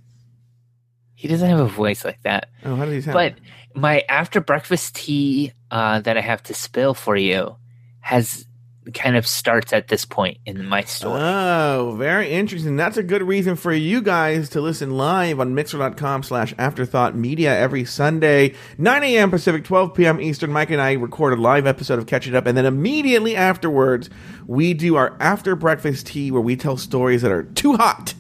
He 1.15 1.29
doesn't 1.29 1.49
have 1.49 1.61
a 1.61 1.67
voice 1.67 2.05
like 2.05 2.23
that. 2.23 2.49
Oh, 2.65 2.75
how 2.75 2.85
did 2.87 2.95
he 2.95 3.01
sound? 3.03 3.15
But 3.15 3.35
my 3.75 4.05
after 4.09 4.41
breakfast 4.41 4.95
tea 4.97 5.53
uh, 5.71 6.01
that 6.01 6.17
I 6.17 6.21
have 6.21 6.43
to 6.45 6.55
spill 6.55 6.95
for 6.95 7.17
you 7.17 7.57
has 8.01 8.47
kind 8.93 9.17
of 9.17 9.27
starts 9.27 9.73
at 9.73 9.89
this 9.89 10.05
point 10.05 10.39
in 10.45 10.65
my 10.67 10.83
story. 10.83 11.21
Oh, 11.21 11.95
very 11.99 12.31
interesting. 12.31 12.77
That's 12.77 12.97
a 12.97 13.03
good 13.03 13.23
reason 13.23 13.57
for 13.57 13.73
you 13.73 14.03
guys 14.03 14.51
to 14.51 14.61
listen 14.61 14.91
live 14.91 15.41
on 15.41 15.55
mixer.com 15.55 16.23
slash 16.23 16.55
afterthought 16.59 17.17
media 17.17 17.59
every 17.59 17.85
Sunday, 17.85 18.55
9 18.77 19.03
a.m. 19.03 19.31
Pacific, 19.31 19.65
12 19.65 19.95
p.m. 19.95 20.21
Eastern. 20.21 20.53
Mike 20.53 20.71
and 20.71 20.83
I 20.83 20.93
record 20.93 21.33
a 21.33 21.41
live 21.41 21.67
episode 21.67 21.99
of 21.99 22.07
Catch 22.07 22.29
It 22.29 22.35
Up, 22.35 22.47
and 22.47 22.57
then 22.57 22.67
immediately 22.67 23.35
afterwards, 23.35 24.11
we 24.47 24.75
do 24.75 24.97
our 24.97 25.17
after 25.19 25.57
breakfast 25.57 26.09
tea 26.09 26.31
where 26.31 26.43
we 26.43 26.57
tell 26.57 26.77
stories 26.77 27.23
that 27.23 27.33
are 27.33 27.45
too 27.45 27.77
hot 27.77 28.15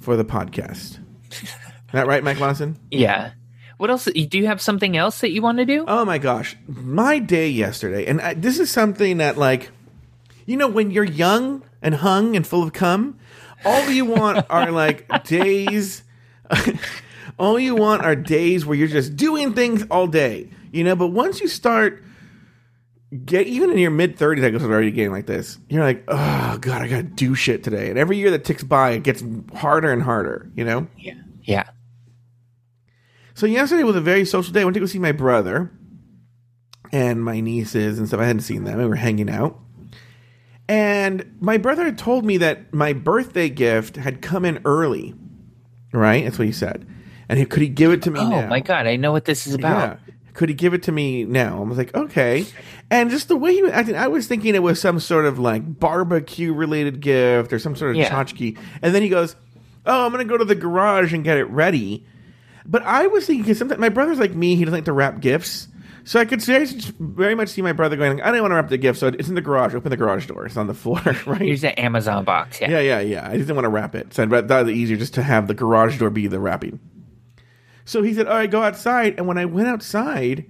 for 0.00 0.16
the 0.16 0.24
podcast. 0.24 0.98
that 1.92 2.06
right, 2.06 2.22
Mike 2.22 2.40
Lawson? 2.40 2.78
yeah. 2.90 3.32
What 3.78 3.90
else? 3.90 4.04
Do 4.04 4.38
you 4.38 4.46
have 4.46 4.60
something 4.60 4.96
else 4.96 5.20
that 5.20 5.30
you 5.30 5.42
want 5.42 5.58
to 5.58 5.64
do? 5.64 5.84
Oh 5.86 6.04
my 6.04 6.18
gosh, 6.18 6.56
my 6.66 7.18
day 7.18 7.48
yesterday, 7.48 8.06
and 8.06 8.20
I, 8.20 8.34
this 8.34 8.58
is 8.58 8.70
something 8.70 9.18
that, 9.18 9.36
like, 9.36 9.70
you 10.46 10.56
know, 10.56 10.68
when 10.68 10.90
you're 10.90 11.04
young 11.04 11.62
and 11.82 11.96
hung 11.96 12.36
and 12.36 12.46
full 12.46 12.62
of 12.62 12.72
cum, 12.72 13.18
all 13.64 13.90
you 13.90 14.04
want 14.04 14.46
are 14.50 14.70
like 14.70 15.24
days. 15.24 16.02
all 17.38 17.58
you 17.58 17.74
want 17.74 18.02
are 18.02 18.14
days 18.14 18.64
where 18.64 18.76
you're 18.76 18.88
just 18.88 19.16
doing 19.16 19.54
things 19.54 19.84
all 19.90 20.06
day, 20.06 20.50
you 20.72 20.84
know. 20.84 20.94
But 20.94 21.08
once 21.08 21.40
you 21.40 21.48
start 21.48 22.02
get 23.24 23.46
even 23.46 23.70
in 23.70 23.78
your 23.78 23.90
mid 23.90 24.16
30s, 24.16 24.44
I 24.44 24.50
guess, 24.50 24.62
already 24.62 24.90
getting 24.90 25.12
like 25.12 25.26
this. 25.26 25.58
You're 25.68 25.84
like, 25.84 26.04
oh 26.08 26.58
god, 26.60 26.82
I 26.82 26.88
gotta 26.88 27.02
do 27.02 27.34
shit 27.34 27.62
today, 27.62 27.90
and 27.90 27.98
every 27.98 28.16
year 28.16 28.30
that 28.32 28.44
ticks 28.44 28.64
by, 28.64 28.92
it 28.92 29.02
gets 29.02 29.22
harder 29.54 29.92
and 29.92 30.02
harder, 30.02 30.50
you 30.54 30.64
know. 30.64 30.86
Yeah. 30.96 31.14
Yeah. 31.42 31.64
So 33.34 33.46
yesterday 33.46 33.82
was 33.82 33.96
a 33.96 34.00
very 34.00 34.24
social 34.24 34.52
day. 34.52 34.60
I 34.60 34.64
went 34.64 34.74
to 34.74 34.80
go 34.80 34.86
see 34.86 34.98
my 34.98 35.12
brother 35.12 35.70
and 36.92 37.24
my 37.24 37.40
nieces 37.40 37.98
and 37.98 38.06
stuff. 38.06 38.20
I 38.20 38.26
hadn't 38.26 38.42
seen 38.42 38.64
them. 38.64 38.78
We 38.78 38.86
were 38.86 38.94
hanging 38.96 39.28
out. 39.28 39.58
And 40.68 41.36
my 41.40 41.58
brother 41.58 41.84
had 41.84 41.98
told 41.98 42.24
me 42.24 42.38
that 42.38 42.72
my 42.72 42.92
birthday 42.92 43.48
gift 43.48 43.96
had 43.96 44.22
come 44.22 44.44
in 44.44 44.60
early. 44.64 45.14
Right? 45.92 46.24
That's 46.24 46.38
what 46.38 46.46
he 46.46 46.52
said. 46.52 46.86
And 47.28 47.38
he, 47.38 47.44
could 47.44 47.62
he 47.62 47.68
give 47.68 47.92
it 47.92 48.02
to 48.02 48.10
me 48.10 48.20
Oh 48.20 48.28
now? 48.28 48.48
my 48.48 48.60
god! 48.60 48.86
I 48.86 48.96
know 48.96 49.12
what 49.12 49.24
this 49.24 49.46
is 49.46 49.54
about. 49.54 49.98
Yeah. 50.06 50.12
Could 50.34 50.48
he 50.48 50.54
give 50.54 50.74
it 50.74 50.82
to 50.84 50.92
me 50.92 51.24
now? 51.24 51.58
I 51.58 51.60
was 51.62 51.78
like, 51.78 51.94
okay. 51.94 52.44
And 52.90 53.08
just 53.10 53.28
the 53.28 53.36
way 53.36 53.54
he 53.54 53.62
was 53.62 53.70
acting, 53.72 53.94
I 53.96 54.08
was 54.08 54.26
thinking 54.26 54.54
it 54.54 54.62
was 54.62 54.80
some 54.80 54.98
sort 54.98 55.24
of 55.26 55.38
like 55.38 55.78
barbecue 55.78 56.52
related 56.52 57.00
gift 57.00 57.52
or 57.52 57.58
some 57.58 57.76
sort 57.76 57.92
of 57.92 57.96
Yeah. 57.96 58.10
tchotchke. 58.10 58.58
And 58.82 58.94
then 58.94 59.02
he 59.02 59.08
goes, 59.08 59.36
oh, 59.86 60.04
I'm 60.06 60.12
going 60.12 60.26
to 60.26 60.30
go 60.30 60.36
to 60.36 60.44
the 60.44 60.56
garage 60.56 61.12
and 61.14 61.22
get 61.22 61.38
it 61.38 61.44
ready. 61.44 62.04
But 62.66 62.82
I 62.82 63.06
was 63.06 63.26
thinking, 63.26 63.42
because 63.42 63.58
sometimes 63.58 63.80
my 63.80 63.88
brother's 63.88 64.18
like 64.18 64.34
me, 64.34 64.56
he 64.56 64.64
doesn't 64.64 64.78
like 64.78 64.84
to 64.86 64.92
wrap 64.92 65.20
gifts. 65.20 65.68
So 66.06 66.20
I 66.20 66.26
could 66.26 66.42
very, 66.42 66.66
very 66.66 67.34
much 67.34 67.48
see 67.48 67.62
my 67.62 67.72
brother 67.72 67.96
going, 67.96 68.20
I 68.20 68.30
don't 68.30 68.42
want 68.42 68.52
to 68.52 68.56
wrap 68.56 68.68
the 68.68 68.76
gift, 68.76 68.98
so 68.98 69.08
it's 69.08 69.28
in 69.28 69.34
the 69.34 69.40
garage. 69.40 69.74
Open 69.74 69.88
the 69.88 69.96
garage 69.96 70.26
door. 70.26 70.44
It's 70.44 70.56
on 70.56 70.66
the 70.66 70.74
floor, 70.74 71.00
right? 71.26 71.40
Here's 71.40 71.64
an 71.64 71.70
Amazon 71.72 72.24
box. 72.24 72.60
Yeah. 72.60 72.70
Yeah, 72.70 72.80
yeah, 72.80 73.00
yeah. 73.00 73.28
I 73.28 73.36
didn't 73.38 73.56
want 73.56 73.64
to 73.64 73.70
wrap 73.70 73.94
it. 73.94 74.12
So 74.12 74.22
I 74.22 74.26
thought 74.26 74.60
it 74.60 74.64
was 74.66 74.74
easier 74.74 74.98
just 74.98 75.14
to 75.14 75.22
have 75.22 75.48
the 75.48 75.54
garage 75.54 75.98
door 75.98 76.10
be 76.10 76.26
the 76.26 76.38
wrapping. 76.38 76.78
So 77.86 78.02
he 78.02 78.12
said, 78.12 78.26
oh, 78.26 78.30
All 78.30 78.36
right, 78.36 78.50
go 78.50 78.62
outside. 78.62 79.14
And 79.16 79.26
when 79.26 79.38
I 79.38 79.46
went 79.46 79.68
outside, 79.68 80.44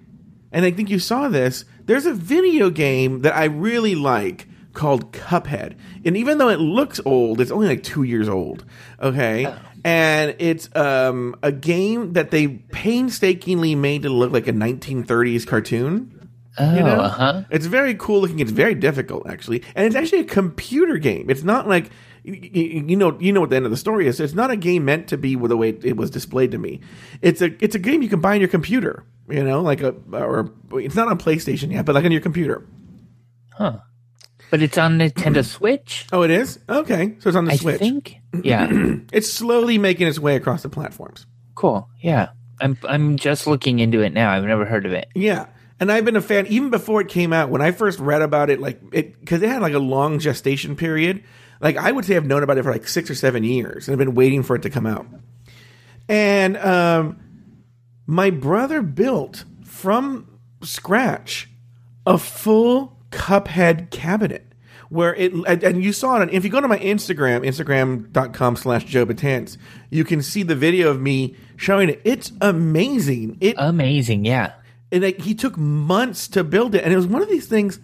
and 0.51 0.65
I 0.65 0.73
think 0.73 0.91
you 0.91 0.99
saw 0.99 1.29
this, 1.29 1.65
there's 1.85 2.07
a 2.07 2.15
video 2.15 2.71
game 2.71 3.23
that 3.23 3.37
I 3.37 3.45
really 3.45 3.95
like 3.95 4.49
called 4.73 5.13
Cuphead. 5.13 5.77
And 6.05 6.17
even 6.17 6.39
though 6.39 6.49
it 6.49 6.59
looks 6.59 7.01
old, 7.05 7.41
it's 7.41 7.53
only 7.53 7.69
like 7.69 7.85
two 7.85 8.03
years 8.03 8.29
old. 8.29 8.65
Okay. 9.01 9.47
Oh. 9.47 9.59
And 9.85 10.37
it's 10.39 10.75
um, 10.75 11.37
a 11.43 11.53
game 11.53 12.15
that 12.15 12.31
they 12.31 12.49
painstakingly 12.49 13.75
made 13.75 14.03
to 14.03 14.09
look 14.09 14.33
like 14.33 14.49
a 14.49 14.53
1930s 14.53 15.47
cartoon. 15.47 16.31
Oh, 16.57 16.75
You 16.75 16.81
know? 16.83 17.01
uh-huh. 17.01 17.43
It's 17.51 17.67
very 17.67 17.95
cool 17.95 18.23
looking. 18.23 18.39
It's 18.41 18.51
very 18.51 18.75
difficult, 18.75 19.29
actually, 19.29 19.63
and 19.75 19.87
it's 19.87 19.97
actually 19.97 20.21
a 20.21 20.25
computer 20.25 20.97
game. 20.99 21.29
It's 21.29 21.43
not 21.43 21.69
like 21.69 21.91
you 22.23 22.97
know 22.97 23.19
you 23.21 23.33
know 23.33 23.41
what 23.41 23.51
the 23.51 23.57
end 23.57 23.67
of 23.67 23.71
the 23.71 23.77
story 23.77 24.07
is. 24.07 24.19
It's 24.21 24.33
not 24.35 24.51
a 24.51 24.57
game 24.57 24.85
meant 24.87 25.09
to 25.09 25.19
be 25.19 25.37
with 25.37 25.51
the 25.51 25.57
way 25.57 25.71
it 25.83 25.97
was 25.97 26.11
displayed 26.11 26.53
to 26.53 26.59
me. 26.59 26.81
It's 27.21 27.43
a 27.43 27.51
it's 27.63 27.75
a 27.75 27.79
game 27.79 28.03
you 28.03 28.09
can 28.09 28.21
buy 28.21 28.35
on 28.35 28.41
your 28.41 28.49
computer. 28.49 29.05
You 29.29 29.43
know, 29.43 29.61
like 29.63 29.83
a 29.83 29.95
or 30.13 30.53
it's 30.75 30.95
not 30.95 31.09
on 31.09 31.19
PlayStation 31.19 31.73
yet, 31.73 31.85
but 31.85 31.95
like 31.95 32.05
on 32.05 32.13
your 32.13 32.21
computer. 32.21 32.67
Huh. 33.53 33.79
But 34.55 34.63
it's 34.63 34.79
on 34.79 35.01
Nintendo 35.01 35.45
Switch. 35.45 36.07
Oh, 36.13 36.23
it 36.23 36.31
is 36.31 36.61
okay. 36.69 37.17
So 37.19 37.29
it's 37.29 37.35
on 37.35 37.47
the 37.47 37.55
I 37.55 37.57
Switch. 37.57 37.75
I 37.75 37.79
think. 37.79 38.21
Yeah. 38.41 38.71
It's 39.13 39.29
slowly 39.29 39.79
making 39.79 40.07
its 40.07 40.21
way 40.21 40.37
across 40.37 40.63
the 40.63 40.69
platforms. 40.69 41.27
cool. 41.57 41.89
Yeah. 42.01 42.29
I'm 42.61 42.79
I'm 42.89 43.17
just 43.17 43.49
looking 43.49 43.81
into 43.81 44.01
it 44.03 44.13
now. 44.13 44.31
I've 44.31 44.45
never 44.45 44.65
heard 44.65 44.87
of 44.87 44.93
it. 44.93 45.09
Yeah. 45.13 45.47
And 45.81 45.91
I've 45.91 46.05
been 46.05 46.15
a 46.15 46.21
fan 46.21 46.47
even 46.47 46.71
before 46.71 47.01
it 47.01 47.09
came 47.09 47.33
out. 47.33 47.51
When 47.51 47.63
I 47.63 47.73
first 47.73 47.99
read 47.99 48.23
about 48.23 48.49
it, 48.49 48.61
like 48.61 48.81
it, 48.93 49.19
because 49.19 49.43
it 49.43 49.49
had 49.49 49.61
like 49.61 49.75
a 49.75 49.81
long 49.81 50.21
gestation 50.21 50.77
period. 50.77 51.25
Like 51.61 51.77
I 51.77 51.91
would 51.91 52.05
say, 52.05 52.15
I've 52.15 52.25
known 52.25 52.45
about 52.45 52.57
it 52.57 52.63
for 52.63 52.71
like 52.71 52.87
six 52.87 53.11
or 53.11 53.17
seven 53.17 53.43
years, 53.43 53.89
and 53.89 53.93
I've 53.93 53.99
been 53.99 54.15
waiting 54.15 54.45
for 54.45 54.55
it 54.55 54.63
to 54.63 54.71
come 54.71 54.87
out. 54.87 55.05
And 56.09 56.57
um, 56.59 57.19
my 58.07 58.31
brother 58.31 58.83
built 58.83 59.47
from 59.65 60.39
scratch 60.63 61.51
a 62.07 62.19
full 62.19 62.94
Cuphead 63.15 63.91
cabinet 63.91 64.47
where 64.91 65.15
it 65.15 65.33
and, 65.47 65.83
you 65.83 65.93
saw 65.93 66.17
it. 66.17 66.23
On, 66.23 66.31
if 66.31 66.45
you 66.45 66.51
go 66.51 66.61
to 66.61 66.69
my 66.69 66.79
Instagram, 66.79 67.47
Instagram.com 67.47 68.57
slash 68.57 68.85
Joe 68.85 69.07
Batanz, 69.07 69.57
you 69.91 70.05
can 70.05 70.23
see 70.23 70.43
the 70.43 70.55
video 70.55 70.91
of 70.91 71.01
me 71.01 71.37
showing 71.57 71.89
it. 71.89 72.01
It's 72.05 72.33
amazing. 72.41 73.39
It 73.41 73.57
Amazing. 73.59 74.25
Yeah. 74.25 74.53
and 74.93 75.03
like, 75.03 75.21
he 75.21 75.35
took 75.35 75.57
months 75.57 76.29
to 76.29 76.45
build 76.45 76.75
it, 76.75 76.85
and 76.85 76.93
it 76.93 76.97
was 76.97 77.07
one 77.07 77.23
of 77.23 77.29
these 77.29 77.47
things. 77.47 77.81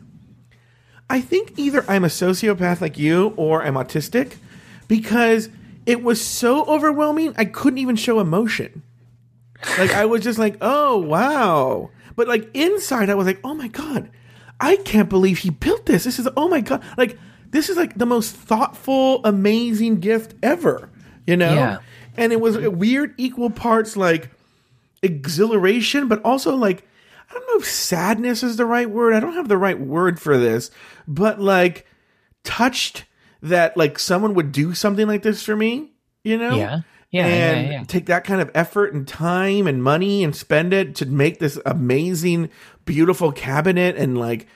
I 1.09 1.21
think 1.21 1.55
either 1.59 1.85
I'm 1.89 2.05
a 2.05 2.09
sociopath 2.09 2.81
like 2.81 2.97
you 2.97 3.35
or 3.37 3.65
I'm 3.65 3.75
autistic 3.75 4.37
because 4.87 5.49
it 5.87 6.05
was 6.05 6.25
so 6.25 6.65
overwhelming. 6.67 7.35
I 7.37 7.47
couldn't 7.47 7.79
even 7.79 7.97
show 7.97 8.21
emotion. 8.21 8.83
Like 9.79 9.91
I 9.91 10.07
was 10.07 10.23
just 10.23 10.39
like, 10.39 10.59
oh 10.61 10.99
wow. 10.99 11.91
But 12.15 12.29
like 12.29 12.49
inside, 12.55 13.11
I 13.11 13.15
was 13.15 13.27
like, 13.27 13.41
oh 13.43 13.55
my 13.55 13.67
god, 13.69 14.11
I 14.61 14.77
can't 14.77 15.09
believe 15.09 15.39
he 15.39 15.51
built 15.51 15.87
this. 15.87 16.05
This 16.05 16.19
is 16.19 16.29
oh 16.37 16.49
my 16.49 16.61
god, 16.61 16.83
like 16.99 17.19
this 17.51 17.69
is 17.69 17.77
like 17.77 17.97
the 17.97 18.07
most 18.07 18.35
thoughtful, 18.35 19.21
amazing 19.25 20.01
gift 20.01 20.35
ever. 20.43 20.91
You 21.27 21.37
know, 21.37 21.55
Yeah. 21.55 21.79
and 22.17 22.33
it 22.33 22.41
was 22.41 22.57
a 22.57 22.71
weird 22.71 23.15
equal 23.17 23.51
parts 23.51 23.97
like 23.97 24.31
exhilaration, 25.03 26.09
but 26.09 26.23
also 26.25 26.55
like 26.57 26.87
I 27.31 27.35
don't 27.35 27.47
know 27.47 27.59
if 27.59 27.65
sadness 27.67 28.43
is 28.43 28.57
the 28.57 28.67
right 28.67 28.91
word. 28.91 29.15
I 29.15 29.21
don't 29.21 29.35
have 29.35 29.49
the 29.49 29.57
right 29.59 29.79
word 29.79 30.19
for 30.21 30.37
this, 30.37 30.71
but 31.07 31.41
like 31.41 31.87
touched 32.45 33.05
that 33.43 33.77
like 33.77 33.99
someone 33.99 34.35
would 34.35 34.53
do 34.53 34.75
something 34.75 35.07
like 35.07 35.23
this 35.23 35.43
for 35.43 35.55
me. 35.57 35.93
You 36.25 36.37
know, 36.39 36.57
Yeah. 36.57 36.81
Yeah. 37.11 37.27
and 37.27 37.67
yeah, 37.67 37.73
yeah. 37.73 37.85
take 37.85 38.07
that 38.07 38.25
kind 38.25 38.41
of 38.41 38.51
effort 38.55 38.95
and 38.95 39.07
time 39.07 39.67
and 39.67 39.83
money 39.83 40.23
and 40.23 40.35
spend 40.35 40.73
it 40.73 40.95
to 40.97 41.07
make 41.07 41.39
this 41.41 41.59
amazing, 41.67 42.51
beautiful 42.85 43.33
cabinet 43.33 43.97
and 43.97 44.17
like 44.17 44.47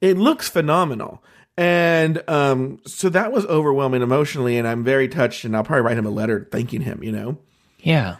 it 0.00 0.16
looks 0.16 0.48
phenomenal. 0.48 1.22
And 1.56 2.22
um, 2.28 2.80
so 2.86 3.10
that 3.10 3.32
was 3.32 3.44
overwhelming 3.46 4.00
emotionally, 4.00 4.56
and 4.56 4.66
I'm 4.66 4.82
very 4.82 5.08
touched. 5.08 5.44
And 5.44 5.54
I'll 5.54 5.64
probably 5.64 5.82
write 5.82 5.98
him 5.98 6.06
a 6.06 6.10
letter 6.10 6.48
thanking 6.50 6.80
him. 6.80 7.02
You 7.04 7.12
know, 7.12 7.38
Yeah. 7.80 8.16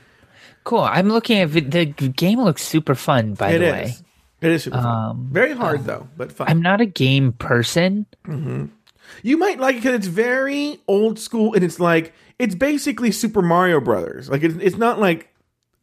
Cool. 0.65 0.81
I'm 0.81 1.09
looking 1.09 1.39
at 1.39 1.51
the 1.51 1.87
game. 1.87 2.41
Looks 2.41 2.63
super 2.63 2.95
fun. 2.95 3.33
By 3.35 3.53
it 3.53 3.59
the 3.61 3.65
is. 3.67 3.73
way, 3.73 3.95
It 4.43 4.51
is 4.51 4.65
super 4.65 4.77
fun. 4.77 4.87
Um, 4.87 5.29
Very 5.33 5.53
hard 5.55 5.85
though, 5.85 6.07
but 6.19 6.33
fun. 6.33 6.49
I'm 6.49 6.61
not 6.61 6.83
a 6.83 6.87
game 6.87 7.33
person. 7.33 8.05
You 9.23 9.37
might 9.37 9.59
like 9.61 9.77
it 9.77 9.79
because 9.83 9.95
it's 9.95 10.07
very 10.07 10.79
old 10.89 11.19
school, 11.19 11.55
and 11.55 11.63
it's 11.65 11.81
like 11.81 12.13
it's 12.39 12.55
basically 12.55 13.11
Super 13.13 13.43
Mario 13.43 13.81
Brothers. 13.81 14.29
Like 14.29 14.43
it's 14.43 14.55
it's 14.57 14.77
not 14.77 14.99
like 14.99 15.29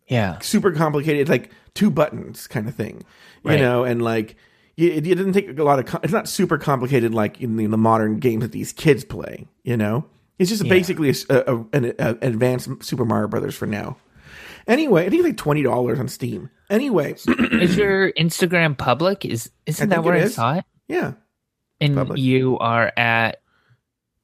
Yeah. 0.07 0.39
super 0.39 0.71
complicated. 0.71 1.21
It's 1.21 1.29
like 1.29 1.51
two 1.73 1.89
buttons 1.91 2.47
kind 2.47 2.67
of 2.67 2.75
thing, 2.75 3.03
you 3.43 3.51
Right. 3.51 3.59
know, 3.59 3.83
and 3.83 4.01
like 4.01 4.35
it, 4.77 5.07
it 5.07 5.15
doesn't 5.15 5.33
take 5.33 5.57
a 5.57 5.63
lot 5.63 5.79
of. 5.79 5.85
Com- 5.85 6.01
it's 6.03 6.13
not 6.13 6.27
super 6.29 6.57
complicated 6.57 7.13
like 7.13 7.41
in 7.41 7.55
the, 7.57 7.65
in 7.65 7.71
the 7.71 7.77
modern 7.77 8.19
games 8.19 8.41
that 8.43 8.51
these 8.51 8.71
kids 8.73 9.03
play. 9.03 9.47
You 9.63 9.75
know, 9.77 10.05
it's 10.39 10.49
just 10.49 10.67
basically 10.69 11.09
a, 11.09 11.13
a- 11.35 11.55
a- 11.55 11.65
an 11.73 11.95
advanced 12.21 12.69
Super 12.83 13.03
Mario 13.05 13.27
Brothers 13.27 13.55
for 13.55 13.65
now. 13.65 13.97
Anyway, 14.67 15.05
I 15.05 15.09
think 15.09 15.19
it's 15.21 15.27
like 15.29 15.37
twenty 15.37 15.63
dollars 15.63 15.99
on 15.99 16.07
Steam. 16.07 16.49
Anyway, 16.69 17.13
Is 17.13 17.77
your 17.77 18.11
Instagram 18.13 18.77
public? 18.77 19.23
Is 19.23 19.49
isn't 19.65 19.89
that 19.89 20.03
where 20.03 20.15
it 20.15 20.19
I 20.21 20.23
is. 20.25 20.35
saw 20.35 20.53
it? 20.55 20.65
yeah, 20.89 21.13
And 21.79 21.95
Public. 21.95 22.19
you 22.19 22.57
are 22.59 22.91
at 22.97 23.41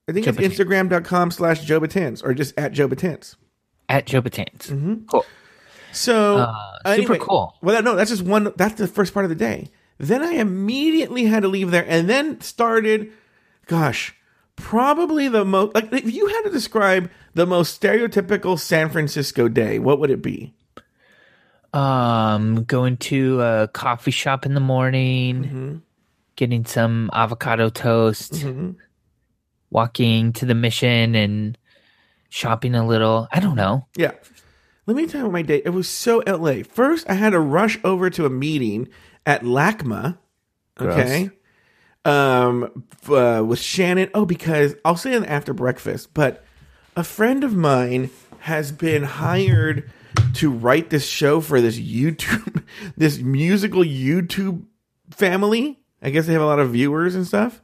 I 0.08 0.12
think 0.12 0.26
Joe 0.26 0.34
it's. 0.38 0.56
Instagram.com 0.60 1.32
slash 1.32 1.64
Joe 1.64 1.80
Batanz 1.80 2.24
or 2.24 2.34
just 2.34 2.58
at 2.58 2.72
Joe 2.72 2.88
Batanz. 2.90 3.36
at 3.90 4.06
Joe 4.06 4.22
Batanz. 4.22 4.68
Mm-hmm. 4.70 5.06
Cool. 5.06 5.26
So 5.92 6.38
Uh, 6.86 6.96
super 6.96 7.18
cool. 7.18 7.56
Well, 7.62 7.82
no, 7.84 7.96
that's 7.96 8.10
just 8.10 8.24
one. 8.24 8.52
That's 8.58 8.74
the 8.76 8.88
first 8.88 9.14
part 9.14 9.26
of 9.26 9.30
the 9.30 9.36
day. 9.36 9.70
Then 10.00 10.24
I 10.24 10.34
immediately 10.34 11.26
had 11.26 11.44
to 11.44 11.48
leave 11.48 11.70
there, 11.72 11.86
and 11.88 12.10
then 12.10 12.42
started. 12.42 13.12
Gosh, 13.68 14.16
probably 14.56 15.28
the 15.28 15.46
most. 15.46 15.76
Like, 15.76 15.94
if 15.94 16.12
you 16.12 16.28
had 16.28 16.42
to 16.42 16.50
describe 16.50 17.12
the 17.36 17.46
most 17.46 17.80
stereotypical 17.80 18.58
San 18.60 18.90
Francisco 18.90 19.48
day, 19.48 19.78
what 19.78 20.00
would 20.00 20.10
it 20.10 20.22
be? 20.24 20.54
Um, 21.74 22.64
going 22.66 22.98
to 22.98 23.42
a 23.42 23.68
coffee 23.68 24.12
shop 24.12 24.46
in 24.46 24.54
the 24.56 24.60
morning, 24.60 25.44
Mm-hmm. 25.44 25.76
Getting 26.36 26.66
some 26.66 27.10
avocado 27.14 27.70
toast, 27.70 28.46
walking 29.70 30.34
to 30.34 30.46
the 30.46 30.56
mission 30.56 31.16
and 31.16 31.58
shopping 32.30 32.76
a 32.76 32.86
little. 32.86 33.28
I 33.32 33.40
don't 33.40 33.56
know. 33.56 33.88
Yeah. 33.96 34.12
Let 34.86 34.98
me 34.98 35.08
tell 35.08 35.22
you 35.22 35.26
what 35.26 35.34
my 35.34 35.42
day. 35.44 35.62
It 35.64 35.70
was 35.70 35.88
so 35.88 36.22
LA. 36.28 36.64
First, 36.64 37.10
I 37.10 37.14
had 37.14 37.30
to 37.30 37.40
rush 37.40 37.80
over 37.84 38.10
to 38.10 38.26
a 38.26 38.30
meeting 38.30 38.90
at 39.26 39.44
LACMA. 39.44 40.18
Okay. 40.80 41.30
Um, 42.06 42.86
uh, 43.08 43.44
with 43.46 43.60
Shannon. 43.60 44.10
Oh, 44.14 44.26
because 44.26 44.76
I'll 44.84 44.98
say 44.98 45.14
it 45.14 45.24
after 45.24 45.54
breakfast, 45.54 46.14
but 46.14 46.44
a 46.98 47.04
friend 47.04 47.44
of 47.44 47.56
mine 47.56 48.10
has 48.40 48.74
been 48.74 49.04
hired 49.04 49.90
to 50.34 50.52
write 50.52 50.90
this 50.90 51.08
show 51.08 51.40
for 51.40 51.62
this 51.62 51.80
YouTube, 51.80 52.64
this 52.98 53.20
musical 53.20 53.84
YouTube 53.84 54.66
family. 55.12 55.80
I 56.04 56.10
guess 56.10 56.28
they 56.28 56.34
have 56.34 56.42
a 56.42 56.46
lot 56.46 56.60
of 56.60 56.72
viewers 56.72 57.16
and 57.16 57.26
stuff. 57.26 57.62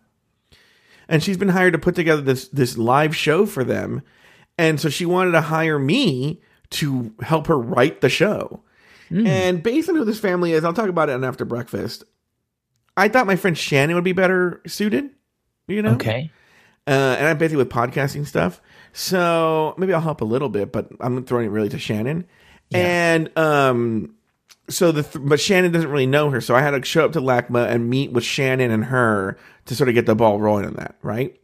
And 1.08 1.22
she's 1.22 1.38
been 1.38 1.50
hired 1.50 1.74
to 1.74 1.80
put 1.80 1.96
together 1.96 2.22
this 2.22 2.48
this 2.48 2.78
live 2.78 3.16
show 3.16 3.46
for 3.46 3.64
them. 3.64 4.02
And 4.58 4.80
so 4.80 4.90
she 4.90 5.06
wanted 5.06 5.32
to 5.32 5.42
hire 5.42 5.80
me 5.80 6.42
to 6.72 7.14
help 7.22 7.48
her 7.48 7.58
write 7.58 8.02
the 8.02 8.10
show. 8.10 8.64
And 9.12 9.64
based 9.64 9.90
on 9.90 9.96
who 9.96 10.06
this 10.06 10.20
family 10.20 10.54
is, 10.54 10.64
I'll 10.64 10.74
talk 10.74 10.90
about 10.90 11.10
it 11.10 11.14
on 11.14 11.24
after 11.24 11.46
breakfast. 11.46 12.04
I 12.96 13.08
thought 13.08 13.26
my 13.26 13.38
friend 13.38 13.58
Shannon 13.58 13.96
would 13.96 14.04
be 14.04 14.14
better 14.14 14.62
suited, 14.68 15.10
you 15.68 15.82
know? 15.82 15.94
Okay. 15.94 16.30
Uh, 16.86 17.16
and 17.18 17.28
I'm 17.28 17.38
busy 17.40 17.56
with 17.56 17.70
podcasting 17.70 18.28
stuff. 18.28 18.62
So 18.94 19.74
maybe 19.78 19.94
I'll 19.94 20.02
help 20.02 20.22
a 20.22 20.26
little 20.26 20.50
bit, 20.50 20.72
but 20.72 20.90
I'm 21.00 21.24
throwing 21.24 21.48
it 21.48 21.50
really 21.50 21.70
to 21.70 21.80
Shannon. 21.80 22.28
And 22.72 23.36
um, 23.38 24.16
so 24.70 24.92
the 24.92 25.04
th- 25.04 25.26
but 25.28 25.40
Shannon 25.40 25.72
doesn't 25.72 25.90
really 25.90 26.06
know 26.06 26.30
her, 26.30 26.42
so 26.42 26.56
I 26.56 26.62
had 26.62 26.72
to 26.72 26.84
show 26.84 27.06
up 27.06 27.14
to 27.14 27.22
LACMA 27.22 27.68
and 27.70 27.90
meet 27.90 28.12
with 28.12 28.24
Shannon 28.24 28.72
and 28.72 28.86
her 28.86 29.38
to 29.66 29.76
sort 29.76 29.90
of 29.90 29.96
get 29.96 30.06
the 30.06 30.16
ball 30.16 30.40
rolling 30.40 30.66
on 30.66 30.74
that, 30.74 30.96
right? 31.02 31.40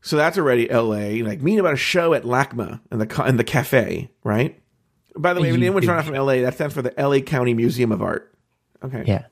So 0.00 0.16
that's 0.16 0.36
already 0.36 0.68
LA. 0.68 1.24
Like 1.26 1.40
meeting 1.40 1.60
about 1.60 1.74
a 1.74 1.78
show 1.78 2.12
at 2.14 2.24
LACMA 2.24 2.80
in 2.92 2.98
the 2.98 3.06
ca- 3.06 3.24
in 3.24 3.36
the 3.36 3.44
cafe, 3.44 4.10
right? 4.22 4.60
By 5.16 5.32
the 5.32 5.40
way, 5.40 5.52
when 5.52 5.62
anyone's 5.62 5.86
not 5.86 6.04
from 6.04 6.14
LA, 6.14 6.40
that 6.42 6.54
stands 6.54 6.74
for 6.74 6.82
the 6.82 6.92
LA 6.98 7.20
County 7.20 7.54
Museum 7.54 7.92
of 7.92 8.02
Art. 8.02 8.34
Okay. 8.82 9.04
Yeah. 9.06 9.26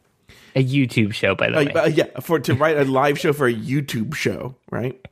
A 0.54 0.64
YouTube 0.64 1.12
show, 1.12 1.34
by 1.34 1.50
the 1.50 1.56
way. 1.56 1.72
Uh, 1.72 1.86
yeah, 1.86 2.20
for 2.20 2.38
to 2.38 2.54
write 2.54 2.76
a 2.76 2.84
live 2.84 3.18
show 3.18 3.32
for 3.32 3.46
a 3.46 3.54
YouTube 3.54 4.14
show, 4.14 4.56
right? 4.70 5.04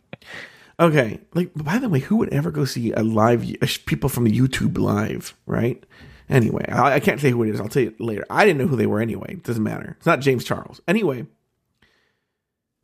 Okay. 0.78 1.20
Like, 1.34 1.50
by 1.54 1.78
the 1.78 1.88
way, 1.88 1.98
who 1.98 2.16
would 2.16 2.32
ever 2.32 2.50
go 2.50 2.64
see 2.64 2.92
a 2.92 3.02
live 3.02 3.44
uh, 3.60 3.66
people 3.86 4.08
from 4.08 4.26
YouTube 4.26 4.78
live, 4.78 5.34
right? 5.46 5.84
Anyway, 6.30 6.64
I, 6.68 6.94
I 6.94 7.00
can't 7.00 7.20
say 7.20 7.30
who 7.30 7.42
it 7.42 7.50
is. 7.50 7.60
I'll 7.60 7.68
tell 7.68 7.82
you 7.82 7.94
later. 7.98 8.24
I 8.30 8.44
didn't 8.44 8.58
know 8.58 8.68
who 8.68 8.76
they 8.76 8.86
were 8.86 9.00
anyway. 9.00 9.32
It 9.32 9.42
doesn't 9.42 9.62
matter. 9.62 9.96
It's 9.98 10.06
not 10.06 10.20
James 10.20 10.44
Charles. 10.44 10.80
Anyway, 10.86 11.26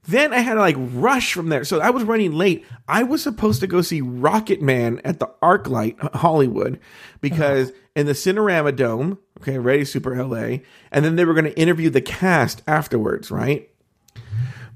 then 0.08 0.32
I 0.32 0.38
had 0.38 0.54
to 0.54 0.60
like 0.60 0.76
rush 0.78 1.32
from 1.32 1.48
there. 1.48 1.64
So 1.64 1.80
I 1.80 1.90
was 1.90 2.02
running 2.02 2.32
late. 2.32 2.64
I 2.88 3.04
was 3.04 3.22
supposed 3.22 3.60
to 3.60 3.66
go 3.66 3.82
see 3.82 4.00
Rocket 4.00 4.60
Man 4.60 5.00
at 5.04 5.20
the 5.20 5.28
ArcLight 5.42 6.16
Hollywood 6.16 6.80
because 7.20 7.72
in 7.94 8.06
the 8.06 8.12
Cinerama 8.12 8.74
Dome, 8.74 9.18
okay, 9.40 9.58
Ready 9.58 9.84
Super 9.84 10.20
LA, 10.22 10.58
and 10.90 11.04
then 11.04 11.14
they 11.14 11.24
were 11.24 11.34
going 11.34 11.44
to 11.44 11.58
interview 11.58 11.88
the 11.88 12.00
cast 12.00 12.62
afterwards, 12.66 13.30
right? 13.30 13.70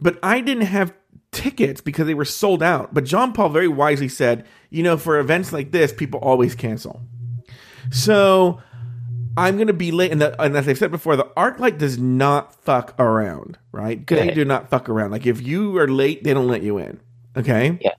But 0.00 0.18
I 0.22 0.40
didn't 0.40 0.66
have 0.66 0.94
tickets 1.32 1.80
because 1.80 2.06
they 2.06 2.14
were 2.14 2.24
sold 2.24 2.62
out. 2.62 2.94
But 2.94 3.04
John 3.04 3.32
Paul 3.32 3.50
very 3.50 3.68
wisely 3.68 4.08
said, 4.08 4.46
you 4.70 4.82
know, 4.82 4.96
for 4.96 5.18
events 5.18 5.52
like 5.52 5.72
this, 5.72 5.92
people 5.92 6.20
always 6.20 6.54
cancel. 6.54 7.02
So 7.90 8.60
I'm 9.36 9.56
going 9.56 9.68
to 9.68 9.72
be 9.72 9.90
late. 9.92 10.12
And, 10.12 10.20
the, 10.20 10.40
and 10.40 10.56
as 10.56 10.68
I've 10.68 10.78
said 10.78 10.90
before, 10.90 11.16
the 11.16 11.24
ArcLight 11.36 11.78
does 11.78 11.98
not 11.98 12.54
fuck 12.64 12.94
around, 12.98 13.58
right? 13.72 14.04
They 14.28 14.34
do 14.34 14.44
not 14.44 14.68
fuck 14.70 14.88
around. 14.88 15.10
Like 15.10 15.26
if 15.26 15.40
you 15.40 15.76
are 15.78 15.88
late, 15.88 16.24
they 16.24 16.34
don't 16.34 16.48
let 16.48 16.62
you 16.62 16.78
in. 16.78 17.00
Okay. 17.36 17.78
Yeah. 17.80 17.94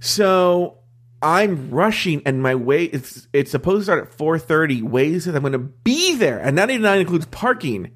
So 0.00 0.78
I'm 1.22 1.70
rushing, 1.70 2.22
and 2.24 2.42
my 2.42 2.54
way 2.54 2.84
it's 2.84 3.28
it's 3.32 3.50
supposed 3.50 3.80
to 3.80 3.84
start 3.84 4.08
at 4.08 4.16
4:30. 4.16 4.82
Ways 4.82 5.26
that 5.26 5.36
I'm 5.36 5.42
going 5.42 5.52
to 5.52 5.58
be 5.58 6.14
there, 6.16 6.38
and 6.38 6.56
that 6.56 6.70
even 6.70 6.86
includes 6.98 7.26
parking 7.26 7.90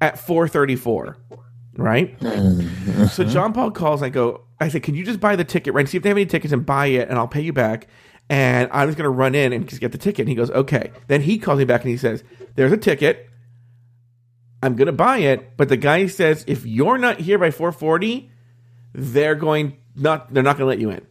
at 0.00 0.16
4:34. 0.16 1.16
Right. 1.76 2.16
So 3.10 3.24
John 3.24 3.52
Paul 3.52 3.70
calls. 3.70 4.02
And 4.02 4.06
I 4.06 4.10
go. 4.10 4.42
I 4.60 4.68
said, 4.68 4.82
"Can 4.82 4.94
you 4.94 5.04
just 5.04 5.20
buy 5.20 5.36
the 5.36 5.44
ticket? 5.44 5.74
Right? 5.74 5.88
See 5.88 5.96
if 5.96 6.02
they 6.02 6.10
have 6.10 6.18
any 6.18 6.26
tickets 6.26 6.52
and 6.52 6.64
buy 6.64 6.86
it, 6.86 7.08
and 7.08 7.18
I'll 7.18 7.28
pay 7.28 7.40
you 7.40 7.52
back." 7.52 7.88
And 8.30 8.70
I'm 8.72 8.88
just 8.88 8.96
going 8.96 9.04
to 9.04 9.10
run 9.10 9.34
in 9.34 9.52
and 9.52 9.68
just 9.68 9.82
get 9.82 9.92
the 9.92 9.98
ticket. 9.98 10.20
And 10.20 10.28
he 10.30 10.34
goes, 10.34 10.50
"Okay." 10.50 10.92
Then 11.08 11.20
he 11.20 11.36
calls 11.36 11.58
me 11.58 11.64
back 11.64 11.82
and 11.82 11.90
he 11.90 11.98
says, 11.98 12.24
"There's 12.54 12.72
a 12.72 12.78
ticket. 12.78 13.28
I'm 14.62 14.76
going 14.76 14.86
to 14.86 14.92
buy 14.92 15.18
it, 15.18 15.56
but 15.58 15.68
the 15.68 15.76
guy 15.76 16.06
says 16.06 16.44
if 16.46 16.64
you're 16.64 16.96
not 16.96 17.20
here 17.20 17.38
by 17.38 17.50
4:40, 17.50 18.30
they're 18.94 19.34
going 19.34 19.76
not. 19.94 20.32
They're 20.32 20.42
not 20.42 20.56
going 20.56 20.64
to 20.64 20.68
let 20.68 20.78
you 20.78 20.90
in." 20.90 21.06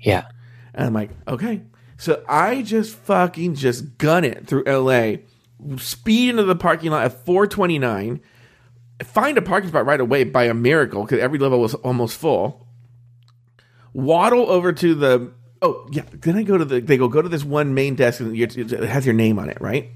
yeah. 0.00 0.26
And 0.74 0.86
I'm 0.86 0.92
like, 0.94 1.10
okay. 1.28 1.62
So 1.96 2.24
I 2.28 2.62
just 2.62 2.96
fucking 2.96 3.56
just 3.56 3.98
gun 3.98 4.24
it 4.24 4.46
through 4.46 4.64
LA, 4.64 5.16
speed 5.76 6.30
into 6.30 6.44
the 6.44 6.56
parking 6.56 6.90
lot 6.90 7.04
at 7.04 7.26
429, 7.26 8.20
find 9.04 9.38
a 9.38 9.42
parking 9.42 9.68
spot 9.68 9.84
right 9.84 10.00
away 10.00 10.24
by 10.24 10.44
a 10.44 10.54
miracle 10.54 11.04
because 11.04 11.18
every 11.18 11.38
level 11.38 11.60
was 11.60 11.74
almost 11.74 12.16
full. 12.16 12.66
Waddle 13.92 14.48
over 14.48 14.72
to 14.72 14.94
the 14.94 15.32
oh 15.62 15.88
yeah. 15.90 16.02
Then 16.12 16.36
I 16.36 16.42
go 16.42 16.58
to 16.58 16.64
the 16.64 16.80
they 16.80 16.96
go 16.96 17.08
go 17.08 17.22
to 17.22 17.28
this 17.28 17.44
one 17.44 17.74
main 17.74 17.94
desk 17.94 18.20
and 18.20 18.36
it 18.36 18.70
has 18.88 19.06
your 19.06 19.14
name 19.14 19.38
on 19.38 19.50
it, 19.50 19.58
right? 19.60 19.90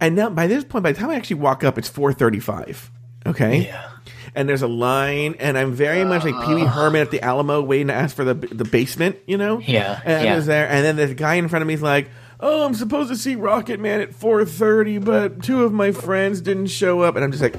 And 0.00 0.14
now 0.14 0.30
by 0.30 0.46
this 0.46 0.64
point, 0.64 0.84
by 0.84 0.92
the 0.92 1.00
time 1.00 1.10
I 1.10 1.16
actually 1.16 1.36
walk 1.40 1.64
up, 1.64 1.78
it's 1.78 1.88
four 1.88 2.12
thirty 2.12 2.40
five. 2.40 2.90
Okay. 3.26 3.66
Yeah. 3.66 3.90
And 4.34 4.48
there's 4.48 4.62
a 4.62 4.68
line, 4.68 5.34
and 5.40 5.58
I'm 5.58 5.72
very 5.72 6.04
much 6.04 6.22
like 6.24 6.34
Pee 6.44 6.54
Wee 6.54 6.64
Herman 6.64 7.00
at 7.00 7.10
the 7.10 7.20
Alamo, 7.22 7.62
waiting 7.62 7.88
to 7.88 7.94
ask 7.94 8.14
for 8.14 8.24
the 8.24 8.34
the 8.34 8.64
basement. 8.64 9.16
You 9.26 9.36
know. 9.38 9.58
Yeah, 9.58 10.00
And 10.04 10.24
yeah. 10.24 10.32
I 10.32 10.36
was 10.36 10.46
there, 10.46 10.68
and 10.68 10.84
then 10.84 10.96
this 10.96 11.14
guy 11.14 11.34
in 11.34 11.48
front 11.48 11.62
of 11.62 11.66
me 11.66 11.74
is 11.74 11.82
like. 11.82 12.08
Oh, 12.40 12.64
I'm 12.64 12.74
supposed 12.74 13.10
to 13.10 13.16
see 13.16 13.34
Rocket 13.34 13.80
Man 13.80 14.00
at 14.00 14.10
4:30, 14.12 15.04
but 15.04 15.42
two 15.42 15.64
of 15.64 15.72
my 15.72 15.90
friends 15.90 16.40
didn't 16.40 16.68
show 16.68 17.00
up, 17.00 17.16
and 17.16 17.24
I'm 17.24 17.32
just 17.32 17.42
like, 17.42 17.56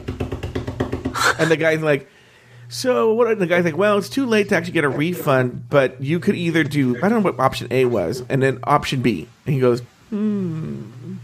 and 1.37 1.51
the 1.51 1.57
guy's 1.57 1.81
like, 1.81 2.07
so 2.69 3.13
what? 3.13 3.27
And 3.29 3.41
the 3.41 3.47
guy's 3.47 3.65
like, 3.65 3.75
well, 3.75 3.97
it's 3.97 4.09
too 4.09 4.25
late 4.25 4.49
to 4.49 4.55
actually 4.55 4.73
get 4.73 4.85
a 4.85 4.89
refund, 4.89 5.69
but 5.69 6.01
you 6.01 6.19
could 6.19 6.35
either 6.35 6.63
do 6.63 6.95
I 6.97 7.09
don't 7.09 7.23
know 7.23 7.31
what 7.31 7.39
option 7.39 7.67
A 7.71 7.85
was, 7.85 8.23
and 8.29 8.41
then 8.41 8.59
option 8.63 9.01
B, 9.01 9.27
and 9.45 9.53
he 9.53 9.59
goes, 9.59 9.81
hmm, 10.09 11.15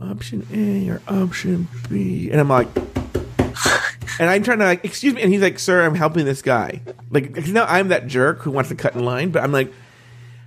option 0.00 0.46
A 0.52 0.88
or 0.88 1.02
option 1.08 1.68
B, 1.90 2.30
and 2.30 2.40
I'm 2.40 2.48
like. 2.48 2.68
And 4.18 4.30
I'm 4.30 4.42
trying 4.42 4.60
to 4.60 4.64
like, 4.64 4.82
excuse 4.82 5.12
me, 5.12 5.20
and 5.20 5.30
he's 5.30 5.42
like, 5.42 5.58
"Sir, 5.58 5.84
I'm 5.84 5.94
helping 5.94 6.24
this 6.24 6.40
guy." 6.40 6.80
Like, 7.10 7.36
now 7.48 7.66
I'm 7.66 7.88
that 7.88 8.06
jerk 8.06 8.38
who 8.38 8.50
wants 8.50 8.70
to 8.70 8.74
cut 8.74 8.94
in 8.94 9.04
line, 9.04 9.30
but 9.30 9.42
I'm 9.42 9.52
like, 9.52 9.70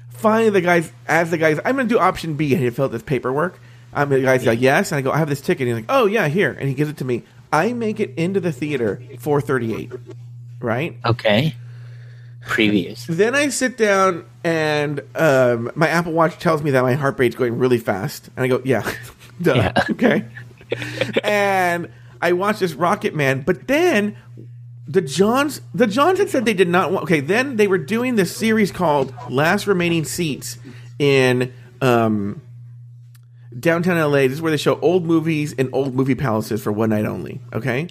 finally, 0.09 0.49
the 0.49 0.61
guys, 0.61 0.91
as 1.07 1.29
the 1.29 1.37
guys, 1.37 1.59
I'm 1.63 1.75
going 1.75 1.87
to 1.87 1.93
do 1.93 1.99
option 1.99 2.33
B, 2.33 2.53
and 2.53 2.63
he 2.63 2.69
filled 2.71 2.89
out 2.89 2.93
this 2.93 3.03
paperwork. 3.03 3.59
I'm 3.93 4.09
the 4.09 4.21
guy's 4.21 4.43
like, 4.43 4.59
"Yes," 4.59 4.91
and 4.91 4.97
I 4.97 5.01
go, 5.01 5.11
"I 5.11 5.17
have 5.17 5.29
this 5.29 5.41
ticket." 5.41 5.67
And 5.67 5.77
he's 5.77 5.85
like, 5.87 5.95
"Oh 5.95 6.07
yeah, 6.07 6.27
here," 6.27 6.51
and 6.51 6.67
he 6.67 6.73
gives 6.73 6.89
it 6.89 6.97
to 6.97 7.05
me. 7.05 7.23
I 7.51 7.73
make 7.73 7.99
it 7.99 8.13
into 8.17 8.39
the 8.39 8.51
theater 8.51 9.01
4:38, 9.17 9.99
right? 10.59 10.97
Okay. 11.05 11.55
Previous. 12.45 13.05
Then 13.05 13.35
I 13.35 13.49
sit 13.49 13.77
down 13.77 14.25
and 14.43 15.01
um, 15.15 15.71
my 15.75 15.87
Apple 15.89 16.13
Watch 16.13 16.37
tells 16.39 16.63
me 16.63 16.71
that 16.71 16.81
my 16.81 16.93
heart 16.93 17.19
rate's 17.19 17.35
going 17.35 17.57
really 17.59 17.77
fast, 17.77 18.29
and 18.35 18.43
I 18.43 18.47
go, 18.47 18.61
"Yeah, 18.63 18.89
duh, 19.41 19.55
Yeah. 19.55 19.71
okay." 19.91 20.25
and 21.23 21.89
I 22.21 22.33
watch 22.33 22.59
this 22.59 22.73
Rocket 22.73 23.13
Man, 23.15 23.41
but 23.41 23.67
then 23.67 24.15
the 24.87 25.01
Johns, 25.01 25.61
the 25.73 25.85
Johns 25.87 26.17
had 26.19 26.29
said 26.29 26.45
they 26.45 26.53
did 26.53 26.69
not 26.69 26.91
want. 26.91 27.03
Okay, 27.03 27.19
then 27.19 27.57
they 27.57 27.67
were 27.67 27.77
doing 27.77 28.15
this 28.15 28.35
series 28.35 28.71
called 28.71 29.13
"Last 29.29 29.67
Remaining 29.67 30.05
Seats" 30.05 30.57
in 30.97 31.53
um, 31.81 32.41
downtown 33.57 33.97
LA. 33.97 34.21
This 34.21 34.33
is 34.33 34.41
where 34.41 34.51
they 34.51 34.57
show 34.57 34.79
old 34.79 35.05
movies 35.05 35.53
in 35.53 35.69
old 35.73 35.95
movie 35.95 36.15
palaces 36.15 36.61
for 36.61 36.71
one 36.71 36.89
night 36.89 37.05
only. 37.05 37.41
Okay. 37.53 37.87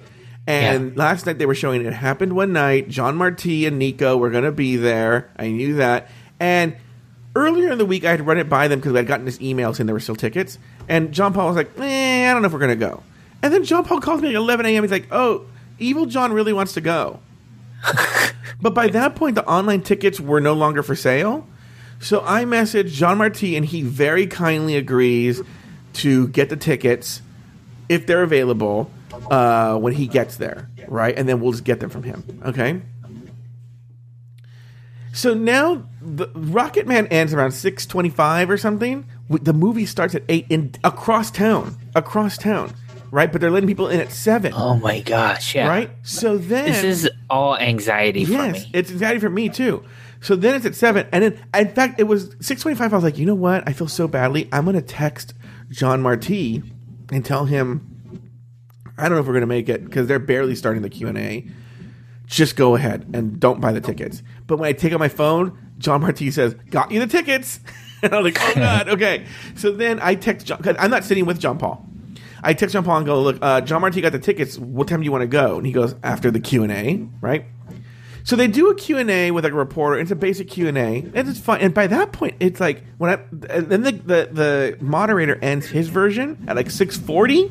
And 0.46 0.96
last 0.96 1.26
night 1.26 1.38
they 1.38 1.46
were 1.46 1.54
showing 1.54 1.84
it 1.84 1.92
happened 1.92 2.34
one 2.34 2.52
night. 2.52 2.88
John 2.88 3.16
Marti 3.16 3.66
and 3.66 3.78
Nico 3.78 4.16
were 4.16 4.30
going 4.30 4.44
to 4.44 4.52
be 4.52 4.76
there. 4.76 5.30
I 5.36 5.48
knew 5.50 5.74
that. 5.74 6.10
And 6.40 6.74
earlier 7.36 7.72
in 7.72 7.78
the 7.78 7.84
week, 7.84 8.04
I 8.04 8.12
had 8.12 8.26
run 8.26 8.38
it 8.38 8.48
by 8.48 8.66
them 8.68 8.78
because 8.78 8.94
I 8.94 8.98
had 8.98 9.06
gotten 9.06 9.26
this 9.26 9.40
email 9.40 9.74
saying 9.74 9.86
there 9.86 9.94
were 9.94 10.00
still 10.00 10.16
tickets. 10.16 10.58
And 10.88 11.12
John 11.12 11.34
Paul 11.34 11.48
was 11.48 11.56
like, 11.56 11.78
eh, 11.78 12.30
I 12.30 12.32
don't 12.32 12.42
know 12.42 12.46
if 12.46 12.52
we're 12.52 12.60
going 12.60 12.70
to 12.70 12.76
go. 12.76 13.02
And 13.42 13.52
then 13.52 13.64
John 13.64 13.84
Paul 13.84 14.00
calls 14.00 14.22
me 14.22 14.28
at 14.28 14.34
11 14.34 14.64
a.m. 14.66 14.82
He's 14.82 14.90
like, 14.90 15.08
oh, 15.12 15.44
Evil 15.78 16.06
John 16.06 16.32
really 16.32 16.52
wants 16.52 16.72
to 16.74 16.80
go. 16.80 17.20
but 18.60 18.74
by 18.74 18.88
that 18.88 19.14
point, 19.14 19.34
the 19.34 19.46
online 19.46 19.82
tickets 19.82 20.18
were 20.18 20.40
no 20.40 20.54
longer 20.54 20.82
for 20.82 20.96
sale. 20.96 21.46
So 22.00 22.22
I 22.24 22.44
message 22.44 22.92
John 22.92 23.18
Marty, 23.18 23.56
and 23.56 23.66
he 23.66 23.82
very 23.82 24.26
kindly 24.26 24.76
agrees 24.76 25.42
to 25.94 26.28
get 26.28 26.48
the 26.48 26.56
tickets 26.56 27.22
if 27.88 28.06
they're 28.06 28.22
available 28.22 28.90
uh, 29.30 29.76
when 29.78 29.92
he 29.94 30.06
gets 30.06 30.36
there, 30.36 30.68
right? 30.86 31.16
And 31.16 31.28
then 31.28 31.40
we'll 31.40 31.52
just 31.52 31.64
get 31.64 31.80
them 31.80 31.90
from 31.90 32.04
him, 32.04 32.42
okay? 32.44 32.80
So 35.12 35.34
now 35.34 35.84
the 36.00 36.28
Rocket 36.34 36.86
Man 36.86 37.08
ends 37.08 37.34
around 37.34 37.50
six 37.52 37.84
twenty-five 37.84 38.48
or 38.48 38.56
something. 38.56 39.04
The 39.28 39.52
movie 39.52 39.84
starts 39.84 40.14
at 40.14 40.22
eight 40.28 40.46
in 40.48 40.74
across 40.84 41.30
town, 41.30 41.76
across 41.94 42.38
town, 42.38 42.72
right? 43.10 43.30
But 43.30 43.40
they're 43.40 43.50
letting 43.50 43.68
people 43.68 43.88
in 43.88 44.00
at 44.00 44.12
seven, 44.12 44.52
Oh 44.54 44.76
my 44.76 45.00
gosh. 45.00 45.54
Yeah. 45.54 45.68
right? 45.68 45.90
So 46.02 46.38
then 46.38 46.66
This 46.66 46.84
is 46.84 47.10
all 47.30 47.56
anxiety 47.56 48.24
for 48.24 48.32
Yes, 48.32 48.64
me. 48.64 48.70
it's 48.74 48.90
anxiety 48.90 49.20
for 49.20 49.30
me 49.30 49.48
too. 49.48 49.82
So 50.20 50.34
then 50.34 50.54
it's 50.56 50.66
at 50.66 50.74
seven, 50.74 51.06
and 51.12 51.22
then 51.24 51.40
in 51.54 51.68
fact 51.74 52.00
it 52.00 52.04
was 52.04 52.34
six 52.40 52.62
twenty-five. 52.62 52.92
I 52.92 52.96
was 52.96 53.04
like, 53.04 53.18
you 53.18 53.26
know 53.26 53.34
what? 53.36 53.62
I 53.68 53.72
feel 53.72 53.86
so 53.88 54.08
badly. 54.08 54.48
I'm 54.52 54.64
gonna 54.64 54.82
text 54.82 55.32
John 55.70 56.02
Marty 56.02 56.62
and 57.12 57.24
tell 57.24 57.44
him 57.44 57.84
I 58.98 59.02
don't 59.04 59.12
know 59.12 59.20
if 59.20 59.26
we're 59.28 59.34
gonna 59.34 59.46
make 59.46 59.68
it 59.68 59.84
because 59.84 60.08
they're 60.08 60.18
barely 60.18 60.56
starting 60.56 60.82
the 60.82 60.90
Q 60.90 61.06
and 61.08 61.16
A. 61.18 61.46
Just 62.26 62.56
go 62.56 62.74
ahead 62.74 63.06
and 63.14 63.38
don't 63.40 63.60
buy 63.60 63.72
the 63.72 63.80
tickets. 63.80 64.22
But 64.46 64.58
when 64.58 64.68
I 64.68 64.72
take 64.72 64.92
out 64.92 64.98
my 64.98 65.08
phone, 65.08 65.56
John 65.78 66.00
Marty 66.02 66.30
says, 66.30 66.54
"Got 66.70 66.90
you 66.90 67.00
the 67.00 67.06
tickets," 67.06 67.60
and 68.02 68.12
I'm 68.12 68.22
like, 68.24 68.36
"Oh 68.40 68.54
God, 68.54 68.88
okay." 68.94 69.24
So 69.54 69.70
then 69.70 69.98
I 70.02 70.14
text 70.16 70.46
John. 70.48 70.60
I'm 70.78 70.90
not 70.90 71.04
sitting 71.04 71.24
with 71.26 71.38
John 71.38 71.56
Paul. 71.58 71.87
I 72.42 72.54
text 72.54 72.72
John 72.72 72.84
Paul 72.84 72.98
and 72.98 73.06
go, 73.06 73.20
"Look, 73.22 73.38
uh, 73.40 73.60
John 73.60 73.80
Marty 73.80 74.00
got 74.00 74.12
the 74.12 74.18
tickets. 74.18 74.58
What 74.58 74.88
time 74.88 75.00
do 75.00 75.04
you 75.04 75.12
want 75.12 75.22
to 75.22 75.28
go?" 75.28 75.56
And 75.56 75.66
he 75.66 75.72
goes, 75.72 75.94
"After 76.02 76.30
the 76.30 76.40
Q 76.40 76.62
and 76.62 76.72
A, 76.72 77.06
right?" 77.20 77.46
So 78.28 78.36
they 78.36 78.46
do 78.46 78.68
a 78.68 78.74
Q&A 78.74 79.30
with 79.30 79.44
like 79.44 79.54
a 79.54 79.56
reporter. 79.56 79.98
It's 79.98 80.10
a 80.10 80.16
basic 80.16 80.50
Q&A. 80.50 80.70
And 81.14 81.16
it's 81.30 81.40
fun. 81.40 81.60
And 81.60 81.72
by 81.72 81.86
that 81.86 82.12
point, 82.12 82.34
it's 82.40 82.60
like 82.60 82.84
when 82.98 83.10
I 83.10 83.14
and 83.48 83.70
then 83.70 83.82
the, 83.82 83.92
the 83.92 84.28
the 84.30 84.76
moderator 84.84 85.38
ends 85.40 85.66
his 85.66 85.88
version 85.88 86.44
at 86.46 86.54
like 86.54 86.66
6:40 86.66 87.50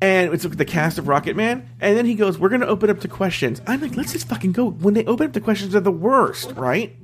and 0.00 0.32
it's 0.32 0.44
the 0.44 0.64
cast 0.64 0.98
of 0.98 1.06
Rocket 1.06 1.36
Man 1.36 1.68
and 1.80 1.96
then 1.96 2.06
he 2.06 2.16
goes, 2.16 2.40
"We're 2.40 2.48
going 2.48 2.62
to 2.62 2.66
open 2.66 2.90
up 2.90 2.98
to 3.00 3.08
questions." 3.08 3.62
I'm 3.68 3.80
like, 3.80 3.96
"Let's 3.96 4.12
just 4.12 4.28
fucking 4.28 4.50
go." 4.50 4.70
When 4.70 4.94
they 4.94 5.04
open 5.04 5.26
up 5.26 5.32
the 5.32 5.40
questions 5.40 5.72
they're 5.72 5.80
the 5.80 5.92
worst, 5.92 6.52
right? 6.56 6.96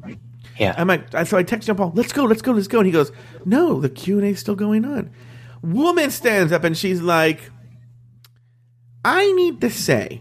Yeah. 0.59 0.74
I'm 0.76 0.89
like, 0.89 1.09
so 1.26 1.37
I 1.37 1.43
text 1.43 1.66
John 1.66 1.76
Paul, 1.76 1.93
let's 1.95 2.12
go, 2.12 2.24
let's 2.24 2.43
go, 2.43 2.53
let's 2.53 2.68
go. 2.68 2.78
And 2.78 2.87
he 2.87 2.93
goes, 2.93 3.11
no, 3.45 3.80
the 3.80 3.89
Q 3.89 4.18
and 4.18 4.26
A 4.26 4.30
is 4.30 4.41
still 4.41 4.55
going 4.55 4.85
on. 4.85 5.11
Woman 5.65 6.11
stands 6.11 6.53
up 6.53 6.62
and 6.65 6.77
she's 6.77 7.01
like, 7.01 7.51
I 9.05 9.33
need 9.33 9.61
to 9.62 9.71
say, 9.71 10.21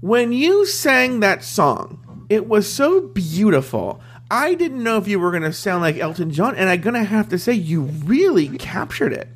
when 0.00 0.32
you 0.32 0.66
sang 0.66 1.20
that 1.20 1.42
song, 1.42 2.26
it 2.28 2.46
was 2.46 2.72
so 2.72 3.00
beautiful. 3.00 4.00
I 4.30 4.54
didn't 4.54 4.82
know 4.82 4.98
if 4.98 5.08
you 5.08 5.18
were 5.18 5.30
going 5.30 5.42
to 5.42 5.52
sound 5.52 5.82
like 5.82 5.98
Elton 5.98 6.30
John, 6.30 6.56
and 6.56 6.68
I'm 6.68 6.80
going 6.80 6.94
to 6.94 7.04
have 7.04 7.28
to 7.30 7.38
say, 7.38 7.52
you 7.52 7.82
really 7.82 8.48
captured 8.58 9.12
it. 9.12 9.28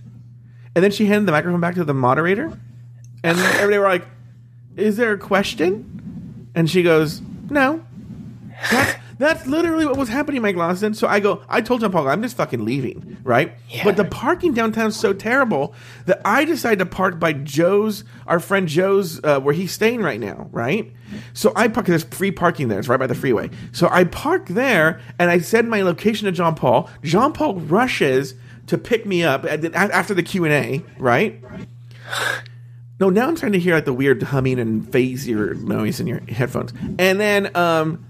And 0.75 0.85
then 0.85 0.91
she 0.91 1.07
handed 1.07 1.27
the 1.27 1.33
microphone 1.33 1.61
back 1.61 1.75
to 1.75 1.85
the 1.85 1.95
moderator, 1.95 2.59
and 3.25 3.39
everybody 3.39 3.79
were 3.79 3.89
like, 3.89 4.07
Is 4.77 4.97
there 4.97 5.13
a 5.13 5.19
question? 5.19 6.51
And 6.55 6.71
she 6.71 6.83
goes, 6.83 7.21
No. 7.51 7.85
That's, 8.71 8.98
that's 9.19 9.47
literally 9.47 9.85
what 9.85 9.97
was 9.97 10.09
happening, 10.09 10.43
Mike 10.43 10.57
Lawson. 10.57 10.95
So 10.95 11.07
I 11.09 11.21
go, 11.21 11.43
I 11.49 11.61
told 11.61 11.81
John 11.81 11.91
Paul, 11.93 12.09
I'm 12.09 12.23
just 12.23 12.37
fucking 12.37 12.65
leaving, 12.65 13.17
right? 13.25 13.55
Yeah. 13.69 13.85
But 13.85 13.97
the 13.97 14.05
parking 14.05 14.55
downtown 14.55 14.89
is 14.89 14.97
so 14.97 15.13
terrible 15.13 15.75
that 16.07 16.21
I 16.25 16.45
decided 16.45 16.79
to 16.79 16.87
park 16.87 17.19
by 17.19 17.33
Joe's, 17.33 18.05
our 18.27 18.41
friend 18.41 18.69
Joe's, 18.69 19.23
uh, 19.25 19.41
where 19.41 19.55
he's 19.55 19.73
staying 19.73 20.03
right 20.03 20.21
now, 20.21 20.49
right? 20.53 20.93
So 21.33 21.53
I 21.57 21.69
park, 21.69 21.87
there's 21.87 22.05
free 22.05 22.31
parking 22.31 22.69
there. 22.69 22.79
It's 22.79 22.89
right 22.89 22.99
by 23.01 23.07
the 23.07 23.15
freeway. 23.15 23.51
So 23.73 23.89
I 23.91 24.05
park 24.05 24.47
there 24.49 25.01
and 25.19 25.31
I 25.31 25.39
send 25.41 25.69
my 25.69 25.83
location 25.83 26.27
to 26.27 26.33
John 26.33 26.55
Paul. 26.55 26.89
John 27.03 27.33
Paul 27.33 27.57
rushes 27.57 28.35
to 28.69 28.79
pick 28.79 29.05
me 29.07 29.25
up 29.25 29.43
the- 29.43 29.73
after 29.75 30.15
the 30.15 30.23
Q&A, 30.23 30.85
right? 30.99 31.43
No, 33.01 33.11
now 33.11 33.29
I'm 33.29 33.37
starting 33.37 33.59
to 33.59 33.63
hear 33.63 33.75
like 33.75 33.85
the 33.85 33.93
weird 33.93 34.23
humming 34.23 34.59
and 34.59 34.91
phase 34.91 35.27
your 35.29 35.55
noise 35.55 36.01
in 36.01 36.07
your 36.07 36.21
headphones. 36.29 36.73
And 36.99 37.21
then 37.21 37.57
um 37.57 38.05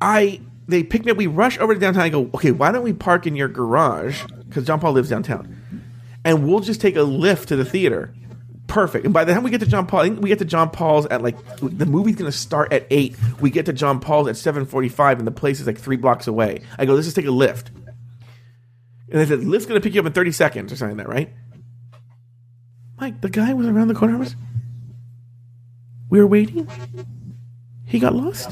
I 0.00 0.40
they 0.68 0.82
pick 0.82 1.04
me 1.04 1.10
up, 1.10 1.16
we 1.16 1.26
rush 1.26 1.58
over 1.58 1.74
to 1.74 1.80
downtown. 1.80 2.02
I 2.02 2.08
go, 2.08 2.30
okay, 2.34 2.52
why 2.52 2.70
don't 2.72 2.82
we 2.84 2.92
park 2.92 3.26
in 3.26 3.34
your 3.34 3.48
garage? 3.48 4.24
Because 4.48 4.64
John 4.64 4.80
Paul 4.80 4.92
lives 4.92 5.08
downtown. 5.10 5.56
And 6.24 6.46
we'll 6.46 6.60
just 6.60 6.80
take 6.80 6.96
a 6.96 7.02
lift 7.02 7.48
to 7.48 7.56
the 7.56 7.64
theater. 7.64 8.14
Perfect. 8.66 9.04
And 9.04 9.12
by 9.12 9.24
the 9.24 9.32
time 9.32 9.42
we 9.42 9.50
get 9.50 9.60
to 9.60 9.66
John 9.66 9.86
Paul, 9.86 10.08
we 10.10 10.28
get 10.28 10.38
to 10.38 10.44
John 10.44 10.70
Paul's 10.70 11.06
at 11.06 11.22
like 11.22 11.36
the 11.60 11.86
movie's 11.86 12.14
gonna 12.14 12.30
start 12.30 12.72
at 12.72 12.86
eight. 12.90 13.16
We 13.40 13.50
get 13.50 13.66
to 13.66 13.72
John 13.72 13.98
Paul's 13.98 14.28
at 14.28 14.36
seven 14.36 14.64
forty 14.64 14.88
five 14.88 15.18
and 15.18 15.26
the 15.26 15.32
place 15.32 15.60
is 15.60 15.66
like 15.66 15.78
three 15.78 15.96
blocks 15.96 16.28
away. 16.28 16.62
I 16.78 16.86
go, 16.86 16.94
let's 16.94 17.06
just 17.06 17.16
take 17.16 17.26
a 17.26 17.32
lift. 17.32 17.70
And 19.08 19.20
they 19.20 19.26
said, 19.26 19.44
lift's 19.44 19.66
gonna 19.66 19.80
pick 19.80 19.94
you 19.94 20.00
up 20.00 20.06
in 20.06 20.12
thirty 20.12 20.30
seconds 20.30 20.72
or 20.72 20.76
something 20.76 20.96
like 20.96 21.06
that, 21.08 21.12
right? 21.12 21.32
Mike, 23.00 23.20
the 23.22 23.30
guy 23.30 23.54
was 23.54 23.66
around 23.66 23.88
the 23.88 23.94
corner. 23.94 24.16
Was 24.16 24.36
we 26.10 26.20
were 26.20 26.26
waiting. 26.26 26.68
He 27.86 27.98
got 27.98 28.14
lost. 28.14 28.50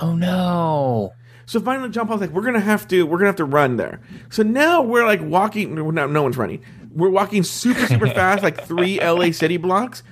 Oh 0.00 0.14
no. 0.14 1.12
So 1.46 1.60
finally, 1.60 1.90
John 1.90 2.08
Paul's 2.08 2.20
like, 2.20 2.30
"We're 2.30 2.42
gonna 2.42 2.60
have 2.60 2.88
to, 2.88 3.04
we're 3.04 3.18
gonna 3.18 3.28
have 3.28 3.36
to 3.36 3.44
run 3.44 3.76
there." 3.76 4.00
So 4.30 4.42
now 4.42 4.82
we're 4.82 5.06
like 5.06 5.22
walking. 5.22 5.74
we're 5.82 5.92
no 5.92 6.22
one's 6.22 6.36
running. 6.36 6.62
We're 6.92 7.10
walking 7.10 7.42
super, 7.44 7.86
super 7.86 8.06
fast, 8.14 8.42
like 8.42 8.64
three 8.64 9.00
LA 9.00 9.30
city 9.30 9.56
blocks. 9.56 10.02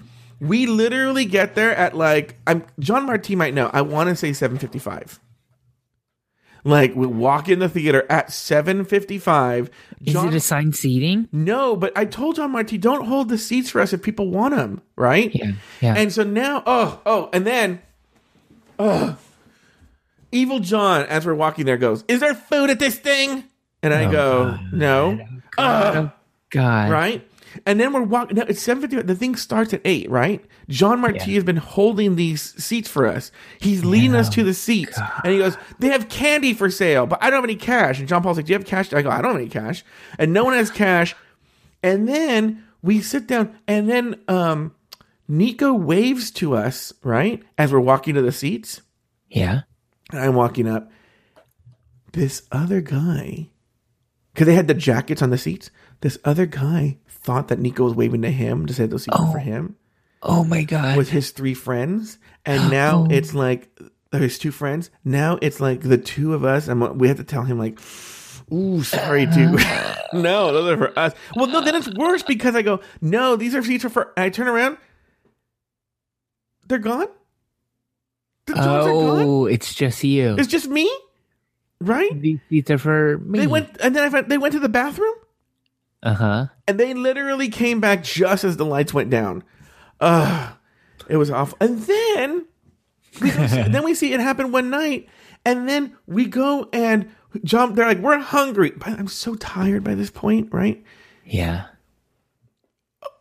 We 0.41 0.67
literally 0.67 1.25
get 1.25 1.55
there 1.55 1.75
at 1.75 1.97
like 1.97 2.37
I'm 2.47 2.65
John 2.79 3.07
Marty 3.07 3.35
might 3.35 3.55
know. 3.55 3.71
I 3.73 3.83
want 3.83 4.11
to 4.11 4.17
say 4.17 4.33
seven 4.33 4.59
fifty 4.59 4.79
five. 4.79 5.19
Like 6.67 6.95
we 6.95 7.07
walk 7.07 7.49
in 7.49 7.59
the 7.59 7.69
theater 7.69 8.07
at 8.09 8.33
seven 8.33 8.85
fifty 8.85 9.19
five. 9.19 9.71
Is 10.05 10.15
it 10.15 10.35
assigned 10.35 10.77
seating? 10.77 11.29
No, 11.33 11.77
but 11.77 11.93
I 11.97 12.05
told 12.05 12.37
John 12.37 12.53
Marty, 12.53 12.79
don't 12.79 13.07
hold 13.07 13.29
the 13.29 13.39
seats 13.39 13.71
for 13.71 13.81
us 13.81 13.93
if 13.93 14.03
people 14.03 14.31
want 14.31 14.55
them, 14.57 14.81
right? 14.97 15.31
Yeah, 15.35 15.53
yeah. 15.81 15.95
And 15.95 16.13
so 16.13 16.23
now, 16.23 16.63
oh, 16.65 17.01
oh, 17.05 17.29
and 17.33 17.47
then, 17.47 17.83
oh, 18.79 19.17
Evil 20.35 20.61
John, 20.61 21.03
as 21.07 21.25
we're 21.25 21.35
walking 21.35 21.65
there, 21.65 21.77
goes, 21.77 22.05
"Is 22.09 22.21
there 22.21 22.35
food 22.35 22.69
at 22.71 22.79
this 22.79 22.99
thing?" 22.99 23.45
And 23.83 23.95
I 23.95 24.05
Oh, 24.07 24.11
go, 24.13 24.45
God. 24.51 24.73
"No." 24.73 25.27
Oh 25.57 26.11
God! 26.51 26.91
right? 26.91 27.29
And 27.67 27.79
then 27.79 27.93
we're 27.93 28.03
walking. 28.03 28.37
No, 28.37 28.45
it's 28.49 28.61
seven 28.61 28.81
fifty. 28.81 29.01
The 29.01 29.15
thing 29.15 29.37
starts 29.37 29.73
at 29.73 29.81
eight, 29.85 30.11
right? 30.11 30.45
John 30.69 31.01
Marti 31.01 31.35
has 31.35 31.45
been 31.45 31.57
holding 31.57 32.17
these 32.17 32.43
seats 32.63 32.89
for 32.89 33.07
us. 33.07 33.31
He's 33.61 33.85
leading 33.85 34.15
us 34.17 34.29
to 34.31 34.43
the 34.43 34.55
seats, 34.55 34.99
and 35.23 35.33
he 35.33 35.39
goes, 35.39 35.57
"They 35.79 35.89
have 35.89 36.09
candy 36.09 36.53
for 36.53 36.69
sale, 36.69 37.07
but 37.07 37.23
I 37.23 37.31
don't 37.31 37.37
have 37.39 37.45
any 37.45 37.55
cash." 37.55 38.01
And 38.01 38.09
John 38.09 38.23
Paul's 38.25 38.39
like, 38.39 38.47
"Do 38.47 38.53
you 38.53 38.59
have 38.59 38.67
cash?" 38.67 38.93
I 38.93 39.03
go, 39.03 39.11
"I 39.11 39.23
don't 39.23 39.33
have 39.33 39.41
any 39.41 39.49
cash," 39.49 39.85
and 40.19 40.33
no 40.33 40.43
one 40.45 40.55
has 40.55 40.71
cash. 40.71 41.15
And 41.83 42.09
then 42.09 42.65
we 42.83 43.01
sit 43.01 43.29
down, 43.29 43.55
and 43.69 43.89
then 43.89 44.17
um, 44.27 44.73
Nico 45.29 45.73
waves 45.75 46.33
to 46.33 46.57
us, 46.57 46.93
right, 47.05 47.41
as 47.57 47.73
we're 47.73 47.79
walking 47.81 48.15
to 48.17 48.23
the 48.23 48.33
seats. 48.33 48.81
Yeah. 49.31 49.61
And 50.15 50.25
I'm 50.25 50.35
walking 50.35 50.69
up. 50.69 50.91
This 52.13 52.43
other 52.53 52.81
guy, 52.81 53.51
because 54.33 54.47
they 54.47 54.55
had 54.55 54.69
the 54.69 54.75
jackets 54.75 55.21
on 55.23 55.31
the 55.31 55.39
seats. 55.39 55.71
This 56.01 56.19
other 56.25 56.47
guy 56.47 56.99
thought 57.09 57.49
that 57.49 57.59
Nico 57.59 57.85
was 57.85 57.95
waving 57.95 58.23
to 58.23 58.31
him 58.31 58.67
to 58.67 58.75
say 58.75 58.87
those 58.87 59.05
seats 59.05 59.19
were 59.19 59.33
for 59.33 59.39
oh. 59.39 59.43
him 59.43 59.77
Oh 60.23 60.45
my 60.45 60.63
God! 60.63 60.97
with 60.97 61.11
his 61.11 61.33
three 61.33 61.55
friends, 61.55 62.19
and 62.47 62.71
now 62.71 63.07
Oh. 63.09 63.13
it's 63.13 63.35
like 63.35 63.69
uh, 64.13 64.19
his 64.19 64.39
two 64.39 64.53
friends. 64.53 64.91
Now 65.05 65.39
it's 65.43 65.59
like 65.61 65.81
the 65.81 65.99
two 65.99 66.35
of 66.35 66.45
us, 66.45 66.69
and 66.69 67.01
we 67.01 67.09
have 67.09 67.17
to 67.17 67.25
tell 67.25 67.43
him 67.43 67.59
like, 67.59 67.81
"Ooh, 68.53 68.85
sorry, 68.85 69.27
dude. 69.35 69.61
no, 70.13 70.53
those 70.53 70.71
are 70.73 70.77
for 70.77 70.97
us." 70.99 71.15
Well, 71.35 71.49
no, 71.49 71.63
then 71.63 71.75
it's 71.75 71.89
worse 71.89 72.23
because 72.23 72.55
I 72.55 72.63
go, 72.63 72.79
"No, 73.01 73.35
these 73.35 73.55
are 73.57 73.63
seats 73.63 73.85
are 73.85 73.91
for." 73.91 74.13
I 74.17 74.31
turn 74.31 74.47
around, 74.47 74.79
they're 76.69 76.79
gone. 76.79 77.09
The 78.47 78.55
dogs 78.55 78.87
are 78.87 78.93
gone. 78.93 79.23
oh, 79.23 79.47
it's 79.47 79.75
just 79.75 80.05
you. 80.05 80.37
It's 80.39 80.49
just 80.49 80.69
me, 80.69 80.91
right? 81.81 82.11
These 82.21 82.41
seats 82.51 82.71
are 82.71 82.79
for 82.79 83.19
me. 83.19 83.39
They 83.39 83.47
went, 83.47 83.77
and 83.81 83.95
then 83.97 84.05
I 84.05 84.11
found, 84.11 84.29
they 84.29 84.39
went 84.39 84.53
to 84.53 84.61
the 84.61 84.69
bathroom, 84.69 85.15
Uh 86.03 86.15
huh. 86.15 86.47
and 86.69 86.79
they 86.79 86.93
literally 86.95 87.49
came 87.49 87.81
back 87.81 88.03
just 88.05 88.45
as 88.45 88.57
the 88.57 88.65
lights 88.67 88.93
went 88.93 89.11
down. 89.11 89.45
Ugh, 90.01 90.55
it 91.09 91.17
was 91.17 91.31
awful. 91.31 91.57
And 91.61 91.79
then, 91.81 92.47
we 93.23 93.31
see, 93.31 93.47
then 93.69 93.85
we 93.85 93.95
see 93.95 94.13
it 94.13 94.21
happen 94.21 94.53
one 94.53 94.69
night, 94.71 95.09
and 95.47 95.69
then 95.69 95.97
we 96.07 96.27
go 96.27 96.69
and 96.73 97.11
jump. 97.45 97.77
They're 97.77 97.87
like, 97.87 97.99
"We're 98.01 98.19
hungry." 98.19 98.73
But 98.77 98.89
I'm 98.99 99.09
so 99.09 99.35
tired 99.37 99.85
by 99.85 99.95
this 99.95 100.11
point, 100.11 100.53
right? 100.53 100.83
Yeah. 101.25 101.67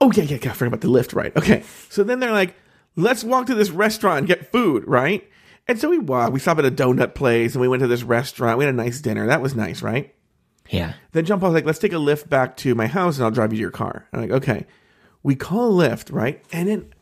Oh 0.02 0.12
yeah, 0.14 0.24
yeah, 0.24 0.38
yeah. 0.42 0.52
I 0.52 0.54
forgot 0.54 0.68
about 0.68 0.82
the 0.82 0.90
lift, 0.90 1.14
right? 1.14 1.36
Okay. 1.38 1.64
So 1.90 2.04
then 2.04 2.20
they're 2.20 2.32
like, 2.32 2.56
let's 2.96 3.24
walk 3.24 3.48
to 3.48 3.56
this 3.56 3.70
restaurant 3.70 4.20
and 4.20 4.28
get 4.28 4.52
food, 4.52 4.84
right? 4.88 5.30
And 5.68 5.80
so 5.80 5.90
we 5.90 5.98
walk. 5.98 6.34
We 6.34 6.40
stopped 6.40 6.60
at 6.60 6.66
a 6.66 6.72
donut 6.72 7.16
place 7.16 7.54
and 7.54 7.62
we 7.62 7.68
went 7.68 7.82
to 7.82 7.88
this 7.88 8.04
restaurant. 8.04 8.58
We 8.58 8.66
had 8.66 8.74
a 8.74 8.78
nice 8.78 9.00
dinner. 9.00 9.28
That 9.28 9.42
was 9.42 9.56
nice, 9.56 9.82
right? 9.82 10.14
Yeah. 10.70 10.94
Then 11.12 11.26
John 11.26 11.40
Paul's 11.40 11.54
like, 11.54 11.66
let's 11.66 11.80
take 11.80 11.94
a 11.94 11.98
lift 11.98 12.30
back 12.30 12.58
to 12.58 12.76
my 12.76 12.88
house 12.88 13.18
and 13.18 13.26
I'll 13.26 13.32
drive 13.32 13.54
you 13.54 13.58
to 13.58 13.62
your 13.62 13.72
car. 13.72 14.08
I'm 14.12 14.22
like, 14.22 14.32
okay. 14.32 14.66
We 15.22 15.36
call 15.36 15.68
a 15.68 15.70
lift, 15.70 16.10
right? 16.10 16.44
And 16.52 16.68
then 16.68 16.94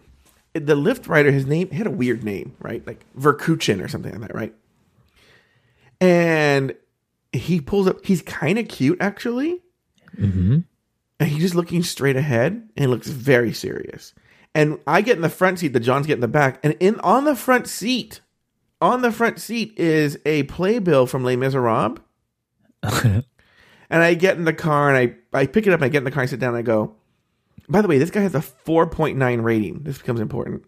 the 0.54 0.76
lift 0.76 1.08
rider, 1.08 1.32
his 1.32 1.46
name 1.46 1.70
he 1.70 1.78
had 1.78 1.88
a 1.88 1.92
weird 1.92 2.24
name, 2.24 2.56
right? 2.60 2.86
Like 2.86 3.04
Verkuchen 3.18 3.84
or 3.84 3.88
something 3.88 4.12
like 4.12 4.22
that, 4.22 4.36
right? 4.36 4.54
And 6.00 6.76
he 7.32 7.62
pulls 7.62 7.88
up. 7.88 8.06
He's 8.06 8.22
kind 8.22 8.60
of 8.60 8.68
cute, 8.68 8.98
actually. 9.00 9.62
Mm-hmm. 10.18 10.60
And 11.20 11.30
he's 11.30 11.42
just 11.42 11.56
looking 11.56 11.84
straight 11.84 12.16
ahead 12.16 12.68
and 12.76 12.92
looks 12.92 13.08
very 13.08 13.54
serious. 13.54 14.14
And 14.54 14.80
I 14.86 15.02
get 15.02 15.16
in 15.16 15.22
the 15.22 15.30
front 15.30 15.60
seat, 15.60 15.70
the 15.70 15.80
John's 15.80 16.08
get 16.08 16.16
in 16.16 16.20
the 16.22 16.28
back, 16.28 16.60
and 16.64 16.76
in 16.80 17.00
on 17.00 17.24
the 17.24 17.36
front 17.36 17.68
seat, 17.68 18.22
on 18.82 19.02
the 19.02 19.12
front 19.12 19.40
seat 19.40 19.74
is 19.78 20.18
a 20.26 20.44
playbill 20.44 21.06
from 21.08 21.24
Les 21.24 21.36
Miserables. 21.36 22.00
and 22.84 23.24
I 23.90 24.14
get 24.16 24.38
in 24.38 24.46
the 24.46 24.54
car 24.54 24.94
and 24.94 24.98
I, 24.98 25.38
I 25.38 25.46
pick 25.46 25.68
it 25.68 25.74
up 25.74 25.80
and 25.80 25.86
I 25.86 25.90
get 25.90 26.00
in 26.00 26.04
the 26.04 26.12
car, 26.12 26.24
I 26.24 26.26
sit 26.26 26.40
down 26.40 26.50
and 26.50 26.58
I 26.58 26.64
go, 26.64 26.96
by 27.70 27.82
the 27.82 27.88
way, 27.88 28.00
this 28.00 28.10
guy 28.10 28.22
has 28.22 28.36
a 28.36 28.40
4.9 28.40 29.44
rating. 29.44 29.84
This 29.84 30.00
becomes 30.00 30.20
important. 30.20 30.66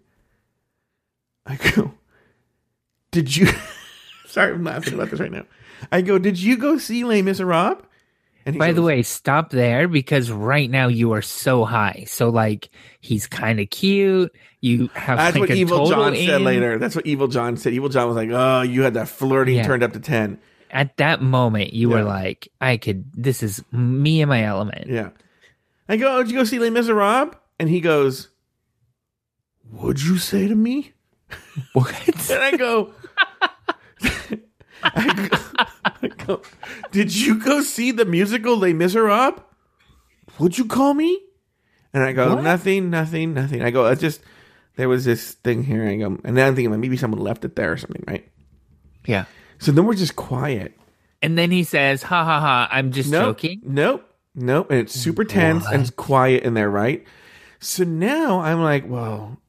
I 1.46 1.56
go, 1.56 1.94
did 3.12 3.36
you 3.36 3.48
sorry, 4.28 4.54
I'm 4.54 4.64
laughing 4.64 4.94
about 4.94 5.10
this 5.10 5.20
right 5.20 5.32
now. 5.32 5.46
I 5.92 6.02
go, 6.02 6.18
did 6.18 6.40
you 6.40 6.56
go 6.56 6.78
see 6.78 7.04
Les 7.04 7.22
Miserables? 7.22 7.84
By 8.46 8.74
the 8.74 8.82
way, 8.82 9.04
stop 9.04 9.52
there 9.52 9.88
because 9.88 10.30
right 10.32 10.70
now 10.70 10.88
you 10.90 11.14
are 11.14 11.22
so 11.22 11.64
high. 11.66 12.04
So 12.08 12.30
like 12.30 12.70
he's 13.00 13.26
kind 13.28 13.60
of 13.60 13.70
cute. 13.70 14.34
You 14.60 14.90
have 14.94 15.18
That's 15.18 15.36
like 15.38 15.50
what 15.50 15.58
Evil 15.58 15.86
John 15.88 16.16
said 16.16 16.42
later. 16.42 16.78
That's 16.78 16.96
what 16.96 17.06
Evil 17.06 17.28
John 17.28 17.58
said. 17.58 17.74
Evil 17.74 17.90
John 17.90 18.08
was 18.08 18.16
like, 18.16 18.30
"Oh, 18.32 18.62
you 18.62 18.84
had 18.84 18.96
that 18.96 19.08
flirting 19.08 19.56
Yeah. 19.58 19.64
turned 19.68 19.84
up 19.84 19.94
to 19.94 20.00
10. 20.00 20.40
At 20.72 20.98
that 20.98 21.22
moment, 21.22 21.74
you 21.74 21.90
Yeah. 21.90 21.96
were 21.98 22.04
like, 22.04 22.48
I 22.60 22.78
could. 22.78 23.06
This 23.14 23.44
is 23.44 23.64
me 23.72 24.22
and 24.22 24.30
my 24.30 24.44
element. 24.44 24.88
Yeah. 24.90 25.10
I 25.88 25.98
go, 25.98 26.18
oh, 26.18 26.24
"Did 26.24 26.32
you 26.32 26.38
go 26.38 26.44
see 26.44 26.60
Les 26.60 26.70
Miserables?" 26.70 27.36
And 27.60 27.70
he 27.70 27.80
goes, 27.82 28.30
"What'd 29.70 30.02
you 30.04 30.18
say 30.18 30.48
to 30.48 30.56
me?" 30.56 30.94
What? 31.74 31.94
And 32.32 32.42
I 32.44 32.58
go, 32.58 32.94
I 34.84 35.28
go, 35.30 35.38
I 36.04 36.08
go, 36.26 36.42
"Did 36.92 37.16
you 37.16 37.40
go 37.40 37.62
see 37.62 37.92
the 37.92 38.06
musical 38.06 38.58
Les 38.58 38.74
Miserables?" 38.74 39.40
What'd 40.38 40.58
you 40.58 40.66
call 40.66 40.94
me? 40.94 41.20
And 41.94 42.04
I 42.04 42.12
go, 42.14 42.36
What? 42.36 42.44
"Nothing, 42.44 42.90
nothing, 42.90 43.34
nothing." 43.34 43.62
I 43.62 43.72
go, 43.72 43.86
I 43.86 43.96
just 43.96 44.22
there 44.76 44.90
was 44.90 45.06
this 45.06 45.34
thing 45.34 45.64
here." 45.64 45.88
I 45.88 45.96
go, 45.98 46.18
and 46.24 46.36
then 46.38 46.48
I'm 46.48 46.56
thinking 46.56 46.80
maybe 46.80 46.98
someone 46.98 47.22
left 47.22 47.46
it 47.46 47.56
there 47.56 47.72
or 47.72 47.78
something, 47.78 48.04
right? 48.08 48.30
yeah. 49.06 49.26
So 49.60 49.72
then 49.72 49.86
we're 49.86 49.94
just 49.96 50.16
quiet. 50.16 50.74
And 51.22 51.38
then 51.38 51.52
he 51.52 51.64
says, 51.64 52.04
"Ha 52.04 52.24
ha 52.26 52.40
ha! 52.40 52.68
I'm 52.72 52.92
just 52.92 53.10
Nope. 53.12 53.38
joking." 53.38 53.62
Nope. 53.64 54.10
Nope. 54.36 54.72
And 54.72 54.80
it's 54.80 54.94
super 54.94 55.24
tense 55.24 55.66
and 55.68 55.82
it's 55.84 55.92
quiet 55.92 56.44
in 56.44 56.54
there, 56.56 56.70
right? 56.70 57.06
So 57.60 57.84
now 57.84 58.40
I'm 58.42 58.62
like, 58.62 58.90
well, 58.90 59.40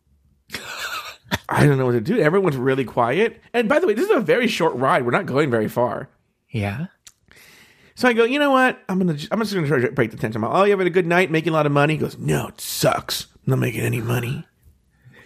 I 1.49 1.67
don't 1.67 1.79
know 1.79 1.87
what 1.87 1.93
to 1.93 2.01
do. 2.01 2.19
Everyone's 2.21 2.57
really 2.57 2.85
quiet. 2.85 3.43
And 3.53 3.69
by 3.69 3.79
the 3.79 3.87
way, 3.87 3.95
this 3.95 4.09
is 4.09 4.17
a 4.17 4.21
very 4.21 4.49
short 4.49 4.75
ride. 4.77 5.05
We're 5.05 5.11
not 5.11 5.27
going 5.27 5.51
very 5.51 5.69
far. 5.69 6.09
Yeah. 6.51 6.87
So 7.97 8.09
I 8.09 8.13
go, 8.13 8.25
you 8.25 8.39
know 8.39 8.51
what? 8.51 8.83
I'm 8.89 8.99
gonna, 8.99 9.17
I'm 9.31 9.39
just 9.41 9.55
gonna 9.55 9.67
try 9.69 9.81
to 9.81 9.93
break 9.93 10.11
the 10.11 10.17
tension. 10.17 10.43
I'm 10.43 10.51
like, 10.51 10.59
oh, 10.61 10.65
you 10.65 10.71
having 10.71 10.87
a 10.87 10.91
good 10.91 11.07
night, 11.07 11.31
making 11.31 11.51
a 11.53 11.57
lot 11.57 11.67
of 11.67 11.73
money? 11.73 11.95
He 11.95 11.99
goes, 11.99 12.19
no, 12.19 12.49
it 12.49 12.61
sucks. 12.61 13.27
I'm 13.35 13.51
not 13.51 13.59
making 13.59 13.83
any 13.83 14.01
money. 14.01 14.47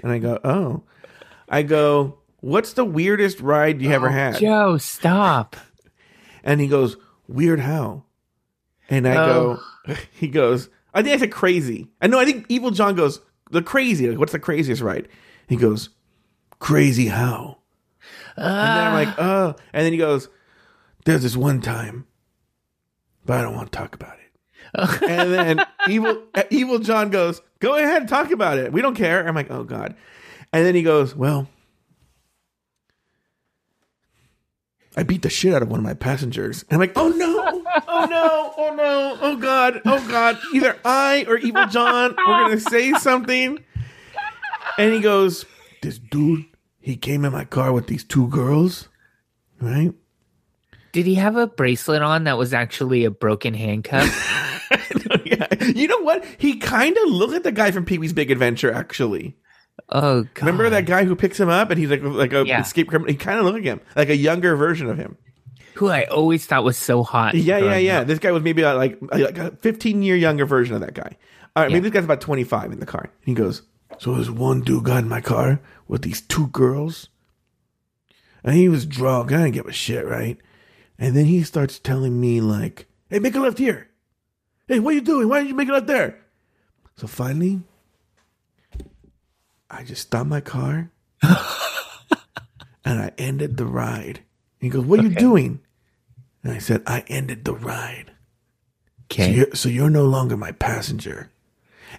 And 0.02 0.12
I 0.12 0.18
go, 0.18 0.38
oh. 0.44 0.82
I 1.48 1.62
go, 1.62 2.18
what's 2.40 2.74
the 2.74 2.84
weirdest 2.84 3.40
ride 3.40 3.80
you 3.80 3.90
ever 3.90 4.08
oh, 4.08 4.12
had? 4.12 4.38
Joe, 4.38 4.76
stop. 4.76 5.56
And 6.44 6.60
he 6.60 6.66
goes, 6.68 6.96
Weird 7.26 7.60
how? 7.60 8.04
And 8.88 9.06
I 9.06 9.16
Oh. 9.16 9.60
go, 9.86 9.94
he 10.12 10.28
goes, 10.28 10.68
I 10.94 11.02
think 11.02 11.14
I 11.14 11.18
said 11.18 11.32
crazy. 11.32 11.88
I 12.00 12.06
know, 12.06 12.18
I 12.18 12.24
think 12.24 12.46
Evil 12.48 12.70
John 12.70 12.94
goes, 12.94 13.20
the 13.50 13.62
crazy. 13.62 14.08
Like, 14.08 14.18
what's 14.18 14.32
the 14.32 14.38
craziest 14.38 14.82
ride? 14.82 15.08
He 15.48 15.56
goes, 15.56 15.90
Crazy 16.58 17.06
how? 17.06 17.58
and 18.36 18.46
then 18.46 18.86
I'm 18.86 18.94
like, 18.94 19.18
oh. 19.18 19.54
And 19.72 19.84
then 19.84 19.92
he 19.92 19.98
goes, 19.98 20.28
There's 21.04 21.22
this 21.22 21.36
one 21.36 21.60
time, 21.60 22.06
but 23.24 23.38
I 23.38 23.42
don't 23.42 23.54
want 23.54 23.72
to 23.72 23.78
talk 23.78 23.94
about 23.94 24.14
it. 24.14 24.22
and 25.08 25.32
then 25.32 25.66
evil 25.88 26.22
uh, 26.34 26.42
evil 26.50 26.78
John 26.78 27.10
goes, 27.10 27.40
Go 27.60 27.74
ahead 27.74 28.02
and 28.02 28.08
talk 28.08 28.30
about 28.30 28.58
it. 28.58 28.72
We 28.72 28.82
don't 28.82 28.94
care. 28.94 29.26
I'm 29.26 29.34
like, 29.34 29.50
oh 29.50 29.64
God. 29.64 29.96
And 30.52 30.64
then 30.64 30.74
he 30.74 30.82
goes, 30.82 31.14
Well, 31.14 31.48
I 34.96 35.04
beat 35.04 35.22
the 35.22 35.30
shit 35.30 35.54
out 35.54 35.62
of 35.62 35.70
one 35.70 35.78
of 35.78 35.84
my 35.84 35.94
passengers. 35.94 36.64
And 36.68 36.72
I'm 36.72 36.80
like, 36.80 36.96
oh 36.96 37.08
no, 37.08 37.62
oh 37.86 38.06
no, 38.10 38.52
oh 38.56 38.74
no, 38.74 39.18
oh 39.20 39.36
God, 39.36 39.80
oh 39.84 40.08
God. 40.08 40.38
Either 40.52 40.76
I 40.84 41.24
or 41.28 41.38
Evil 41.38 41.66
John, 41.68 42.16
we're 42.26 42.48
gonna 42.48 42.58
say 42.58 42.92
something. 42.94 43.64
And 44.76 44.92
he 44.92 45.00
goes, 45.00 45.44
This 45.82 45.98
dude, 45.98 46.44
he 46.80 46.96
came 46.96 47.24
in 47.24 47.32
my 47.32 47.44
car 47.44 47.72
with 47.72 47.86
these 47.86 48.04
two 48.04 48.28
girls, 48.28 48.88
right? 49.60 49.92
Did 50.92 51.06
he 51.06 51.14
have 51.16 51.36
a 51.36 51.46
bracelet 51.46 52.02
on 52.02 52.24
that 52.24 52.38
was 52.38 52.52
actually 52.54 53.04
a 53.04 53.10
broken 53.10 53.54
handcuff? 53.54 54.06
yeah. 55.24 55.46
You 55.68 55.86
know 55.86 56.00
what? 56.00 56.24
He 56.38 56.56
kind 56.56 56.96
of 56.96 57.10
looked 57.10 57.34
at 57.34 57.42
the 57.42 57.52
guy 57.52 57.70
from 57.72 57.84
Pee 57.84 57.98
Wee's 57.98 58.12
Big 58.14 58.30
Adventure, 58.30 58.72
actually. 58.72 59.36
oh 59.90 60.22
God. 60.34 60.38
Remember 60.46 60.70
that 60.70 60.86
guy 60.86 61.04
who 61.04 61.14
picks 61.14 61.38
him 61.38 61.50
up 61.50 61.70
and 61.70 61.78
he's 61.78 61.90
like 61.90 62.02
like 62.02 62.32
a 62.32 62.44
Yeah. 62.46 62.60
escape 62.62 62.88
criminal? 62.88 63.10
He 63.12 63.16
kind 63.18 63.38
of 63.38 63.44
looked 63.44 63.56
like 63.56 63.64
him, 63.64 63.80
like 63.94 64.08
a 64.08 64.16
younger 64.16 64.56
version 64.56 64.88
of 64.88 64.96
him. 64.96 65.16
Who 65.74 65.88
I 65.88 66.04
always 66.04 66.46
thought 66.46 66.64
was 66.64 66.78
so 66.78 67.02
hot. 67.02 67.34
Yeah, 67.34 67.58
yeah, 67.58 67.76
yeah. 67.76 68.00
up. 68.00 68.06
This 68.06 68.18
guy 68.18 68.32
was 68.32 68.42
maybe 68.42 68.64
uh, 68.64 68.74
like 68.76 68.98
like 69.12 69.36
a 69.38 69.50
15 69.56 70.02
year 70.02 70.16
younger 70.16 70.46
version 70.46 70.74
of 70.74 70.80
that 70.80 70.94
guy. 70.94 71.16
All 71.54 71.62
right, 71.62 71.70
Yeah. 71.70 71.76
maybe 71.76 71.90
this 71.90 71.94
guy's 71.94 72.04
about 72.04 72.20
25 72.22 72.72
in 72.72 72.80
the 72.80 72.86
car. 72.86 73.10
He 73.24 73.34
goes, 73.34 73.62
So 73.96 74.14
there's 74.14 74.30
one 74.30 74.60
dude 74.60 74.84
got 74.84 75.02
in 75.02 75.08
my 75.08 75.20
car 75.20 75.60
with 75.88 76.02
these 76.02 76.20
two 76.20 76.48
girls, 76.48 77.08
and 78.44 78.54
he 78.54 78.68
was 78.68 78.86
drunk. 78.86 79.32
I 79.32 79.38
didn't 79.38 79.54
give 79.54 79.66
a 79.66 79.72
shit, 79.72 80.04
right? 80.06 80.36
And 80.98 81.16
then 81.16 81.24
he 81.24 81.42
starts 81.42 81.78
telling 81.78 82.20
me 82.20 82.40
like, 82.40 82.86
"Hey, 83.08 83.18
make 83.18 83.34
a 83.34 83.40
left 83.40 83.58
here. 83.58 83.88
Hey, 84.66 84.78
what 84.78 84.92
are 84.92 84.94
you 84.94 85.00
doing? 85.00 85.28
Why 85.28 85.40
did 85.40 85.48
you 85.48 85.54
make 85.54 85.68
a 85.68 85.72
left 85.72 85.86
there?" 85.86 86.20
So 86.96 87.06
finally, 87.06 87.62
I 89.70 89.84
just 89.84 90.02
stopped 90.02 90.28
my 90.28 90.40
car 90.40 90.90
and 91.22 92.98
I 93.00 93.12
ended 93.18 93.56
the 93.56 93.66
ride. 93.66 94.20
He 94.60 94.68
goes, 94.68 94.84
"What 94.84 95.00
are 95.00 95.04
you 95.04 95.14
doing?" 95.14 95.60
And 96.42 96.52
I 96.52 96.58
said, 96.58 96.82
"I 96.86 97.04
ended 97.08 97.44
the 97.44 97.54
ride." 97.54 98.12
So 99.10 99.14
Okay. 99.22 99.32
you're, 99.32 99.54
so 99.54 99.68
you're 99.70 99.88
no 99.90 100.04
longer 100.04 100.36
my 100.36 100.52
passenger. 100.52 101.30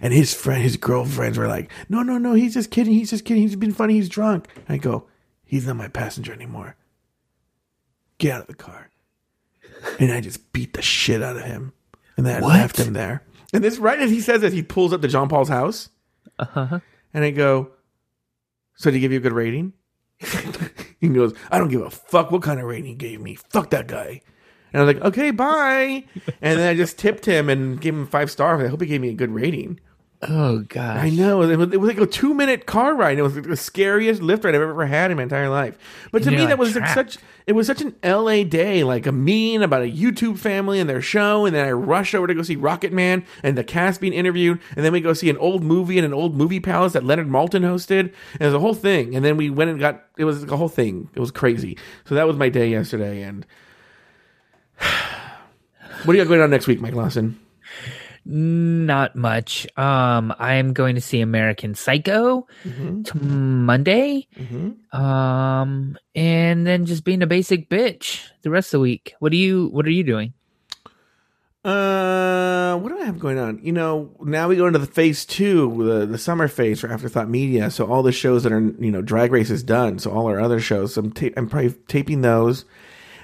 And 0.00 0.12
his 0.12 0.32
friend, 0.34 0.62
his 0.62 0.76
girlfriends 0.76 1.36
were 1.38 1.48
like, 1.48 1.70
no, 1.88 2.02
no, 2.02 2.16
no, 2.18 2.32
he's 2.34 2.54
just 2.54 2.70
kidding. 2.70 2.94
He's 2.94 3.10
just 3.10 3.24
kidding. 3.24 3.42
He's 3.42 3.56
been 3.56 3.72
funny. 3.72 3.94
He's 3.94 4.08
drunk. 4.08 4.48
I 4.68 4.78
go, 4.78 5.06
he's 5.44 5.66
not 5.66 5.76
my 5.76 5.88
passenger 5.88 6.32
anymore. 6.32 6.76
Get 8.18 8.34
out 8.34 8.40
of 8.42 8.46
the 8.48 8.54
car. 8.54 8.90
And 9.98 10.12
I 10.12 10.20
just 10.20 10.52
beat 10.52 10.74
the 10.74 10.82
shit 10.82 11.22
out 11.22 11.36
of 11.36 11.42
him. 11.42 11.72
And 12.16 12.26
then 12.26 12.36
I 12.36 12.40
What? 12.40 12.54
left 12.54 12.78
him 12.78 12.92
there. 12.92 13.22
And 13.52 13.64
this, 13.64 13.78
right 13.78 13.98
as 13.98 14.10
he 14.10 14.20
says 14.20 14.42
that, 14.42 14.52
he 14.52 14.62
pulls 14.62 14.92
up 14.92 15.02
to 15.02 15.08
John 15.08 15.28
Paul's 15.28 15.48
house. 15.48 15.88
Uh-huh. 16.38 16.80
And 17.12 17.24
I 17.24 17.30
go, 17.30 17.70
so 18.76 18.90
did 18.90 18.96
he 18.96 19.00
give 19.00 19.12
you 19.12 19.18
a 19.18 19.22
good 19.22 19.32
rating? 19.32 19.72
he 21.00 21.08
goes, 21.08 21.34
I 21.50 21.58
don't 21.58 21.68
give 21.68 21.80
a 21.82 21.90
fuck 21.90 22.30
what 22.30 22.42
kind 22.42 22.60
of 22.60 22.66
rating 22.66 22.86
he 22.86 22.94
gave 22.94 23.20
me. 23.20 23.34
Fuck 23.34 23.70
that 23.70 23.86
guy. 23.86 24.20
And 24.72 24.80
I 24.80 24.84
was 24.84 24.94
like, 24.94 25.04
okay, 25.04 25.30
bye. 25.30 26.04
And 26.40 26.58
then 26.58 26.68
I 26.68 26.74
just 26.74 26.98
tipped 26.98 27.26
him 27.26 27.48
and 27.48 27.80
gave 27.80 27.94
him 27.94 28.06
five 28.06 28.30
stars. 28.30 28.62
I 28.62 28.68
hope 28.68 28.80
he 28.80 28.86
gave 28.86 29.00
me 29.00 29.08
a 29.08 29.14
good 29.14 29.30
rating. 29.30 29.80
Oh 30.22 30.58
gosh. 30.68 30.98
I 30.98 31.08
know. 31.08 31.40
It 31.40 31.56
was, 31.56 31.72
it 31.72 31.80
was 31.80 31.88
like 31.88 31.98
a 31.98 32.06
two 32.06 32.34
minute 32.34 32.66
car 32.66 32.94
ride. 32.94 33.18
It 33.18 33.22
was 33.22 33.36
like 33.36 33.46
the 33.46 33.56
scariest 33.56 34.20
lift 34.20 34.44
ride 34.44 34.54
I've 34.54 34.60
ever 34.60 34.84
had 34.84 35.10
in 35.10 35.16
my 35.16 35.22
entire 35.22 35.48
life. 35.48 35.78
But 36.12 36.24
to 36.24 36.30
me, 36.30 36.38
you're, 36.38 36.48
that 36.48 36.50
like, 36.52 36.58
was 36.58 36.74
like 36.74 36.84
trapped. 36.92 37.12
such. 37.12 37.22
It 37.46 37.54
was 37.54 37.66
such 37.66 37.80
an 37.80 37.96
LA 38.04 38.42
day, 38.42 38.84
like 38.84 39.06
a 39.06 39.12
mean 39.12 39.62
about 39.62 39.80
a 39.80 39.90
YouTube 39.90 40.38
family 40.38 40.78
and 40.78 40.90
their 40.90 41.00
show, 41.00 41.46
and 41.46 41.56
then 41.56 41.66
I 41.66 41.70
rush 41.72 42.14
over 42.14 42.26
to 42.26 42.34
go 42.34 42.42
see 42.42 42.56
Rocketman 42.56 43.24
and 43.42 43.56
the 43.56 43.64
cast 43.64 44.02
being 44.02 44.12
interviewed, 44.12 44.60
and 44.76 44.84
then 44.84 44.92
we 44.92 45.00
go 45.00 45.14
see 45.14 45.30
an 45.30 45.38
old 45.38 45.64
movie 45.64 45.96
in 45.96 46.04
an 46.04 46.12
old 46.12 46.36
movie 46.36 46.60
palace 46.60 46.92
that 46.92 47.02
Leonard 47.02 47.28
Maltin 47.28 47.62
hosted. 47.62 48.12
And 48.34 48.42
it 48.42 48.44
was 48.44 48.54
a 48.54 48.60
whole 48.60 48.74
thing. 48.74 49.16
And 49.16 49.24
then 49.24 49.38
we 49.38 49.48
went 49.48 49.70
and 49.70 49.80
got. 49.80 50.04
It 50.18 50.24
was 50.24 50.42
like 50.42 50.50
a 50.50 50.56
whole 50.58 50.68
thing. 50.68 51.08
It 51.14 51.20
was 51.20 51.30
crazy. 51.30 51.78
So 52.04 52.14
that 52.14 52.26
was 52.26 52.36
my 52.36 52.50
day 52.50 52.68
yesterday. 52.68 53.22
And 53.22 53.46
what 56.04 56.12
do 56.12 56.12
you 56.12 56.18
got 56.22 56.28
going 56.28 56.42
on 56.42 56.50
next 56.50 56.66
week, 56.66 56.82
Mike 56.82 56.94
Lawson? 56.94 57.40
Not 58.24 59.16
much. 59.16 59.66
Um, 59.78 60.34
I'm 60.38 60.72
going 60.72 60.94
to 60.94 61.00
see 61.00 61.20
American 61.20 61.74
Psycho 61.74 62.46
t- 63.04 63.18
Monday. 63.18 64.26
Um, 64.92 65.96
and 66.14 66.66
then 66.66 66.84
just 66.86 67.04
being 67.04 67.22
a 67.22 67.26
basic 67.26 67.68
bitch 67.70 68.20
the 68.42 68.50
rest 68.50 68.68
of 68.68 68.78
the 68.78 68.82
week. 68.82 69.14
What 69.20 69.32
do 69.32 69.38
you 69.38 69.68
What 69.68 69.86
are 69.86 69.90
you 69.90 70.04
doing? 70.04 70.34
Uh, 71.62 72.78
what 72.78 72.88
do 72.88 72.98
I 72.98 73.04
have 73.04 73.18
going 73.18 73.38
on? 73.38 73.60
You 73.62 73.72
know, 73.72 74.10
now 74.22 74.48
we 74.48 74.56
go 74.56 74.66
into 74.66 74.78
the 74.78 74.86
phase 74.86 75.26
two, 75.26 75.84
the 75.84 76.06
the 76.06 76.16
summer 76.16 76.48
phase 76.48 76.80
for 76.80 76.90
Afterthought 76.90 77.28
Media. 77.28 77.70
So 77.70 77.84
all 77.86 78.02
the 78.02 78.12
shows 78.12 78.44
that 78.44 78.52
are 78.52 78.60
you 78.60 78.90
know 78.90 79.02
Drag 79.02 79.30
Race 79.30 79.50
is 79.50 79.62
done. 79.62 79.98
So 79.98 80.10
all 80.10 80.26
our 80.26 80.40
other 80.40 80.58
shows, 80.58 80.96
I'm 80.96 81.12
ta- 81.12 81.28
I'm 81.36 81.50
probably 81.50 81.72
taping 81.86 82.22
those, 82.22 82.64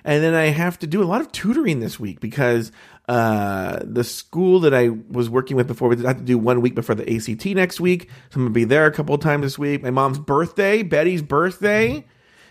and 0.04 0.22
then 0.22 0.34
I 0.34 0.46
have 0.46 0.78
to 0.80 0.86
do 0.86 1.02
a 1.02 1.06
lot 1.06 1.22
of 1.22 1.32
tutoring 1.32 1.80
this 1.80 1.98
week 1.98 2.20
because 2.20 2.72
uh 3.08 3.80
the 3.84 4.02
school 4.02 4.60
that 4.60 4.74
I 4.74 4.88
was 4.88 5.30
working 5.30 5.56
with 5.56 5.68
before 5.68 5.88
we 5.88 6.02
have 6.02 6.18
to 6.18 6.24
do 6.24 6.38
one 6.38 6.60
week 6.60 6.74
before 6.74 6.94
the 6.96 7.08
ACT 7.14 7.46
next 7.46 7.80
week. 7.80 8.10
So 8.30 8.36
I'm 8.36 8.42
gonna 8.42 8.50
be 8.50 8.64
there 8.64 8.86
a 8.86 8.92
couple 8.92 9.14
of 9.14 9.20
times 9.20 9.42
this 9.42 9.58
week. 9.58 9.82
My 9.82 9.90
mom's 9.90 10.18
birthday, 10.18 10.82
Betty's 10.82 11.22
birthday, 11.22 12.04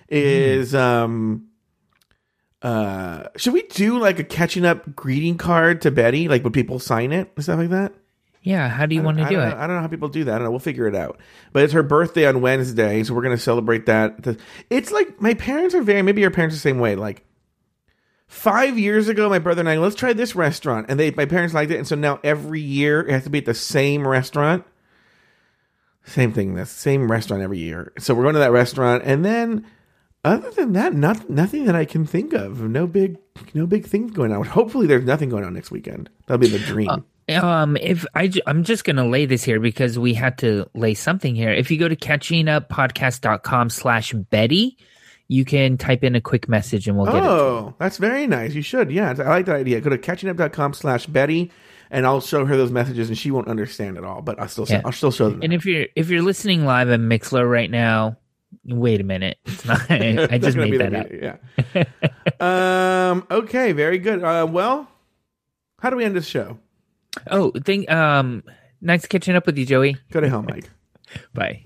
is 0.08 0.74
um 0.74 1.48
uh 2.62 3.26
should 3.36 3.54
we 3.54 3.64
do 3.64 4.00
like 4.00 4.20
a 4.20 4.24
catching 4.24 4.66
up 4.66 4.96
greeting 4.96 5.38
card 5.38 5.82
to 5.82 5.92
Betty? 5.92 6.28
Like 6.30 6.44
would 6.44 6.54
people 6.54 6.80
sign 6.80 7.12
it 7.12 7.32
and 7.36 7.44
stuff 7.44 7.60
like 7.60 7.70
that? 7.70 7.94
Yeah, 8.42 8.70
how 8.70 8.86
do 8.86 8.94
you 8.94 9.02
want 9.02 9.18
to 9.18 9.26
do 9.26 9.36
don't 9.36 9.48
it? 9.48 9.50
Know, 9.50 9.58
I 9.58 9.66
don't 9.66 9.76
know 9.76 9.82
how 9.82 9.88
people 9.88 10.08
do 10.08 10.24
that. 10.26 10.36
I 10.36 10.38
don't 10.38 10.46
know. 10.46 10.52
We'll 10.52 10.60
figure 10.60 10.88
it 10.88 10.96
out. 10.96 11.20
But 11.52 11.64
it's 11.64 11.74
her 11.74 11.82
birthday 11.82 12.28
on 12.28 12.42
Wednesday, 12.42 13.02
so 13.04 13.16
we're 13.16 13.24
gonna 13.24 13.40
celebrate 13.40 13.88
that. 13.88 14.38
It's 14.70 14.92
like 14.92 15.20
my 15.20 15.34
parents 15.34 15.74
are 15.74 15.82
very 15.82 16.04
maybe 16.04 16.22
your 16.22 16.30
parents 16.32 16.54
are 16.54 16.58
the 16.58 16.62
same 16.62 16.78
way. 16.78 16.96
Like 16.96 17.25
five 18.28 18.78
years 18.78 19.08
ago, 19.08 19.30
my 19.30 19.40
brother 19.40 19.62
and 19.62 19.70
I 19.70 19.78
let's 19.78 19.96
try 19.96 20.14
this 20.14 20.36
restaurant, 20.36 20.88
and 20.90 21.00
they 21.00 21.12
my 21.12 21.26
parents 21.26 21.54
liked 21.54 21.72
it, 21.72 21.78
and 21.78 21.88
so 21.88 21.96
now 21.96 22.20
every 22.24 22.62
year 22.62 23.02
it 23.02 23.12
has 23.12 23.24
to 23.24 23.30
be 23.30 23.40
at 23.40 23.46
the 23.46 23.54
same 23.54 24.08
restaurant. 24.08 24.66
Same 26.04 26.32
thing. 26.32 26.54
The 26.54 26.68
same 26.68 27.10
restaurant 27.10 27.42
every 27.42 27.58
year. 27.58 27.92
So 27.98 28.14
we're 28.14 28.24
going 28.24 28.36
to 28.36 28.40
that 28.40 28.52
restaurant, 28.52 29.04
and 29.06 29.26
then 29.26 29.66
other 30.24 30.52
than 30.52 30.74
that, 30.74 30.94
not 30.94 31.30
nothing 31.30 31.66
that 31.66 31.76
I 31.76 31.86
can 31.86 32.06
think 32.06 32.34
of. 32.34 32.62
No 32.62 32.88
big, 32.88 33.18
no 33.54 33.66
big 33.66 33.86
things 33.86 34.12
going 34.12 34.32
on. 34.32 34.44
Hopefully, 34.46 34.88
there's 34.88 35.06
nothing 35.06 35.30
going 35.30 35.44
on 35.44 35.54
next 35.54 35.72
weekend. 35.72 36.10
That'll 36.26 36.40
be 36.40 36.48
the 36.48 36.60
dream. 36.60 37.06
Um, 37.30 37.76
if 37.78 38.06
I, 38.14 38.32
I'm 38.46 38.64
just 38.64 38.84
gonna 38.84 39.08
lay 39.08 39.26
this 39.26 39.44
here 39.44 39.60
because 39.60 39.98
we 39.98 40.14
had 40.14 40.38
to 40.40 40.70
lay 40.76 40.94
something 40.94 41.36
here. 41.36 41.52
If 41.52 41.72
you 41.72 41.80
go 41.80 41.88
to 41.88 41.96
catchinguppodcast.com 41.96 43.70
slash 43.72 44.14
Betty, 44.14 44.78
you 45.28 45.46
can 45.46 45.78
type 45.78 46.04
in 46.04 46.16
a 46.16 46.22
quick 46.22 46.48
message 46.48 46.88
and 46.88 46.98
we'll 46.98 47.08
get 47.08 47.16
it. 47.16 47.24
Oh, 47.24 47.74
that's 47.80 47.98
very 47.98 48.28
nice. 48.28 48.54
You 48.54 48.62
should. 48.62 48.92
Yeah, 48.92 49.10
I 49.18 49.24
like 49.30 49.46
that 49.48 49.56
idea. 49.56 49.82
Go 49.82 49.90
to 49.90 49.98
catchingup.com 49.98 50.74
slash 50.74 51.06
Betty 51.08 51.52
and 51.90 52.06
I'll 52.06 52.22
show 52.22 52.46
her 52.46 52.58
those 52.58 52.72
messages 52.72 53.10
and 53.10 53.18
she 53.18 53.32
won't 53.32 53.48
understand 53.48 53.98
at 53.98 54.04
all, 54.04 54.22
but 54.22 54.40
I'll 54.40 54.48
still, 54.48 54.66
Yeah. 54.70 54.82
I'll 54.86 54.92
still 54.92 55.12
show 55.12 55.30
them. 55.30 55.42
And 55.42 55.54
if 55.54 55.66
you're 55.66 55.88
if 55.96 56.10
you're 56.10 56.22
listening 56.22 56.66
live 56.66 56.90
on 56.90 57.02
Mixlr 57.02 57.50
right 57.50 57.70
now, 57.70 58.18
wait 58.66 59.02
a 59.02 59.04
minute. 59.04 59.38
It's 59.46 59.66
not, 59.66 59.82
I 59.90 60.38
just 60.38 60.58
made 60.58 60.80
that 60.80 60.94
up. 60.94 61.08
Yeah. 61.12 61.84
um, 63.12 63.28
okay. 63.32 63.72
Very 63.72 63.98
good. 63.98 64.24
Uh, 64.24 64.48
well, 64.50 64.88
how 65.80 65.90
do 65.90 65.96
we 65.96 66.04
end 66.04 66.16
this 66.16 66.28
show? 66.28 66.60
Oh, 67.32 67.52
think 67.64 67.90
um, 67.90 68.44
nice 68.82 69.06
catching 69.06 69.36
up 69.36 69.46
with 69.46 69.58
you, 69.58 69.66
Joey. 69.66 69.98
Go 70.12 70.20
to 70.20 70.30
hell, 70.30 70.44
Mike. 70.44 70.70
Bye. 71.34 71.66